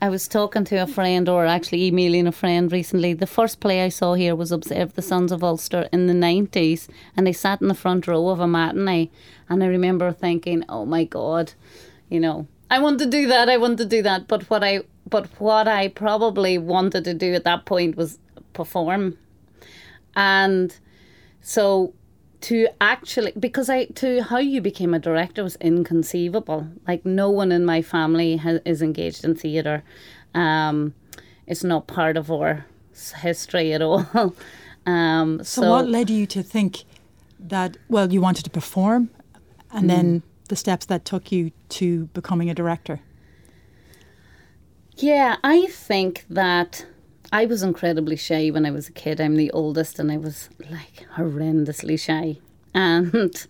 I 0.00 0.10
was 0.10 0.28
talking 0.28 0.64
to 0.66 0.76
a 0.76 0.86
friend, 0.86 1.26
or 1.26 1.46
actually 1.46 1.86
emailing 1.86 2.26
a 2.26 2.32
friend 2.32 2.70
recently. 2.70 3.14
The 3.14 3.26
first 3.26 3.60
play 3.60 3.82
I 3.82 3.88
saw 3.88 4.12
here 4.12 4.36
was 4.36 4.52
Observe 4.52 4.94
the 4.94 5.00
Sons 5.00 5.32
of 5.32 5.42
Ulster 5.42 5.88
in 5.90 6.06
the 6.06 6.12
90s, 6.12 6.86
and 7.16 7.26
they 7.26 7.32
sat 7.32 7.62
in 7.62 7.68
the 7.68 7.74
front 7.74 8.06
row 8.06 8.28
of 8.28 8.38
a 8.38 8.46
matinee. 8.46 9.10
And 9.48 9.64
I 9.64 9.66
remember 9.66 10.12
thinking, 10.12 10.64
oh 10.68 10.84
my 10.84 11.04
God, 11.04 11.54
you 12.10 12.20
know, 12.20 12.46
I 12.70 12.78
want 12.78 12.98
to 12.98 13.06
do 13.06 13.26
that, 13.28 13.48
I 13.48 13.56
want 13.56 13.78
to 13.78 13.86
do 13.86 14.02
that. 14.02 14.28
But 14.28 14.50
what 14.50 14.62
I, 14.62 14.82
but 15.08 15.28
what 15.40 15.66
I 15.66 15.88
probably 15.88 16.58
wanted 16.58 17.04
to 17.04 17.14
do 17.14 17.32
at 17.32 17.44
that 17.44 17.64
point 17.64 17.96
was 17.96 18.18
perform. 18.52 19.16
And 20.14 20.78
so 21.40 21.94
to 22.46 22.68
actually 22.80 23.32
because 23.32 23.68
I 23.68 23.86
to 23.86 24.22
how 24.22 24.38
you 24.38 24.60
became 24.60 24.94
a 24.94 25.00
director 25.00 25.42
was 25.42 25.56
inconceivable. 25.56 26.68
Like 26.86 27.04
no 27.04 27.28
one 27.28 27.50
in 27.50 27.64
my 27.64 27.82
family 27.82 28.36
has, 28.36 28.60
is 28.64 28.82
engaged 28.82 29.24
in 29.24 29.34
theatre. 29.34 29.82
Um, 30.32 30.94
it's 31.48 31.64
not 31.64 31.88
part 31.88 32.16
of 32.16 32.30
our 32.30 32.64
history 33.20 33.72
at 33.72 33.82
all. 33.82 34.06
um, 34.86 35.38
so, 35.42 35.62
so, 35.62 35.70
what 35.70 35.88
led 35.88 36.08
you 36.08 36.24
to 36.26 36.42
think 36.44 36.84
that 37.40 37.78
well 37.88 38.12
you 38.12 38.20
wanted 38.20 38.44
to 38.44 38.50
perform, 38.50 39.10
and 39.72 39.86
mm. 39.86 39.88
then 39.88 40.22
the 40.48 40.54
steps 40.54 40.86
that 40.86 41.04
took 41.04 41.32
you 41.32 41.50
to 41.70 42.04
becoming 42.14 42.48
a 42.48 42.54
director? 42.54 43.00
Yeah, 44.98 45.34
I 45.42 45.66
think 45.66 46.24
that 46.30 46.86
I 47.32 47.46
was 47.46 47.62
incredibly 47.62 48.16
shy 48.16 48.50
when 48.50 48.64
I 48.64 48.70
was 48.70 48.88
a 48.88 48.92
kid. 48.92 49.20
I'm 49.20 49.36
the 49.36 49.50
oldest 49.50 49.98
and 49.98 50.12
I 50.12 50.16
was 50.16 50.48
like 50.70 51.06
horrendously 51.16 51.98
shy. 51.98 52.38
And 52.74 53.46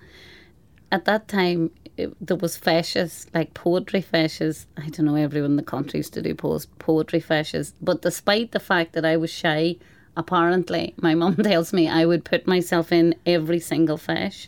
at 0.93 1.05
that 1.07 1.27
time, 1.27 1.73
it, 1.97 2.15
there 2.25 2.37
was 2.37 2.57
feises, 2.57 3.27
like 3.35 3.55
poetry 3.55 4.01
feises. 4.01 4.67
I 4.77 4.89
don't 4.89 5.07
know, 5.07 5.17
everyone 5.17 5.53
in 5.53 5.57
the 5.57 5.65
country 5.65 5.99
used 5.99 6.15
to 6.15 6.23
do 6.23 6.35
poetry 6.35 7.21
feises. 7.21 7.73
But 7.83 8.03
despite 8.03 8.53
the 8.53 8.61
fact 8.61 8.93
that 8.93 9.05
I 9.05 9.17
was 9.17 9.31
shy, 9.31 9.79
apparently, 10.17 10.95
my 11.01 11.17
mum 11.17 11.35
tells 11.43 11.73
me 11.73 11.89
I 11.89 12.07
would 12.07 12.25
put 12.25 12.47
myself 12.47 12.93
in 12.93 13.17
every 13.27 13.59
single 13.59 13.99
feis. 13.99 14.47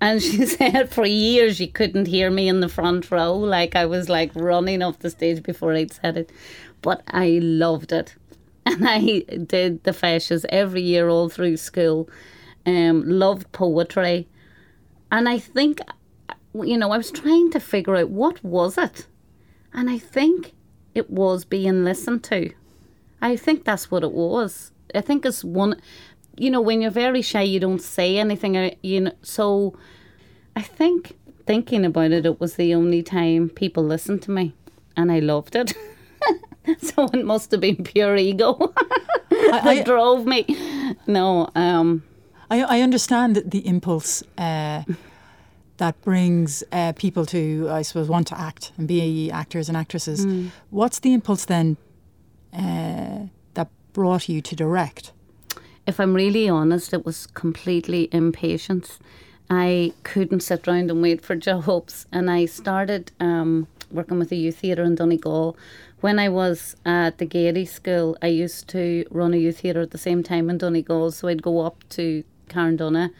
And 0.00 0.22
she 0.22 0.46
said 0.56 0.90
for 0.90 1.04
years 1.04 1.56
she 1.56 1.66
couldn't 1.66 2.06
hear 2.06 2.30
me 2.30 2.48
in 2.48 2.60
the 2.60 2.70
front 2.70 3.10
row. 3.10 3.34
Like 3.34 3.76
I 3.76 3.84
was 3.84 4.08
like 4.08 4.30
running 4.34 4.82
off 4.82 5.00
the 5.00 5.10
stage 5.10 5.42
before 5.42 5.74
I'd 5.74 5.92
said 5.92 6.16
it. 6.16 6.32
But 6.80 7.02
I 7.08 7.38
loved 7.42 7.92
it 7.92 8.14
and 8.66 8.86
I 8.86 9.20
did 9.20 9.84
the 9.84 9.92
feises 9.92 10.44
every 10.48 10.82
year 10.82 11.08
all 11.08 11.28
through 11.28 11.56
school. 11.56 12.10
Um, 12.66 13.08
loved 13.08 13.52
poetry, 13.52 14.26
and 15.12 15.28
I 15.28 15.38
think, 15.38 15.80
you 16.52 16.76
know, 16.76 16.90
I 16.90 16.96
was 16.96 17.12
trying 17.12 17.52
to 17.52 17.60
figure 17.60 17.94
out 17.94 18.10
what 18.10 18.42
was 18.42 18.76
it, 18.76 19.06
and 19.72 19.88
I 19.88 19.98
think 19.98 20.52
it 20.92 21.08
was 21.08 21.44
being 21.44 21.84
listened 21.84 22.24
to. 22.24 22.50
I 23.22 23.36
think 23.36 23.64
that's 23.64 23.88
what 23.88 24.02
it 24.02 24.10
was. 24.10 24.72
I 24.96 25.00
think 25.00 25.24
it's 25.24 25.44
one, 25.44 25.80
you 26.36 26.50
know, 26.50 26.60
when 26.60 26.82
you're 26.82 26.90
very 26.90 27.22
shy, 27.22 27.42
you 27.42 27.60
don't 27.60 27.80
say 27.80 28.18
anything. 28.18 28.56
Uh, 28.56 28.70
you 28.82 29.02
know, 29.02 29.12
so 29.22 29.78
I 30.56 30.62
think 30.62 31.16
thinking 31.46 31.84
about 31.84 32.10
it, 32.10 32.26
it 32.26 32.40
was 32.40 32.56
the 32.56 32.74
only 32.74 33.02
time 33.02 33.48
people 33.48 33.84
listened 33.84 34.22
to 34.22 34.32
me, 34.32 34.54
and 34.96 35.12
I 35.12 35.20
loved 35.20 35.54
it. 35.54 35.72
so 36.80 37.04
it 37.12 37.24
must 37.24 37.50
have 37.50 37.60
been 37.60 37.82
pure 37.84 38.16
ego 38.16 38.54
that 39.30 39.60
I, 39.64 39.80
I, 39.80 39.82
drove 39.82 40.26
me. 40.26 40.46
No, 41.06 41.48
um, 41.54 42.02
I, 42.50 42.62
I 42.62 42.80
understand 42.80 43.42
the 43.44 43.66
impulse 43.66 44.22
uh, 44.38 44.82
that 45.78 46.00
brings 46.02 46.64
uh, 46.72 46.92
people 46.92 47.26
to, 47.26 47.68
I 47.70 47.82
suppose, 47.82 48.08
want 48.08 48.26
to 48.28 48.38
act 48.38 48.72
and 48.76 48.88
be 48.88 49.30
actors 49.30 49.68
and 49.68 49.76
actresses. 49.76 50.24
Mm. 50.24 50.50
What's 50.70 51.00
the 51.00 51.12
impulse 51.12 51.44
then 51.44 51.76
uh, 52.52 53.26
that 53.54 53.68
brought 53.92 54.28
you 54.28 54.40
to 54.40 54.56
direct? 54.56 55.12
If 55.86 56.00
I'm 56.00 56.14
really 56.14 56.48
honest, 56.48 56.92
it 56.92 57.04
was 57.04 57.26
completely 57.28 58.08
impatience. 58.12 58.98
I 59.48 59.92
couldn't 60.02 60.40
sit 60.40 60.66
around 60.66 60.90
and 60.90 61.00
wait 61.02 61.22
for 61.22 61.36
jobs, 61.36 62.06
and 62.12 62.30
I 62.30 62.46
started 62.46 63.12
um, 63.20 63.68
working 63.90 64.18
with 64.18 64.32
a 64.32 64.36
youth 64.36 64.58
theatre 64.58 64.82
in 64.82 64.96
Donegal 64.96 65.56
when 66.06 66.20
I 66.20 66.28
was 66.28 66.76
at 66.84 67.18
the 67.18 67.26
Gaiety 67.26 67.64
School, 67.64 68.16
I 68.22 68.28
used 68.28 68.68
to 68.68 69.04
run 69.10 69.34
a 69.34 69.38
youth 69.38 69.58
theatre 69.62 69.80
at 69.80 69.90
the 69.90 69.98
same 69.98 70.22
time 70.22 70.48
in 70.48 70.56
Donegal. 70.56 71.10
So 71.10 71.26
I'd 71.26 71.42
go 71.42 71.62
up 71.62 71.82
to 71.96 72.22
Carndonagh, 72.48 73.10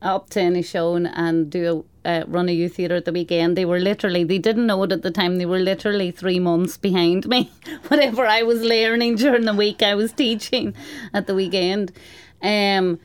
up 0.00 0.30
to 0.30 0.40
Inishowen 0.40 1.12
and 1.14 1.50
do 1.50 1.84
a, 2.02 2.08
uh, 2.08 2.24
run 2.26 2.48
a 2.48 2.52
youth 2.52 2.76
theatre 2.76 2.94
at 2.94 3.04
the 3.04 3.12
weekend. 3.12 3.58
They 3.58 3.66
were 3.66 3.78
literally, 3.78 4.24
they 4.24 4.38
didn't 4.38 4.66
know 4.66 4.82
it 4.84 4.90
at 4.90 5.02
the 5.02 5.10
time, 5.10 5.36
they 5.36 5.44
were 5.44 5.58
literally 5.58 6.10
three 6.12 6.38
months 6.38 6.78
behind 6.78 7.26
me. 7.26 7.52
Whatever 7.88 8.24
I 8.24 8.42
was 8.42 8.62
learning 8.62 9.16
during 9.16 9.44
the 9.44 9.52
week, 9.52 9.82
I 9.82 9.94
was 9.94 10.10
teaching 10.14 10.72
at 11.12 11.26
the 11.26 11.34
weekend. 11.34 11.92
Um, 12.40 13.00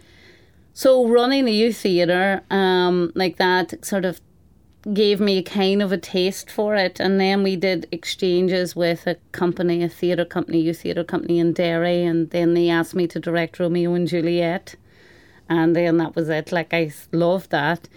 so 0.73 1.09
running 1.09 1.45
a 1.49 1.51
youth 1.51 1.79
theatre 1.79 2.41
um, 2.49 3.11
like 3.15 3.36
that 3.36 3.83
sort 3.83 4.05
of 4.05 4.21
gave 4.93 5.19
me 5.19 5.39
a 5.39 5.43
kind 5.43 5.81
of 5.81 5.91
a 5.91 5.97
taste 5.97 6.49
for 6.49 6.75
it. 6.75 6.99
And 6.99 7.19
then 7.19 7.43
we 7.43 7.55
did 7.55 7.88
exchanges 7.91 8.75
with 8.75 9.07
a 9.07 9.15
company, 9.31 9.83
a 9.83 9.89
theatre 9.89 10.25
company, 10.25 10.61
youth 10.61 10.81
theatre 10.81 11.03
company 11.03 11.39
in 11.39 11.53
Derry. 11.53 12.03
And 12.03 12.29
then 12.29 12.53
they 12.53 12.69
asked 12.69 12.95
me 12.95 13.07
to 13.07 13.19
direct 13.19 13.59
Romeo 13.59 13.93
and 13.93 14.07
Juliet. 14.07 14.75
And 15.49 15.75
then 15.75 15.97
that 15.97 16.15
was 16.15 16.29
it. 16.29 16.51
Like, 16.51 16.73
I 16.73 16.91
loved 17.11 17.51
that. 17.51 17.88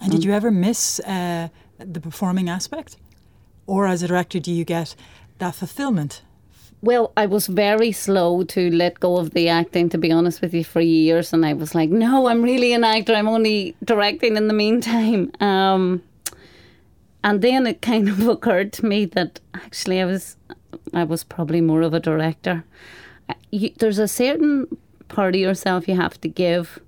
And 0.00 0.12
did 0.12 0.24
you 0.24 0.32
ever 0.32 0.50
miss 0.50 1.00
uh, 1.00 1.48
the 1.78 2.00
performing 2.00 2.48
aspect? 2.48 2.96
Or 3.66 3.86
as 3.86 4.02
a 4.02 4.08
director, 4.08 4.38
do 4.38 4.52
you 4.52 4.64
get 4.64 4.94
that 5.38 5.54
fulfillment 5.54 6.22
Well, 6.84 7.14
I 7.16 7.24
was 7.24 7.46
very 7.46 7.92
slow 7.92 8.44
to 8.44 8.70
let 8.70 9.00
go 9.00 9.16
of 9.16 9.30
the 9.30 9.48
acting, 9.48 9.88
to 9.88 9.96
be 9.96 10.12
honest 10.12 10.42
with 10.42 10.52
you, 10.52 10.64
for 10.64 10.82
years. 10.82 11.32
And 11.32 11.46
I 11.46 11.54
was 11.54 11.74
like, 11.74 11.88
no, 11.88 12.26
I'm 12.28 12.42
really 12.42 12.74
an 12.74 12.84
actor. 12.84 13.14
I'm 13.14 13.26
only 13.26 13.74
directing 13.82 14.36
in 14.36 14.48
the 14.48 14.52
meantime. 14.52 15.32
Um, 15.40 16.02
and 17.22 17.40
then 17.40 17.66
it 17.66 17.80
kind 17.80 18.10
of 18.10 18.28
occurred 18.34 18.74
to 18.74 18.84
me 18.84 19.06
that 19.06 19.40
actually 19.54 20.02
I 20.02 20.04
was, 20.04 20.36
I 20.92 21.04
was 21.04 21.24
probably 21.24 21.62
more 21.62 21.80
of 21.80 21.94
a 21.94 22.00
director. 22.00 22.64
You, 23.50 23.70
there's 23.78 23.98
a 23.98 24.06
certain 24.06 24.66
part 25.08 25.34
of 25.34 25.40
yourself 25.40 25.88
you 25.88 25.96
have 25.96 26.20
to 26.20 26.28
give 26.28 26.80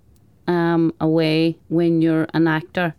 um, 0.46 0.92
away 1.00 1.56
when 1.68 2.02
you're 2.02 2.26
an 2.34 2.46
actor, 2.48 2.94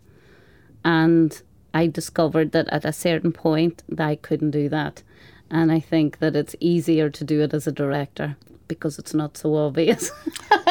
and 0.84 1.40
I 1.72 1.86
discovered 1.86 2.50
that 2.52 2.68
at 2.70 2.84
a 2.84 2.92
certain 2.92 3.30
point 3.30 3.84
that 3.88 4.08
I 4.08 4.16
couldn't 4.16 4.50
do 4.50 4.68
that. 4.70 5.04
And 5.50 5.72
I 5.72 5.80
think 5.80 6.18
that 6.18 6.36
it's 6.36 6.54
easier 6.60 7.08
to 7.10 7.24
do 7.24 7.40
it 7.40 7.54
as 7.54 7.66
a 7.66 7.72
director 7.72 8.36
because 8.66 8.98
it's 8.98 9.14
not 9.14 9.36
so 9.36 9.56
obvious. 9.56 10.10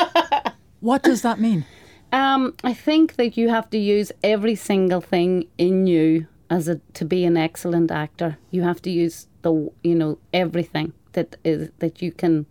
what 0.79 1.03
does 1.03 1.23
that 1.23 1.39
mean? 1.39 1.65
Um, 2.11 2.53
I 2.63 2.73
think 2.73 3.15
that 3.15 3.35
you 3.37 3.49
have 3.49 3.69
to 3.71 3.77
use 3.77 4.11
every 4.23 4.55
single 4.55 5.01
thing 5.01 5.47
in 5.57 5.87
you 5.87 6.27
as 6.49 6.67
a 6.67 6.79
to 6.93 7.03
be 7.03 7.25
an 7.25 7.35
excellent 7.35 7.91
actor. 7.91 8.37
You 8.51 8.61
have 8.61 8.81
to 8.83 8.89
use 8.89 9.27
the 9.41 9.69
you 9.83 9.95
know 9.95 10.17
everything 10.33 10.93
that 11.13 11.35
is 11.43 11.69
that 11.79 12.01
you 12.01 12.11
can 12.11 12.45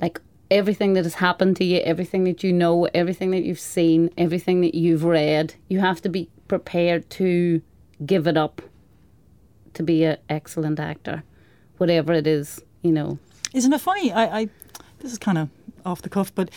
like 0.00 0.20
everything 0.50 0.92
that 0.92 1.04
has 1.04 1.14
happened 1.14 1.56
to 1.56 1.64
you, 1.64 1.78
everything 1.78 2.24
that 2.24 2.44
you 2.44 2.52
know, 2.52 2.84
everything 2.94 3.30
that 3.30 3.42
you've 3.42 3.58
seen, 3.58 4.10
everything 4.18 4.60
that 4.60 4.74
you've 4.74 5.04
read. 5.04 5.54
You 5.68 5.80
have 5.80 6.02
to 6.02 6.08
be 6.08 6.28
prepared 6.46 7.08
to 7.10 7.62
give 8.04 8.26
it 8.26 8.36
up 8.36 8.62
to 9.74 9.82
be 9.82 10.04
an 10.04 10.18
excellent 10.28 10.78
actor, 10.78 11.22
whatever 11.78 12.12
it 12.12 12.26
is, 12.26 12.60
you 12.82 12.92
know. 12.92 13.18
Isn't 13.52 13.72
it 13.72 13.80
funny? 13.80 14.12
I, 14.12 14.40
I 14.40 14.48
this 15.00 15.12
is 15.12 15.18
kind 15.18 15.38
of 15.38 15.48
off 15.84 16.02
the 16.02 16.08
cuff, 16.08 16.34
but 16.34 16.50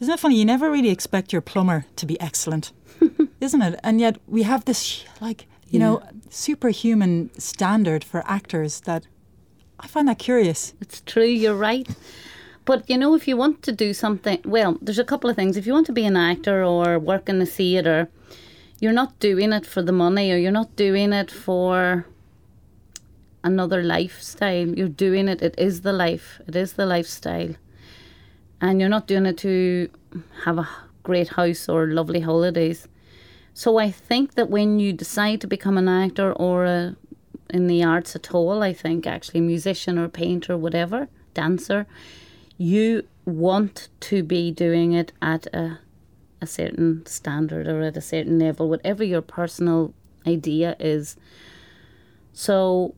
isn't 0.00 0.12
it 0.12 0.20
funny? 0.20 0.36
You 0.36 0.44
never 0.44 0.70
really 0.70 0.90
expect 0.90 1.32
your 1.32 1.42
plumber 1.42 1.86
to 1.96 2.06
be 2.06 2.20
excellent, 2.20 2.72
isn't 3.40 3.62
it? 3.62 3.78
And 3.82 4.00
yet 4.00 4.16
we 4.26 4.42
have 4.42 4.64
this 4.64 5.04
like 5.20 5.46
you 5.68 5.78
yeah. 5.78 5.86
know 5.86 6.02
superhuman 6.30 7.30
standard 7.38 8.04
for 8.04 8.22
actors 8.26 8.80
that 8.80 9.06
I 9.80 9.86
find 9.86 10.08
that 10.08 10.18
curious. 10.18 10.74
It's 10.80 11.00
true. 11.02 11.24
You're 11.24 11.54
right. 11.54 11.88
But 12.64 12.88
you 12.88 12.96
know, 12.96 13.14
if 13.14 13.28
you 13.28 13.36
want 13.36 13.62
to 13.62 13.72
do 13.72 13.92
something, 13.92 14.40
well, 14.44 14.78
there's 14.80 14.98
a 14.98 15.04
couple 15.04 15.28
of 15.28 15.36
things. 15.36 15.56
If 15.56 15.66
you 15.66 15.72
want 15.72 15.86
to 15.86 15.92
be 15.92 16.06
an 16.06 16.16
actor 16.16 16.64
or 16.64 16.98
work 16.98 17.28
in 17.28 17.38
the 17.38 17.46
theatre, 17.46 18.08
you're 18.80 18.92
not 18.92 19.18
doing 19.20 19.52
it 19.52 19.66
for 19.66 19.82
the 19.82 19.92
money 19.92 20.32
or 20.32 20.36
you're 20.36 20.50
not 20.50 20.74
doing 20.76 21.12
it 21.12 21.30
for 21.30 22.06
another 23.44 23.82
lifestyle. 23.82 24.68
You're 24.68 24.88
doing 24.88 25.28
it, 25.28 25.40
it 25.42 25.54
is 25.56 25.82
the 25.82 25.92
life, 25.92 26.40
it 26.46 26.56
is 26.56 26.72
the 26.72 26.86
lifestyle. 26.86 27.54
And 28.60 28.80
you're 28.80 28.88
not 28.88 29.06
doing 29.06 29.26
it 29.26 29.38
to 29.38 29.88
have 30.44 30.58
a 30.58 30.68
great 31.02 31.28
house 31.28 31.68
or 31.68 31.86
lovely 31.86 32.20
holidays. 32.20 32.88
So 33.52 33.78
I 33.78 33.90
think 33.90 34.34
that 34.34 34.50
when 34.50 34.80
you 34.80 34.92
decide 34.92 35.40
to 35.42 35.46
become 35.46 35.78
an 35.78 35.88
actor 35.88 36.32
or 36.32 36.64
a, 36.64 36.96
in 37.50 37.68
the 37.68 37.84
arts 37.84 38.16
at 38.16 38.34
all, 38.34 38.62
I 38.62 38.72
think 38.72 39.06
actually 39.06 39.42
musician 39.42 39.98
or 39.98 40.08
painter, 40.08 40.56
whatever, 40.56 41.08
dancer, 41.34 41.86
you 42.58 43.06
want 43.24 43.88
to 44.00 44.24
be 44.24 44.50
doing 44.50 44.92
it 44.92 45.12
at 45.22 45.46
a 45.54 45.78
a 46.44 46.46
certain 46.46 47.04
standard 47.06 47.66
or 47.66 47.82
at 47.82 47.96
a 47.96 48.00
certain 48.00 48.38
level, 48.38 48.68
whatever 48.68 49.02
your 49.02 49.22
personal 49.22 49.92
idea 50.26 50.76
is. 50.78 51.16
So 52.32 52.94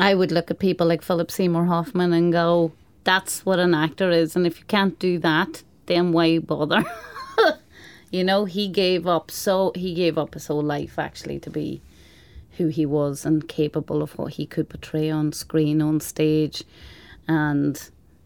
I 0.00 0.14
would 0.14 0.32
look 0.32 0.50
at 0.50 0.58
people 0.58 0.86
like 0.86 1.02
Philip 1.02 1.30
Seymour 1.30 1.66
Hoffman 1.66 2.12
and 2.12 2.32
go, 2.32 2.72
that's 3.04 3.44
what 3.44 3.58
an 3.58 3.74
actor 3.74 4.10
is. 4.10 4.36
And 4.36 4.46
if 4.46 4.58
you 4.58 4.64
can't 4.66 4.98
do 4.98 5.18
that, 5.18 5.62
then 5.86 6.12
why 6.12 6.38
bother? 6.38 6.84
you 8.10 8.24
know, 8.24 8.44
he 8.44 8.68
gave 8.68 9.06
up 9.06 9.30
so 9.30 9.72
he 9.74 9.94
gave 9.94 10.18
up 10.18 10.34
his 10.34 10.46
whole 10.46 10.62
life 10.62 10.98
actually 10.98 11.38
to 11.40 11.50
be 11.50 11.80
who 12.58 12.68
he 12.68 12.86
was 12.86 13.24
and 13.24 13.48
capable 13.48 14.02
of 14.02 14.16
what 14.18 14.34
he 14.34 14.46
could 14.46 14.68
portray 14.68 15.10
on 15.10 15.32
screen, 15.32 15.80
on 15.80 16.00
stage. 16.00 16.62
And 17.26 17.80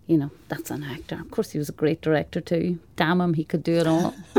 you 0.07 0.17
know, 0.17 0.31
that's 0.49 0.71
an 0.71 0.85
actor. 0.85 1.17
Of 1.17 1.31
course, 1.31 1.51
he 1.51 1.59
was 1.59 1.69
a 1.69 1.73
great 1.73 2.01
director 2.01 2.41
too. 2.41 2.79
Damn 2.95 3.21
him, 3.21 3.35
he 3.35 3.45
could 3.45 3.63
do 3.63 3.75
it 3.75 3.87
all. 3.87 4.15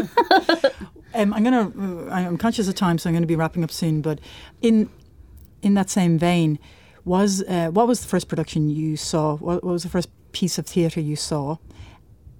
um, 1.13 1.33
I'm 1.33 1.43
gonna. 1.43 1.71
Uh, 1.77 2.09
I'm 2.09 2.37
conscious 2.37 2.67
of 2.67 2.75
time, 2.75 2.97
so 2.97 3.09
I'm 3.09 3.13
going 3.13 3.23
to 3.23 3.27
be 3.27 3.35
wrapping 3.35 3.63
up 3.63 3.71
soon. 3.71 4.01
But 4.01 4.19
in 4.61 4.89
in 5.61 5.73
that 5.73 5.89
same 5.89 6.17
vein, 6.17 6.59
was 7.07 7.41
uh, 7.43 7.69
what 7.69 7.87
was 7.87 8.01
the 8.01 8.07
first 8.07 8.27
production 8.27 8.69
you 8.69 8.97
saw? 8.97 9.37
What, 9.37 9.63
what 9.63 9.71
was 9.71 9.83
the 9.83 9.89
first 9.89 10.09
piece 10.33 10.57
of 10.57 10.67
theatre 10.67 10.99
you 10.99 11.15
saw? 11.15 11.57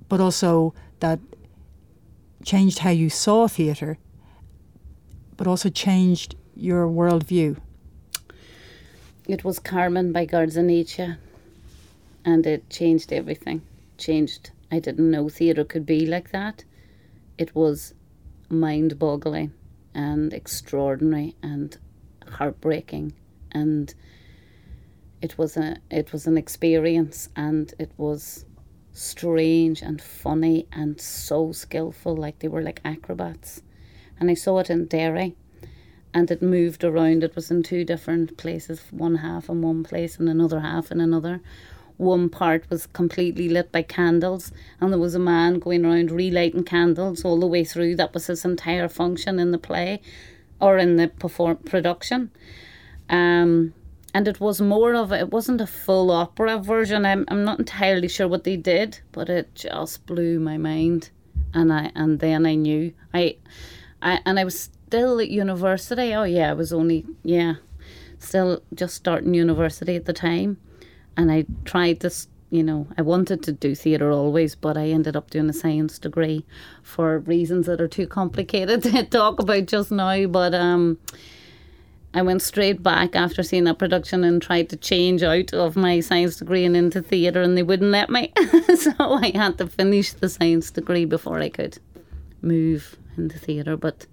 But 0.10 0.20
also 0.20 0.74
that 1.00 1.20
changed 2.44 2.80
how 2.80 2.90
you 2.90 3.10
saw 3.10 3.48
theatre, 3.48 3.98
but 5.38 5.48
also 5.48 5.70
changed 5.70 6.36
your 6.56 6.88
worldview. 6.88 7.58
It 9.28 9.44
was 9.44 9.60
Carmen 9.60 10.12
by 10.12 10.26
Gardzienice 10.26 11.18
and 12.26 12.46
it 12.46 12.70
changed 12.70 13.12
everything. 13.14 13.62
Changed. 13.98 14.52
I 14.72 14.80
didn't 14.80 15.10
know 15.10 15.30
theatre 15.30 15.64
could 15.64 15.86
be 15.86 16.06
like 16.06 16.32
that. 16.32 16.64
It 17.38 17.56
was 17.56 17.94
mind 18.50 19.00
boggling 19.00 19.54
and 19.94 20.34
extraordinary 20.34 21.36
and 21.42 21.78
heartbreaking 22.30 23.14
and 23.52 23.94
it 25.22 25.38
was 25.38 25.58
a 25.58 25.78
it 25.90 26.12
was 26.12 26.28
an 26.28 26.38
experience 26.38 27.30
and 27.36 27.74
it 27.80 27.92
was 27.98 28.46
strange 28.94 29.82
and 29.82 30.02
funny 30.02 30.68
and 30.72 31.00
so 31.00 31.52
skillful 31.52 32.16
like 32.16 32.40
they 32.40 32.48
were 32.48 32.62
like 32.62 32.82
acrobats 32.84 33.62
and 34.20 34.30
I 34.30 34.34
saw 34.34 34.60
it 34.60 34.70
in 34.70 34.86
Derry 34.86 35.36
and 36.14 36.32
it 36.32 36.42
moved 36.42 36.84
around 36.84 37.24
it 37.24 37.36
was 37.36 37.52
in 37.52 37.64
two 37.64 37.84
different 37.84 38.38
places 38.38 38.82
one 38.92 39.16
half 39.16 39.50
in 39.50 39.62
one 39.62 39.84
place 39.84 40.18
and 40.18 40.28
another 40.28 40.62
half 40.62 40.92
in 40.92 41.00
another 41.00 41.42
one 41.98 42.30
part 42.30 42.70
was 42.70 42.86
completely 42.86 43.50
lit 43.50 43.72
by 43.72 43.82
candles, 43.82 44.52
and 44.80 44.92
there 44.92 45.00
was 45.00 45.16
a 45.16 45.20
man 45.20 45.60
going 45.60 45.84
around 45.84 46.12
relighting 46.12 46.64
candles 46.64 47.26
all 47.26 47.40
the 47.40 47.48
way 47.48 47.64
through. 47.64 47.96
That 47.96 48.14
was 48.14 48.28
his 48.28 48.46
entire 48.46 48.88
function 48.88 49.40
in 49.40 49.52
the 49.52 49.58
play 49.58 50.02
or 50.62 50.78
in 50.78 50.96
the 50.96 51.08
perform- 51.08 51.58
production. 51.58 52.32
Um, 53.10 53.74
and 54.18 54.28
it 54.28 54.40
was 54.40 54.60
more 54.60 54.96
of 54.96 55.12
a, 55.12 55.20
it 55.20 55.32
wasn't 55.32 55.62
a 55.62 55.68
full 55.68 56.10
opera 56.10 56.58
version. 56.58 57.06
I'm, 57.06 57.24
I'm 57.28 57.44
not 57.44 57.60
entirely 57.60 58.08
sure 58.08 58.28
what 58.28 58.46
they 58.46 58.58
did, 58.58 59.00
but 59.12 59.30
it 59.30 59.54
just 59.54 60.08
blew 60.08 60.40
my 60.40 60.58
mind. 60.58 61.12
And 61.54 61.72
I 61.72 61.92
and 61.94 62.20
then 62.20 62.48
I 62.48 62.56
knew 62.56 62.94
I, 63.14 63.38
I 64.02 64.20
and 64.26 64.40
I 64.40 64.44
was 64.44 64.60
still 64.60 65.20
at 65.20 65.30
university. 65.30 66.16
Oh 66.16 66.24
yeah, 66.24 66.50
I 66.50 66.54
was 66.54 66.74
only 66.74 67.06
yeah, 67.22 67.58
still 68.18 68.64
just 68.74 68.96
starting 68.96 69.36
university 69.36 69.96
at 69.96 70.06
the 70.06 70.14
time 70.14 70.58
and 71.16 71.32
I 71.32 71.46
tried 71.64 72.00
this. 72.00 72.28
You 72.50 72.64
know, 72.64 72.88
I 72.98 73.04
wanted 73.04 73.44
to 73.44 73.52
do 73.52 73.76
theatre 73.76 74.12
always, 74.12 74.56
but 74.56 74.78
I 74.78 74.88
ended 74.88 75.16
up 75.16 75.30
doing 75.30 75.50
a 75.50 75.54
science 75.54 76.00
degree 76.00 76.44
for 76.82 77.20
reasons 77.20 77.68
that 77.68 77.82
are 77.82 77.88
too 77.88 78.08
complicated 78.08 78.82
to 78.84 79.04
talk 79.04 79.40
about 79.40 79.68
just 79.68 79.92
now. 79.92 80.26
But 80.26 80.56
um, 80.56 80.98
I 82.18 82.24
went 82.24 82.42
straight 82.42 82.82
back 82.82 83.16
after 83.16 83.44
seeing 83.44 83.66
that 83.66 83.78
production 83.78 84.24
and 84.24 84.42
tried 84.42 84.70
to 84.70 84.76
change 84.76 85.22
out 85.22 85.54
of 85.54 85.76
my 85.76 86.00
science 86.00 86.38
degree 86.38 86.66
and 86.66 86.76
into 86.76 87.00
theatre, 87.00 87.44
and 87.44 87.56
they 87.56 87.62
wouldn't 87.62 87.92
let 87.92 88.10
me. 88.10 88.34
so 88.76 88.92
I 88.98 89.32
had 89.36 89.60
to 89.60 89.68
finish 89.68 90.14
the 90.14 90.28
science 90.28 90.72
degree 90.72 91.06
before 91.06 91.38
I 91.40 91.50
could 91.50 91.78
move 92.42 92.98
into 93.18 93.38
theatre. 93.38 93.78
But 93.78 94.08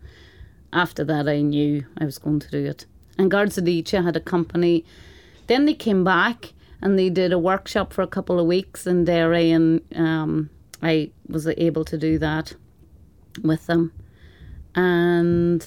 after 0.71 1.03
that, 1.05 1.31
I 1.31 1.41
knew 1.41 1.87
I 1.97 2.05
was 2.05 2.19
going 2.19 2.41
to 2.41 2.51
do 2.51 2.67
it. 2.67 2.85
And 3.17 3.31
Guards 3.31 3.57
of 3.57 3.65
Gardzienice 3.65 4.05
had 4.05 4.17
a 4.17 4.21
company. 4.21 4.85
Then 5.47 5.65
they 5.65 5.73
came 5.73 6.05
back 6.05 6.53
and 6.83 6.99
they 6.99 7.09
did 7.09 7.33
a 7.33 7.39
workshop 7.39 7.95
for 7.95 8.03
a 8.03 8.07
couple 8.07 8.39
of 8.39 8.45
weeks 8.45 8.87
in 8.87 9.07
Derry, 9.07 9.51
and 9.51 9.81
um, 9.97 10.51
I 10.83 11.11
was 11.27 11.47
able 11.47 11.87
to 11.87 11.97
do 11.97 12.19
that 12.19 12.53
with 13.43 13.67
them, 13.67 13.93
and 14.75 15.67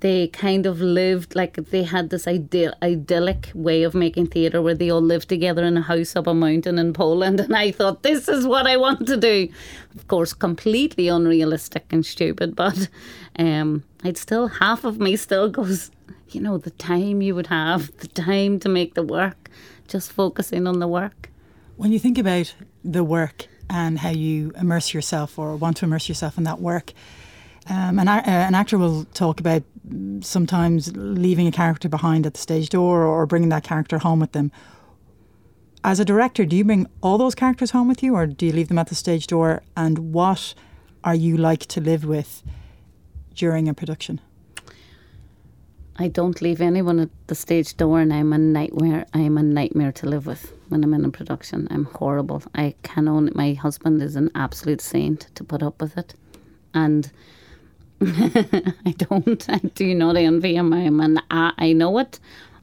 they 0.00 0.28
kind 0.28 0.66
of 0.66 0.80
lived 0.80 1.34
like 1.34 1.54
they 1.54 1.82
had 1.82 2.10
this 2.10 2.28
ideal, 2.28 2.74
idyllic 2.82 3.50
way 3.54 3.82
of 3.82 3.94
making 3.94 4.26
theatre 4.26 4.60
where 4.60 4.74
they 4.74 4.90
all 4.90 5.00
lived 5.00 5.28
together 5.28 5.64
in 5.64 5.76
a 5.76 5.82
house 5.82 6.14
up 6.14 6.26
a 6.26 6.34
mountain 6.34 6.78
in 6.78 6.92
Poland. 6.92 7.40
And 7.46 7.56
I 7.56 7.70
thought, 7.70 8.02
this 8.02 8.28
is 8.28 8.46
what 8.46 8.66
I 8.66 8.76
want 8.76 9.06
to 9.06 9.16
do. 9.16 9.48
Of 9.94 10.08
course, 10.08 10.32
completely 10.32 11.08
unrealistic 11.08 11.86
and 11.90 12.04
stupid, 12.04 12.54
but 12.54 12.88
um, 13.38 13.84
I'd 14.04 14.18
still, 14.18 14.48
half 14.48 14.84
of 14.84 14.98
me 14.98 15.16
still 15.16 15.48
goes, 15.48 15.90
you 16.30 16.40
know, 16.40 16.58
the 16.58 16.70
time 16.72 17.22
you 17.22 17.34
would 17.34 17.46
have, 17.46 17.96
the 17.98 18.08
time 18.08 18.58
to 18.60 18.68
make 18.68 18.94
the 18.94 19.02
work 19.02 19.50
just 19.88 20.12
focusing 20.12 20.66
on 20.66 20.80
the 20.80 20.88
work. 20.88 21.30
When 21.76 21.92
you 21.92 21.98
think 21.98 22.18
about 22.18 22.54
the 22.84 23.04
work 23.04 23.46
and 23.70 23.98
how 23.98 24.10
you 24.10 24.52
immerse 24.58 24.92
yourself 24.92 25.38
or 25.38 25.56
want 25.56 25.78
to 25.78 25.84
immerse 25.84 26.08
yourself 26.08 26.36
in 26.36 26.44
that 26.44 26.60
work, 26.60 26.92
um, 27.68 27.98
an, 27.98 28.08
uh, 28.08 28.22
an 28.24 28.54
actor 28.54 28.78
will 28.78 29.04
talk 29.14 29.40
about 29.40 29.62
sometimes 30.20 30.96
leaving 30.96 31.46
a 31.46 31.52
character 31.52 31.88
behind 31.88 32.26
at 32.26 32.34
the 32.34 32.40
stage 32.40 32.68
door 32.68 33.02
or 33.04 33.26
bringing 33.26 33.48
that 33.50 33.64
character 33.64 33.98
home 33.98 34.20
with 34.20 34.32
them. 34.32 34.50
as 35.84 36.00
a 36.00 36.04
director, 36.04 36.44
do 36.44 36.56
you 36.56 36.64
bring 36.64 36.88
all 37.00 37.16
those 37.16 37.34
characters 37.36 37.70
home 37.70 37.86
with 37.86 38.02
you, 38.02 38.14
or 38.14 38.26
do 38.26 38.46
you 38.46 38.52
leave 38.52 38.66
them 38.68 38.78
at 38.78 38.88
the 38.88 38.94
stage 38.94 39.28
door? 39.28 39.62
And 39.76 40.12
what 40.12 40.54
are 41.04 41.14
you 41.14 41.36
like 41.36 41.66
to 41.66 41.80
live 41.80 42.04
with 42.04 42.42
during 43.34 43.68
a 43.68 43.74
production? 43.74 44.20
I 45.98 46.08
don't 46.08 46.42
leave 46.42 46.60
anyone 46.60 46.98
at 46.98 47.10
the 47.28 47.36
stage 47.36 47.76
door, 47.76 48.00
and 48.00 48.12
I'm 48.12 48.32
a 48.32 48.38
nightmare. 48.38 49.06
I'm 49.14 49.38
a 49.38 49.42
nightmare 49.42 49.92
to 49.92 50.06
live 50.06 50.26
with 50.26 50.52
when 50.68 50.82
I'm 50.82 50.92
in 50.92 51.04
a 51.04 51.10
production. 51.10 51.68
I'm 51.70 51.84
horrible. 51.84 52.42
I 52.54 52.74
can 52.82 53.06
only. 53.08 53.32
My 53.34 53.54
husband 53.54 54.02
is 54.02 54.16
an 54.16 54.30
absolute 54.34 54.80
saint 54.80 55.28
to 55.36 55.44
put 55.44 55.62
up 55.62 55.80
with 55.80 55.96
it, 55.96 56.14
and 56.74 57.10
I 58.02 58.94
don't. 58.98 59.48
I 59.48 59.58
do 59.58 59.94
not 59.94 60.16
envy 60.16 60.56
him. 60.56 60.72
I'm 60.72 61.00
an. 61.00 61.20
I, 61.30 61.52
I 61.58 61.72
know 61.72 61.98
it. 61.98 62.18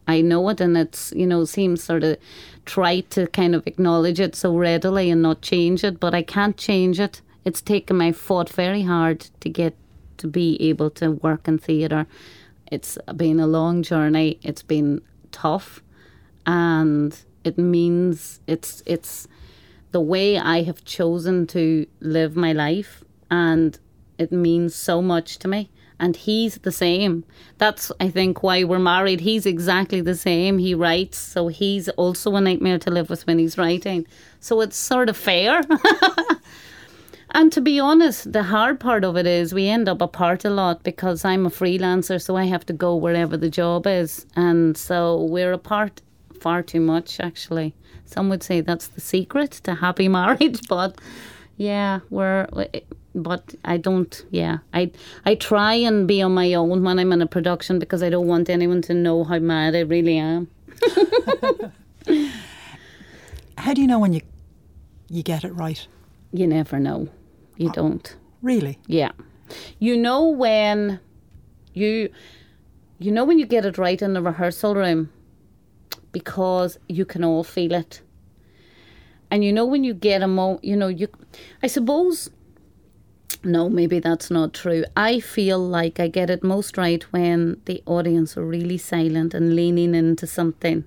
I 0.07 0.21
know 0.21 0.49
it, 0.49 0.61
and 0.61 0.77
it's 0.77 1.13
you 1.15 1.25
know 1.25 1.45
seems 1.45 1.83
sort 1.83 2.03
of 2.03 2.17
try 2.65 3.01
to 3.01 3.27
kind 3.27 3.55
of 3.55 3.65
acknowledge 3.65 4.19
it 4.19 4.35
so 4.35 4.55
readily 4.55 5.09
and 5.09 5.21
not 5.21 5.41
change 5.41 5.83
it, 5.83 5.99
but 5.99 6.13
I 6.13 6.21
can't 6.21 6.57
change 6.57 6.99
it. 6.99 7.21
It's 7.45 7.61
taken 7.61 7.97
my 7.97 8.11
fought 8.11 8.49
very 8.49 8.83
hard 8.83 9.21
to 9.39 9.49
get 9.49 9.75
to 10.17 10.27
be 10.27 10.57
able 10.61 10.89
to 10.91 11.11
work 11.11 11.47
in 11.47 11.57
theatre 11.57 12.05
it's 12.73 12.97
been 13.15 13.39
a 13.39 13.45
long 13.45 13.83
journey. 13.83 14.39
It's 14.41 14.63
been 14.63 15.01
tough, 15.31 15.83
and 16.47 17.15
it 17.43 17.55
means 17.55 18.39
it's 18.47 18.81
it's 18.87 19.27
the 19.91 20.01
way 20.01 20.39
I 20.39 20.63
have 20.63 20.83
chosen 20.83 21.45
to 21.47 21.85
live 21.99 22.35
my 22.35 22.51
life, 22.51 23.03
and 23.29 23.77
it 24.17 24.31
means 24.31 24.75
so 24.75 25.01
much 25.01 25.39
to 25.39 25.47
me. 25.47 25.69
And 25.99 26.15
he's 26.15 26.57
the 26.57 26.71
same. 26.71 27.23
That's 27.59 27.91
I 27.99 28.09
think 28.09 28.43
why 28.43 28.63
we're 28.63 28.79
married. 28.79 29.21
He's 29.21 29.45
exactly 29.45 30.01
the 30.01 30.15
same. 30.15 30.57
He 30.57 30.73
writes, 30.73 31.17
so 31.17 31.47
he's 31.47 31.87
also 31.89 32.35
a 32.35 32.41
nightmare 32.41 32.79
to 32.79 32.91
live 32.91 33.09
with 33.09 33.25
when 33.25 33.39
he's 33.39 33.57
writing. 33.57 34.05
So 34.39 34.59
it's 34.61 34.75
sort 34.75 35.07
of 35.07 35.15
fair. 35.15 35.61
And 37.35 37.51
to 37.53 37.61
be 37.61 37.79
honest, 37.79 38.31
the 38.31 38.43
hard 38.43 38.79
part 38.79 39.03
of 39.03 39.17
it 39.17 39.25
is 39.25 39.53
we 39.53 39.67
end 39.67 39.89
up 39.89 40.01
apart 40.01 40.45
a 40.45 40.51
lot 40.51 40.83
because 40.83 41.25
I'm 41.25 41.47
a 41.47 41.49
freelancer, 41.49 42.21
so 42.21 42.35
I 42.35 42.45
have 42.45 42.63
to 42.67 42.73
go 42.73 42.95
wherever 42.95 43.35
the 43.35 43.49
job 43.49 43.87
is. 43.87 44.27
And 44.35 44.77
so 44.77 45.23
we're 45.23 45.53
apart 45.53 46.01
far 46.39 46.61
too 46.61 46.79
much, 46.79 47.19
actually. 47.19 47.73
Some 48.05 48.29
would 48.29 48.43
say 48.43 48.61
that's 48.61 48.87
the 48.87 49.01
secret 49.01 49.51
to 49.63 49.73
happy 49.73 50.07
marriage, 50.19 50.67
but 50.69 51.01
yeah, 51.57 52.01
we're. 52.11 52.47
But 53.15 53.53
I 53.63 53.77
don't. 53.77 54.25
Yeah, 54.31 54.57
I 54.73 54.91
I 55.25 55.35
try 55.35 55.73
and 55.75 56.07
be 56.07 56.21
on 56.21 56.33
my 56.33 56.53
own 56.55 56.83
when 56.83 56.97
I'm 56.97 57.11
in 57.13 57.21
a 57.21 57.27
production 57.27 57.77
because 57.77 58.01
I 58.01 58.09
don't 58.09 58.27
want 58.27 58.49
anyone 58.49 58.81
to 58.83 58.93
know 58.93 59.23
how 59.23 59.39
mad 59.39 59.75
I 59.75 59.81
really 59.81 60.17
am. 60.17 60.47
how 63.57 63.73
do 63.73 63.81
you 63.81 63.87
know 63.87 63.99
when 63.99 64.13
you 64.13 64.21
you 65.09 65.21
get 65.21 65.43
it 65.43 65.53
right? 65.53 65.87
You 66.31 66.47
never 66.47 66.79
know. 66.79 67.07
You 67.57 67.69
oh, 67.69 67.73
don't. 67.73 68.15
Really? 68.41 68.79
Yeah. 68.87 69.11
You 69.79 69.95
know 69.97 70.27
when 70.27 70.99
you 71.73 72.09
you 72.99 73.11
know 73.11 73.25
when 73.25 73.37
you 73.39 73.45
get 73.45 73.65
it 73.65 73.77
right 73.77 74.01
in 74.01 74.13
the 74.13 74.21
rehearsal 74.21 74.75
room 74.75 75.11
because 76.11 76.77
you 76.87 77.05
can 77.05 77.23
all 77.23 77.43
feel 77.43 77.73
it. 77.73 78.01
And 79.29 79.43
you 79.43 79.53
know 79.53 79.65
when 79.65 79.83
you 79.83 79.93
get 79.93 80.21
a 80.21 80.27
mo 80.27 80.59
you 80.63 80.75
know 80.75 80.87
you 80.87 81.07
I 81.61 81.67
suppose 81.67 82.29
no, 83.43 83.69
maybe 83.69 83.99
that's 83.99 84.29
not 84.29 84.53
true. 84.53 84.85
I 84.95 85.19
feel 85.19 85.59
like 85.59 85.99
I 85.99 86.07
get 86.07 86.29
it 86.29 86.43
most 86.43 86.77
right 86.77 87.03
when 87.11 87.61
the 87.65 87.81
audience 87.85 88.37
are 88.37 88.45
really 88.45 88.77
silent 88.77 89.33
and 89.33 89.55
leaning 89.55 89.95
into 89.95 90.27
something. 90.27 90.83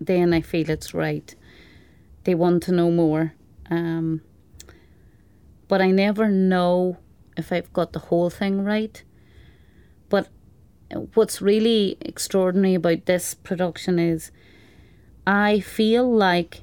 Then 0.00 0.32
I 0.32 0.40
feel 0.40 0.70
it's 0.70 0.94
right. 0.94 1.34
They 2.24 2.34
want 2.34 2.62
to 2.64 2.72
know 2.72 2.90
more. 2.90 3.34
Um, 3.70 4.22
but 5.68 5.80
I 5.80 5.90
never 5.90 6.28
know 6.28 6.96
if 7.36 7.52
I've 7.52 7.72
got 7.72 7.92
the 7.92 7.98
whole 7.98 8.30
thing 8.30 8.64
right. 8.64 9.02
But 10.08 10.28
what's 11.14 11.42
really 11.42 11.98
extraordinary 12.00 12.74
about 12.74 13.06
this 13.06 13.34
production 13.34 13.98
is 13.98 14.30
I 15.26 15.60
feel 15.60 16.10
like 16.10 16.62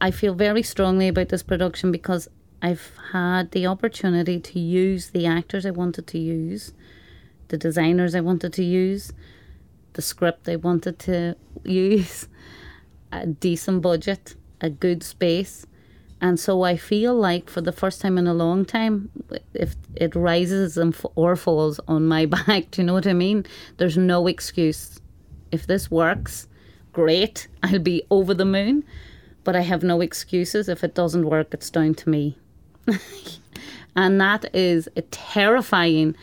I 0.00 0.10
feel 0.10 0.34
very 0.34 0.62
strongly 0.62 1.08
about 1.08 1.28
this 1.28 1.42
production 1.42 1.92
because 1.92 2.28
I've 2.62 2.92
had 3.12 3.50
the 3.52 3.66
opportunity 3.66 4.40
to 4.40 4.58
use 4.58 5.10
the 5.10 5.26
actors 5.26 5.66
I 5.66 5.70
wanted 5.70 6.06
to 6.08 6.18
use, 6.18 6.72
the 7.48 7.58
designers 7.58 8.14
I 8.14 8.20
wanted 8.20 8.52
to 8.54 8.64
use, 8.64 9.12
the 9.92 10.02
script 10.02 10.48
I 10.48 10.56
wanted 10.56 10.98
to 11.00 11.36
use, 11.64 12.28
a 13.12 13.26
decent 13.26 13.82
budget, 13.82 14.34
a 14.60 14.70
good 14.70 15.02
space, 15.02 15.66
and 16.20 16.40
so 16.40 16.62
I 16.62 16.76
feel 16.76 17.14
like 17.14 17.50
for 17.50 17.60
the 17.60 17.72
first 17.72 18.00
time 18.00 18.16
in 18.16 18.26
a 18.26 18.32
long 18.32 18.64
time, 18.64 19.10
if 19.52 19.76
it 19.94 20.14
rises 20.14 20.78
and 20.78 20.96
or 21.14 21.36
falls 21.36 21.78
on 21.86 22.06
my 22.06 22.26
back, 22.36 22.70
do 22.70 22.80
you 22.80 22.86
know 22.86 22.94
what 22.94 23.06
I 23.06 23.12
mean? 23.12 23.44
There's 23.76 23.98
no 23.98 24.26
excuse. 24.26 25.00
If 25.52 25.66
this 25.66 25.90
works, 25.90 26.48
great, 26.92 27.48
I'll 27.62 27.78
be 27.78 28.02
over 28.10 28.32
the 28.32 28.44
moon. 28.44 28.84
But 29.44 29.54
I 29.54 29.60
have 29.60 29.84
no 29.84 30.00
excuses. 30.00 30.68
If 30.68 30.82
it 30.82 30.94
doesn't 30.94 31.26
work, 31.26 31.54
it's 31.54 31.70
down 31.70 31.94
to 31.94 32.08
me. 32.08 32.36
and 33.96 34.20
that 34.20 34.54
is 34.54 34.88
terrifying. 35.10 36.14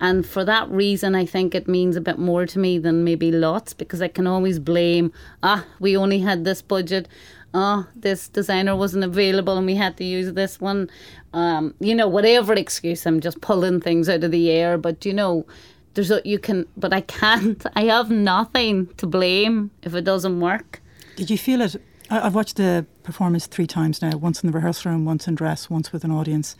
And 0.00 0.26
for 0.26 0.44
that 0.44 0.68
reason, 0.68 1.14
I 1.14 1.24
think 1.24 1.54
it 1.54 1.68
means 1.68 1.94
a 1.94 2.00
bit 2.00 2.18
more 2.18 2.44
to 2.46 2.58
me 2.58 2.78
than 2.78 3.04
maybe 3.04 3.30
lots 3.30 3.72
because 3.72 4.02
I 4.02 4.08
can 4.08 4.26
always 4.26 4.58
blame, 4.58 5.12
ah, 5.44 5.64
we 5.78 5.96
only 5.96 6.18
had 6.18 6.44
this 6.44 6.60
budget 6.60 7.06
oh, 7.54 7.86
this 7.94 8.28
designer 8.28 8.74
wasn't 8.76 9.04
available 9.04 9.56
and 9.56 9.66
we 9.66 9.74
had 9.74 9.96
to 9.98 10.04
use 10.04 10.32
this 10.32 10.60
one. 10.60 10.90
Um, 11.32 11.74
you 11.80 11.94
know, 11.94 12.08
whatever 12.08 12.54
excuse, 12.54 13.06
I'm 13.06 13.20
just 13.20 13.40
pulling 13.40 13.80
things 13.80 14.08
out 14.08 14.24
of 14.24 14.30
the 14.30 14.50
air. 14.50 14.78
But 14.78 15.04
you 15.04 15.12
know, 15.12 15.46
there's 15.94 16.10
a, 16.10 16.20
you 16.24 16.38
can, 16.38 16.66
but 16.76 16.92
I 16.92 17.02
can't. 17.02 17.64
I 17.76 17.84
have 17.84 18.10
nothing 18.10 18.88
to 18.98 19.06
blame 19.06 19.70
if 19.82 19.94
it 19.94 20.04
doesn't 20.04 20.40
work. 20.40 20.82
Did 21.16 21.30
you 21.30 21.38
feel 21.38 21.60
it? 21.60 21.76
I've 22.12 22.34
watched 22.34 22.56
the 22.56 22.84
performance 23.02 23.46
three 23.46 23.66
times 23.66 24.02
now. 24.02 24.16
Once 24.18 24.42
in 24.42 24.50
the 24.50 24.54
rehearsal 24.54 24.92
room, 24.92 25.06
once 25.06 25.26
in 25.26 25.34
dress, 25.34 25.70
once 25.70 25.92
with 25.92 26.04
an 26.04 26.10
audience. 26.10 26.56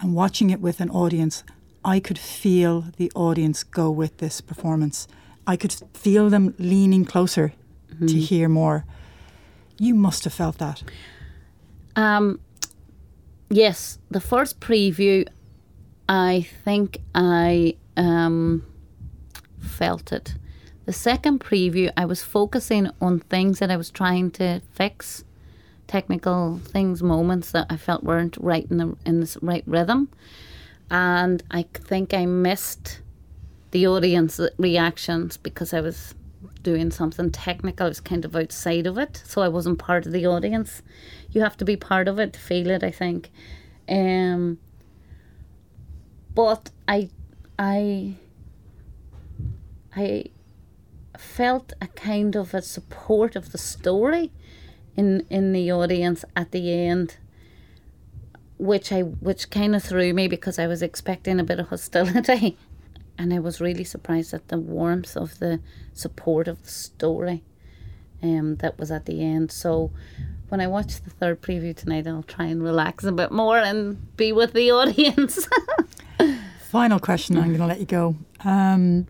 And 0.00 0.14
watching 0.14 0.50
it 0.50 0.60
with 0.60 0.80
an 0.80 0.90
audience, 0.90 1.44
I 1.84 2.00
could 2.00 2.18
feel 2.18 2.86
the 2.96 3.12
audience 3.14 3.62
go 3.62 3.88
with 3.88 4.16
this 4.18 4.40
performance. 4.40 5.06
I 5.46 5.56
could 5.56 5.72
feel 5.94 6.28
them 6.28 6.54
leaning 6.58 7.04
closer 7.04 7.52
mm-hmm. 7.92 8.06
to 8.06 8.18
hear 8.18 8.48
more. 8.48 8.84
You 9.78 9.94
must 9.94 10.24
have 10.24 10.34
felt 10.34 10.58
that. 10.58 10.82
Um, 11.94 12.40
yes, 13.48 13.98
the 14.10 14.20
first 14.20 14.58
preview, 14.58 15.26
I 16.08 16.48
think 16.64 16.98
I 17.14 17.76
um, 17.96 18.64
felt 19.60 20.12
it. 20.12 20.34
The 20.88 20.94
second 20.94 21.40
preview, 21.40 21.92
I 21.98 22.06
was 22.06 22.22
focusing 22.22 22.88
on 22.98 23.20
things 23.20 23.58
that 23.58 23.70
I 23.70 23.76
was 23.76 23.90
trying 23.90 24.30
to 24.30 24.62
fix, 24.72 25.22
technical 25.86 26.60
things, 26.64 27.02
moments 27.02 27.50
that 27.50 27.66
I 27.68 27.76
felt 27.76 28.04
weren't 28.04 28.38
right 28.40 28.66
in 28.70 28.78
the 28.78 28.96
in 29.04 29.20
the 29.20 29.38
right 29.42 29.62
rhythm, 29.66 30.08
and 30.90 31.42
I 31.50 31.66
think 31.74 32.14
I 32.14 32.24
missed 32.24 33.02
the 33.72 33.86
audience 33.86 34.40
reactions 34.56 35.36
because 35.36 35.74
I 35.74 35.82
was 35.82 36.14
doing 36.62 36.90
something 36.90 37.32
technical. 37.32 37.84
I 37.84 37.90
was 37.90 38.00
kind 38.00 38.24
of 38.24 38.34
outside 38.34 38.86
of 38.86 38.96
it, 38.96 39.22
so 39.26 39.42
I 39.42 39.48
wasn't 39.48 39.78
part 39.78 40.06
of 40.06 40.12
the 40.12 40.24
audience. 40.24 40.80
You 41.32 41.42
have 41.42 41.58
to 41.58 41.66
be 41.66 41.76
part 41.76 42.08
of 42.08 42.18
it 42.18 42.32
to 42.32 42.40
feel 42.40 42.70
it, 42.70 42.82
I 42.82 42.92
think. 42.92 43.30
Um, 43.90 44.56
but 46.34 46.70
I, 46.88 47.10
I, 47.58 48.14
I 49.94 50.30
felt 51.18 51.72
a 51.80 51.86
kind 51.88 52.36
of 52.36 52.54
a 52.54 52.62
support 52.62 53.36
of 53.36 53.52
the 53.52 53.58
story 53.58 54.30
in 54.96 55.26
in 55.28 55.52
the 55.52 55.70
audience 55.70 56.24
at 56.36 56.50
the 56.52 56.72
end 56.72 57.16
which 58.58 58.92
I 58.92 59.00
which 59.00 59.50
kind 59.50 59.74
of 59.74 59.82
threw 59.82 60.12
me 60.12 60.28
because 60.28 60.58
I 60.58 60.66
was 60.66 60.82
expecting 60.82 61.38
a 61.38 61.44
bit 61.44 61.60
of 61.60 61.68
hostility 61.68 62.56
and 63.18 63.34
I 63.34 63.38
was 63.38 63.60
really 63.60 63.84
surprised 63.84 64.32
at 64.32 64.48
the 64.48 64.58
warmth 64.58 65.16
of 65.16 65.38
the 65.38 65.60
support 65.92 66.48
of 66.48 66.62
the 66.62 66.70
story 66.70 67.42
um, 68.22 68.56
that 68.56 68.78
was 68.78 68.90
at 68.90 69.06
the 69.06 69.22
end. 69.22 69.50
So 69.52 69.90
when 70.48 70.60
I 70.60 70.66
watch 70.66 71.00
the 71.02 71.10
third 71.10 71.42
preview 71.42 71.74
tonight, 71.74 72.06
I'll 72.06 72.22
try 72.22 72.46
and 72.46 72.62
relax 72.62 73.04
a 73.04 73.12
bit 73.12 73.30
more 73.30 73.58
and 73.58 74.16
be 74.16 74.32
with 74.32 74.52
the 74.52 74.70
audience. 74.72 75.48
Final 76.70 76.98
question, 76.98 77.36
I'm 77.36 77.48
going 77.48 77.58
to 77.58 77.66
let 77.66 77.80
you 77.80 77.86
go. 77.86 78.16
Um, 78.44 79.06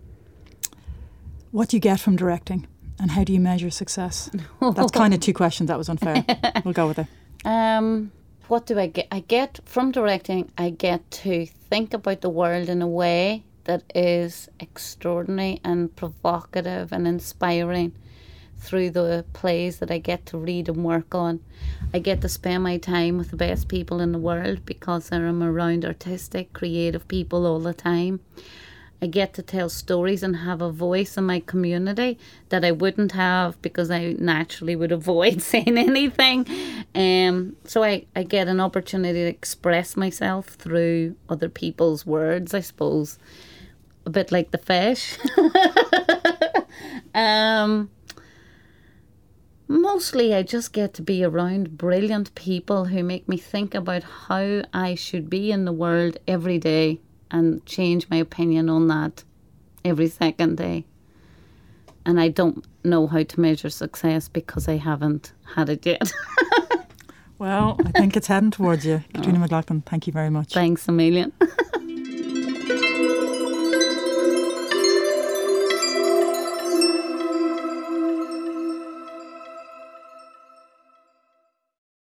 what 1.50 1.68
do 1.68 1.76
you 1.76 1.80
get 1.80 2.00
from 2.00 2.16
directing, 2.16 2.66
and 2.98 3.10
how 3.12 3.24
do 3.24 3.32
you 3.32 3.40
measure 3.40 3.70
success? 3.70 4.30
That's 4.60 4.92
kind 4.92 5.14
of 5.14 5.20
two 5.26 5.32
questions. 5.34 5.68
That 5.68 5.78
was 5.78 5.88
unfair. 5.88 6.24
we'll 6.64 6.74
go 6.74 6.88
with 6.88 6.98
it. 6.98 7.06
Um, 7.44 8.12
what 8.48 8.66
do 8.66 8.78
I 8.78 8.86
get? 8.86 9.08
I 9.12 9.20
get 9.20 9.60
from 9.64 9.92
directing. 9.92 10.50
I 10.56 10.70
get 10.70 11.10
to 11.22 11.46
think 11.46 11.94
about 11.94 12.20
the 12.22 12.30
world 12.30 12.68
in 12.68 12.82
a 12.82 12.88
way 12.88 13.44
that 13.64 13.82
is 13.94 14.48
extraordinary 14.60 15.60
and 15.62 15.94
provocative 15.94 16.92
and 16.92 17.06
inspiring. 17.06 17.92
through 18.60 18.90
the 18.90 19.24
plays 19.32 19.78
that 19.78 19.90
I 19.90 19.98
get 19.98 20.26
to 20.26 20.38
read 20.38 20.68
and 20.68 20.84
work 20.84 21.14
on. 21.14 21.40
I 21.94 22.00
get 22.00 22.20
to 22.22 22.28
spend 22.28 22.64
my 22.64 22.76
time 22.78 23.16
with 23.16 23.30
the 23.30 23.36
best 23.36 23.68
people 23.68 24.00
in 24.00 24.12
the 24.12 24.18
world 24.18 24.66
because 24.66 25.12
I'm 25.12 25.42
around 25.42 25.84
artistic, 25.84 26.52
creative 26.52 27.06
people 27.06 27.46
all 27.46 27.60
the 27.60 27.72
time. 27.74 28.18
I 29.00 29.06
get 29.06 29.32
to 29.34 29.42
tell 29.42 29.68
stories 29.68 30.24
and 30.24 30.36
have 30.36 30.60
a 30.60 30.70
voice 30.70 31.16
in 31.16 31.24
my 31.24 31.38
community 31.40 32.18
that 32.48 32.64
I 32.64 32.72
wouldn't 32.72 33.12
have 33.12 33.60
because 33.62 33.90
I 33.90 34.16
naturally 34.18 34.74
would 34.74 34.92
avoid 35.00 35.40
saying 35.40 35.78
anything. 35.78 36.46
Um, 36.94 37.56
so 37.64 37.84
I, 37.84 38.06
I 38.16 38.24
get 38.24 38.48
an 38.48 38.60
opportunity 38.60 39.20
to 39.20 39.28
express 39.28 39.96
myself 39.96 40.46
through 40.46 41.14
other 41.28 41.48
people's 41.48 42.04
words, 42.04 42.54
I 42.54 42.60
suppose. 42.60 43.18
A 44.04 44.10
bit 44.10 44.32
like 44.32 44.50
the 44.50 44.58
fish. 44.58 45.16
um, 47.14 47.90
mostly 49.68 50.34
I 50.34 50.42
just 50.42 50.72
get 50.72 50.94
to 50.94 51.02
be 51.02 51.22
around 51.22 51.78
brilliant 51.78 52.34
people 52.34 52.86
who 52.86 53.04
make 53.04 53.28
me 53.28 53.36
think 53.36 53.74
about 53.74 54.02
how 54.02 54.62
I 54.72 54.96
should 54.96 55.30
be 55.30 55.52
in 55.52 55.66
the 55.66 55.72
world 55.72 56.16
every 56.26 56.58
day 56.58 57.00
and 57.30 57.64
change 57.66 58.08
my 58.10 58.16
opinion 58.16 58.68
on 58.68 58.88
that 58.88 59.24
every 59.84 60.08
second 60.08 60.56
day. 60.56 60.84
And 62.04 62.18
I 62.20 62.28
don't 62.28 62.64
know 62.84 63.06
how 63.06 63.22
to 63.22 63.40
measure 63.40 63.70
success 63.70 64.28
because 64.28 64.68
I 64.68 64.76
haven't 64.76 65.32
had 65.54 65.68
it 65.68 65.84
yet. 65.84 66.10
well, 67.38 67.78
I 67.84 67.90
think 67.90 68.16
it's 68.16 68.26
heading 68.26 68.50
towards 68.50 68.86
you. 68.86 69.02
Katrina 69.12 69.38
oh. 69.38 69.42
McLaughlin, 69.42 69.82
thank 69.82 70.06
you 70.06 70.12
very 70.12 70.30
much. 70.30 70.52
Thanks 70.54 70.88
a 70.88 70.92
million. 70.92 71.32